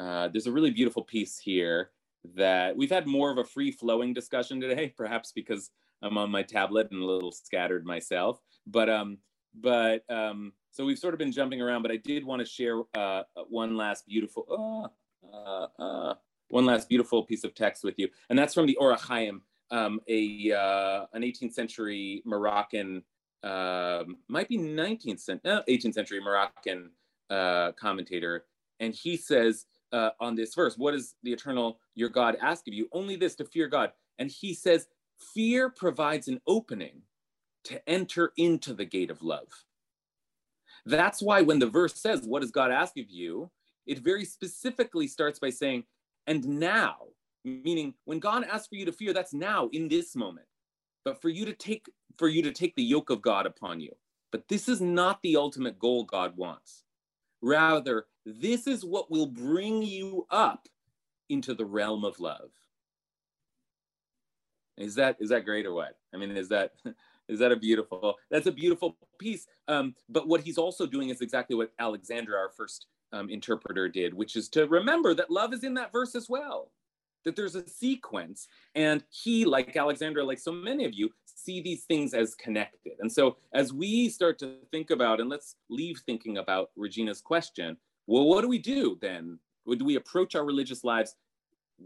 uh, 0.00 0.28
there's 0.28 0.46
a 0.46 0.52
really 0.52 0.70
beautiful 0.70 1.02
piece 1.02 1.38
here 1.38 1.90
that 2.34 2.76
we've 2.76 2.90
had 2.90 3.06
more 3.06 3.30
of 3.30 3.38
a 3.38 3.44
free 3.44 3.70
flowing 3.70 4.12
discussion 4.12 4.60
today 4.60 4.88
perhaps 4.96 5.32
because 5.32 5.70
I'm 6.02 6.18
on 6.18 6.30
my 6.30 6.42
tablet 6.42 6.88
and 6.90 7.02
a 7.02 7.06
little 7.06 7.32
scattered 7.32 7.84
myself. 7.84 8.40
But 8.66 8.88
um, 8.88 9.18
but 9.54 10.04
um, 10.08 10.52
so 10.70 10.84
we've 10.84 10.98
sort 10.98 11.14
of 11.14 11.18
been 11.18 11.32
jumping 11.32 11.60
around. 11.60 11.82
But 11.82 11.90
I 11.90 11.96
did 11.96 12.24
want 12.24 12.40
to 12.40 12.46
share 12.46 12.82
uh, 12.94 13.22
one 13.48 13.76
last 13.76 14.06
beautiful 14.06 14.92
uh, 15.24 15.28
uh, 15.36 15.66
uh, 15.78 16.14
one 16.50 16.66
last 16.66 16.88
beautiful 16.88 17.24
piece 17.24 17.44
of 17.44 17.54
text 17.54 17.84
with 17.84 17.98
you, 17.98 18.08
and 18.30 18.38
that's 18.38 18.54
from 18.54 18.66
the 18.66 18.76
Or 18.76 18.96
HaChaim, 18.96 19.40
um, 19.70 20.00
a 20.08 20.52
uh, 20.52 21.06
an 21.12 21.22
18th 21.22 21.52
century 21.52 22.22
Moroccan, 22.24 23.02
um, 23.42 24.16
might 24.28 24.48
be 24.48 24.58
19th 24.58 25.20
century, 25.20 25.50
uh, 25.50 25.62
18th 25.68 25.94
century 25.94 26.20
Moroccan 26.20 26.90
uh, 27.30 27.72
commentator, 27.72 28.44
and 28.80 28.94
he 28.94 29.16
says 29.16 29.66
uh, 29.92 30.10
on 30.20 30.34
this 30.34 30.54
verse, 30.54 30.76
"What 30.76 30.92
does 30.92 31.14
the 31.22 31.32
eternal 31.32 31.78
your 31.94 32.08
God 32.08 32.36
ask 32.40 32.66
of 32.68 32.74
you? 32.74 32.88
Only 32.92 33.16
this 33.16 33.34
to 33.36 33.44
fear 33.44 33.68
God." 33.68 33.92
And 34.18 34.30
he 34.30 34.52
says 34.54 34.88
fear 35.34 35.70
provides 35.70 36.28
an 36.28 36.40
opening 36.46 37.02
to 37.64 37.88
enter 37.88 38.32
into 38.36 38.72
the 38.74 38.84
gate 38.84 39.10
of 39.10 39.22
love. 39.22 39.48
That's 40.86 41.20
why 41.20 41.42
when 41.42 41.58
the 41.58 41.66
verse 41.66 42.00
says, 42.00 42.22
What 42.22 42.42
does 42.42 42.50
God 42.50 42.70
ask 42.70 42.96
of 42.98 43.10
you? 43.10 43.50
it 43.86 44.00
very 44.00 44.24
specifically 44.24 45.06
starts 45.06 45.38
by 45.38 45.50
saying, 45.50 45.84
And 46.26 46.46
now, 46.46 46.96
meaning 47.44 47.94
when 48.04 48.18
God 48.18 48.44
asks 48.44 48.68
for 48.68 48.76
you 48.76 48.84
to 48.84 48.92
fear, 48.92 49.12
that's 49.12 49.34
now 49.34 49.68
in 49.72 49.88
this 49.88 50.14
moment. 50.16 50.46
But 51.04 51.20
for 51.20 51.28
you 51.28 51.44
to 51.44 51.52
take 51.52 51.86
for 52.18 52.28
you 52.28 52.42
to 52.42 52.52
take 52.52 52.74
the 52.74 52.82
yoke 52.82 53.10
of 53.10 53.22
God 53.22 53.46
upon 53.46 53.80
you. 53.80 53.92
But 54.30 54.48
this 54.48 54.68
is 54.68 54.80
not 54.80 55.22
the 55.22 55.36
ultimate 55.36 55.78
goal 55.78 56.04
God 56.04 56.36
wants. 56.36 56.84
Rather, 57.40 58.06
this 58.26 58.66
is 58.66 58.84
what 58.84 59.10
will 59.10 59.26
bring 59.26 59.82
you 59.82 60.26
up 60.30 60.68
into 61.28 61.54
the 61.54 61.64
realm 61.64 62.04
of 62.04 62.20
love. 62.20 62.50
Is 64.76 64.94
that 64.96 65.16
is 65.20 65.30
that 65.30 65.44
great 65.44 65.66
or 65.66 65.72
what? 65.72 65.96
I 66.14 66.18
mean, 66.18 66.36
is 66.36 66.48
that 66.48 66.72
is 67.28 67.38
that 67.38 67.52
a 67.52 67.56
beautiful? 67.56 68.16
That's 68.30 68.46
a 68.46 68.52
beautiful 68.52 68.96
piece. 69.18 69.46
Um, 69.66 69.94
but 70.08 70.28
what 70.28 70.40
he's 70.40 70.58
also 70.58 70.86
doing 70.86 71.08
is 71.10 71.20
exactly 71.20 71.56
what 71.56 71.72
Alexandra, 71.78 72.38
our 72.38 72.50
first 72.50 72.86
um, 73.12 73.30
interpreter, 73.30 73.88
did, 73.88 74.14
which 74.14 74.36
is 74.36 74.48
to 74.50 74.66
remember 74.66 75.14
that 75.14 75.30
love 75.30 75.52
is 75.52 75.64
in 75.64 75.74
that 75.74 75.92
verse 75.92 76.14
as 76.14 76.28
well. 76.28 76.70
That 77.24 77.36
there's 77.36 77.56
a 77.56 77.68
sequence, 77.68 78.48
and 78.74 79.02
he, 79.10 79.44
like 79.44 79.76
Alexandra, 79.76 80.24
like 80.24 80.38
so 80.38 80.52
many 80.52 80.84
of 80.84 80.94
you, 80.94 81.10
see 81.24 81.60
these 81.60 81.84
things 81.84 82.14
as 82.14 82.34
connected. 82.34 82.94
And 83.00 83.10
so, 83.10 83.36
as 83.52 83.72
we 83.72 84.08
start 84.08 84.38
to 84.40 84.56
think 84.70 84.90
about, 84.90 85.20
and 85.20 85.28
let's 85.28 85.56
leave 85.68 86.00
thinking 86.06 86.38
about 86.38 86.70
Regina's 86.76 87.20
question, 87.20 87.76
well, 88.06 88.24
what 88.24 88.42
do 88.42 88.48
we 88.48 88.58
do 88.58 88.98
then? 89.00 89.38
Do 89.66 89.84
we 89.84 89.96
approach 89.96 90.34
our 90.34 90.44
religious 90.44 90.82
lives 90.82 91.14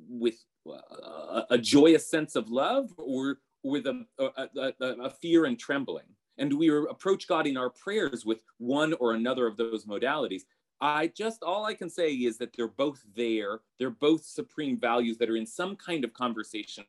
with 0.08 0.36
uh, 0.68 1.42
a 1.50 1.58
joyous 1.58 2.08
sense 2.08 2.36
of 2.36 2.48
love 2.48 2.92
or 2.96 3.38
with 3.64 3.86
a, 3.86 4.04
a, 4.18 4.48
a, 4.56 4.86
a, 5.02 5.10
fear 5.10 5.46
and 5.46 5.58
trembling? 5.58 6.04
And 6.38 6.50
do 6.50 6.56
we 6.56 6.68
approach 6.68 7.26
God 7.26 7.46
in 7.46 7.56
our 7.56 7.70
prayers 7.70 8.24
with 8.24 8.40
one 8.58 8.94
or 8.94 9.12
another 9.12 9.46
of 9.46 9.56
those 9.56 9.84
modalities? 9.84 10.42
I 10.82 11.06
just, 11.06 11.44
all 11.44 11.64
I 11.64 11.74
can 11.74 11.88
say 11.88 12.12
is 12.12 12.38
that 12.38 12.50
they're 12.56 12.66
both 12.66 13.02
there. 13.14 13.60
They're 13.78 13.90
both 13.90 14.24
supreme 14.24 14.78
values 14.78 15.16
that 15.18 15.30
are 15.30 15.36
in 15.36 15.46
some 15.46 15.76
kind 15.76 16.04
of 16.04 16.12
conversation 16.12 16.84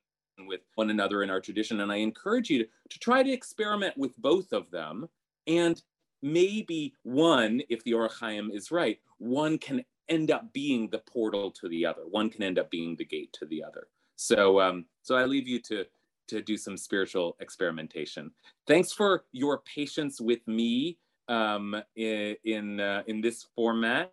with 0.48 0.62
one 0.74 0.90
another 0.90 1.22
in 1.22 1.30
our 1.30 1.40
tradition. 1.40 1.80
And 1.80 1.92
I 1.92 1.98
encourage 1.98 2.50
you 2.50 2.64
to, 2.64 2.70
to 2.90 3.00
try 3.00 3.22
to 3.22 3.32
experiment 3.32 3.96
with 3.96 4.18
both 4.18 4.52
of 4.52 4.72
them. 4.72 5.08
And 5.46 5.80
maybe 6.24 6.96
one, 7.04 7.62
if 7.70 7.84
the 7.84 7.94
Or 7.94 8.10
HaChaim 8.10 8.52
is 8.52 8.72
right, 8.72 9.00
one 9.20 9.60
can 9.60 9.86
end 10.10 10.32
up 10.32 10.52
being 10.54 10.90
the 10.90 10.98
portal 10.98 11.52
to 11.52 11.70
the 11.70 11.86
other. 11.86 12.02
One 12.10 12.32
can 12.32 12.42
end 12.42 12.58
up 12.58 12.72
being 12.72 12.96
the 12.96 13.06
gate 13.06 13.32
to 13.34 13.46
the 13.46 13.64
other. 13.64 13.88
So, 14.16 14.60
um, 14.60 14.86
so 15.04 15.16
I 15.16 15.26
leave 15.26 15.48
you 15.48 15.60
to 15.62 15.86
to 16.26 16.42
do 16.42 16.56
some 16.56 16.78
spiritual 16.78 17.36
experimentation. 17.42 18.32
Thanks 18.66 18.94
for 18.94 19.26
your 19.34 19.62
patience 19.76 20.22
with 20.22 20.40
me 20.48 20.98
um, 21.28 21.76
in 21.96 22.36
in, 22.44 22.80
uh, 22.80 23.04
in 23.08 23.22
this 23.22 23.46
format. 23.56 24.12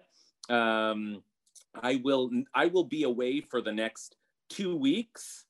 Um, 0.49 1.23
I 1.83 2.01
will 2.03 2.31
I 2.55 2.67
will 2.67 2.85
be 2.85 3.05
away 3.05 3.41
for 3.41 3.61
the 3.61 3.73
next 3.73 4.17
two 4.49 4.77
weeks. 4.77 5.47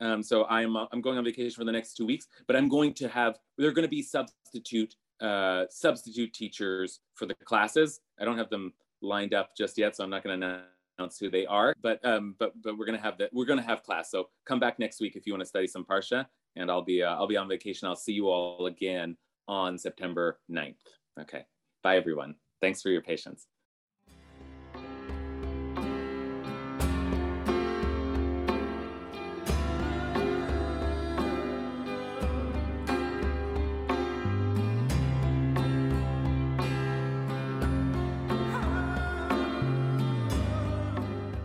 Um, 0.00 0.22
so 0.22 0.44
I'm 0.46 0.76
uh, 0.76 0.86
I'm 0.92 1.00
going 1.00 1.18
on 1.18 1.24
vacation 1.24 1.54
for 1.54 1.64
the 1.64 1.72
next 1.72 1.94
two 1.94 2.06
weeks, 2.06 2.26
but 2.46 2.56
I'm 2.56 2.68
going 2.68 2.94
to 2.94 3.08
have 3.08 3.38
there 3.58 3.68
are 3.68 3.72
going 3.72 3.86
to 3.86 3.88
be 3.88 4.02
substitute 4.02 4.94
uh, 5.20 5.64
substitute 5.70 6.32
teachers 6.32 7.00
for 7.14 7.26
the 7.26 7.34
classes. 7.34 8.00
I 8.20 8.24
don't 8.24 8.38
have 8.38 8.50
them 8.50 8.72
lined 9.00 9.34
up 9.34 9.56
just 9.56 9.78
yet, 9.78 9.96
so 9.96 10.04
I'm 10.04 10.10
not 10.10 10.24
going 10.24 10.40
to 10.40 10.62
announce 10.98 11.18
who 11.18 11.30
they 11.30 11.46
are. 11.46 11.74
But 11.82 12.04
um, 12.04 12.34
but 12.38 12.52
but 12.62 12.76
we're 12.76 12.86
going 12.86 12.98
to 12.98 13.02
have 13.02 13.18
that. 13.18 13.30
We're 13.32 13.46
going 13.46 13.58
to 13.58 13.64
have 13.64 13.82
class. 13.82 14.10
So 14.10 14.28
come 14.44 14.60
back 14.60 14.78
next 14.78 15.00
week 15.00 15.16
if 15.16 15.26
you 15.26 15.32
want 15.32 15.42
to 15.42 15.48
study 15.48 15.66
some 15.66 15.84
parsha, 15.84 16.26
and 16.56 16.70
I'll 16.70 16.82
be 16.82 17.02
uh, 17.02 17.14
I'll 17.14 17.28
be 17.28 17.36
on 17.36 17.48
vacation. 17.48 17.88
I'll 17.88 17.96
see 17.96 18.12
you 18.12 18.28
all 18.28 18.66
again 18.66 19.16
on 19.46 19.78
September 19.78 20.40
9th. 20.50 20.76
Okay. 21.20 21.44
Bye 21.82 21.96
everyone. 21.96 22.34
Thanks 22.60 22.82
for 22.82 22.88
your 22.88 23.02
patience. 23.02 23.46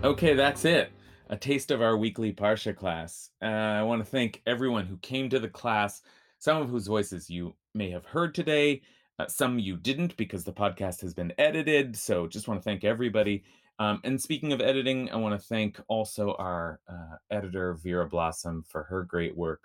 Okay, 0.02 0.34
that's 0.34 0.66
it. 0.66 0.92
A 1.30 1.38
taste 1.38 1.70
of 1.70 1.82
our 1.82 1.96
weekly 1.96 2.34
Parsha 2.34 2.76
class. 2.76 3.30
Uh, 3.42 3.46
I 3.46 3.84
want 3.84 4.04
to 4.04 4.10
thank 4.10 4.42
everyone 4.48 4.88
who 4.88 4.98
came 4.98 5.30
to 5.30 5.40
the 5.40 5.48
class, 5.48 6.02
some 6.40 6.62
of 6.62 6.70
whose 6.70 6.88
voices 6.88 7.30
you 7.30 7.54
may 7.76 7.92
have 7.92 8.06
heard 8.06 8.34
today, 8.34 8.82
uh, 9.20 9.28
some 9.28 9.60
you 9.60 9.76
didn't 9.76 10.16
because 10.18 10.44
the 10.44 10.54
podcast 10.54 11.02
has 11.02 11.14
been 11.14 11.34
edited. 11.38 11.96
So 11.96 12.26
just 12.26 12.48
want 12.48 12.60
to 12.60 12.64
thank 12.64 12.84
everybody. 12.84 13.44
Um, 13.78 14.00
and 14.04 14.20
speaking 14.20 14.54
of 14.54 14.62
editing, 14.62 15.10
I 15.12 15.18
want 15.18 15.40
to 15.40 15.48
thank 15.48 15.80
also 15.88 16.34
our 16.40 16.80
uh, 16.90 17.16
editor, 17.30 17.76
Vera 17.76 18.08
Blossom, 18.08 18.64
for 18.68 18.84
her 18.84 19.04
great 19.04 19.36
work. 19.36 19.62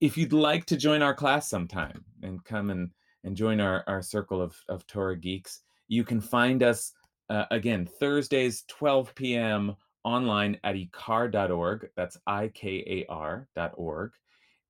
If 0.00 0.16
you'd 0.16 0.32
like 0.32 0.64
to 0.66 0.76
join 0.76 1.02
our 1.02 1.14
class 1.14 1.48
sometime 1.48 2.04
and 2.22 2.44
come 2.44 2.70
and, 2.70 2.90
and 3.24 3.36
join 3.36 3.60
our, 3.60 3.84
our 3.86 4.02
circle 4.02 4.40
of, 4.40 4.56
of 4.68 4.86
Torah 4.86 5.16
geeks, 5.16 5.60
you 5.88 6.04
can 6.04 6.20
find 6.20 6.62
us 6.62 6.92
uh, 7.30 7.44
again 7.50 7.86
Thursdays, 7.86 8.64
12 8.68 9.14
p.m. 9.14 9.76
online 10.04 10.58
at 10.64 10.76
ikar.org. 10.76 11.88
That's 11.96 12.18
I 12.26 12.48
K 12.48 13.04
A 13.08 13.12
R.org. 13.12 14.12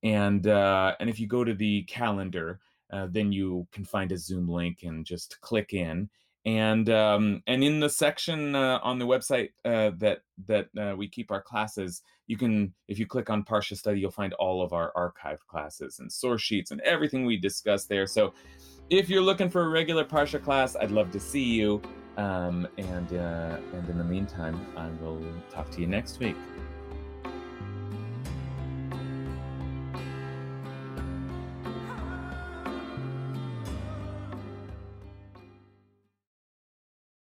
And, 0.03 0.47
uh, 0.47 0.95
and 1.01 1.09
if 1.09 1.19
you 1.19 1.27
go 1.27 1.45
to 1.45 1.55
the 1.55 1.83
calendar, 1.85 2.61
uh, 2.95 3.09
then 3.11 3.33
you 3.33 3.67
can 3.73 3.85
find 3.85 4.13
a 4.13 4.17
Zoom 4.17 4.49
link 4.49 4.85
and 4.85 5.05
just 5.05 5.41
click 5.41 5.73
in. 5.75 6.09
and 6.47 6.91
um, 6.91 7.43
and 7.47 7.65
in 7.65 7.81
the 7.81 7.89
section 7.89 8.55
uh, 8.55 8.79
on 8.83 8.99
the 8.99 9.07
website 9.07 9.51
uh, 9.65 9.91
that 9.99 10.19
that 10.47 10.69
uh, 10.79 10.95
we 10.97 11.09
keep 11.09 11.31
our 11.31 11.41
classes, 11.41 12.03
you 12.27 12.37
can 12.37 12.75
if 12.89 12.99
you 12.99 13.07
click 13.07 13.31
on 13.31 13.45
Parsha 13.45 13.77
Study, 13.77 14.01
you'll 14.01 14.11
find 14.11 14.35
all 14.35 14.63
of 14.63 14.73
our 14.73 14.93
archived 14.95 15.47
classes 15.49 15.99
and 16.01 16.13
source 16.13 16.43
sheets 16.43 16.71
and 16.71 16.81
everything 16.83 17.25
we 17.25 17.37
discussed 17.37 17.89
there. 17.89 18.07
So 18.07 18.35
if 18.91 19.09
you're 19.09 19.23
looking 19.23 19.49
for 19.49 19.63
a 19.63 19.69
regular 19.69 20.05
Parsha 20.05 20.43
class, 20.43 20.77
I'd 20.77 20.91
love 20.91 21.11
to 21.13 21.21
see 21.21 21.45
you. 21.45 21.81
Um, 22.17 22.69
and 22.79 23.13
uh, 23.15 23.57
and 23.73 23.89
in 23.89 23.99
the 23.99 24.05
meantime, 24.05 24.61
I 24.77 24.89
will 25.03 25.23
talk 25.51 25.71
to 25.73 25.81
you 25.81 25.87
next 25.87 26.21
week. 26.21 26.37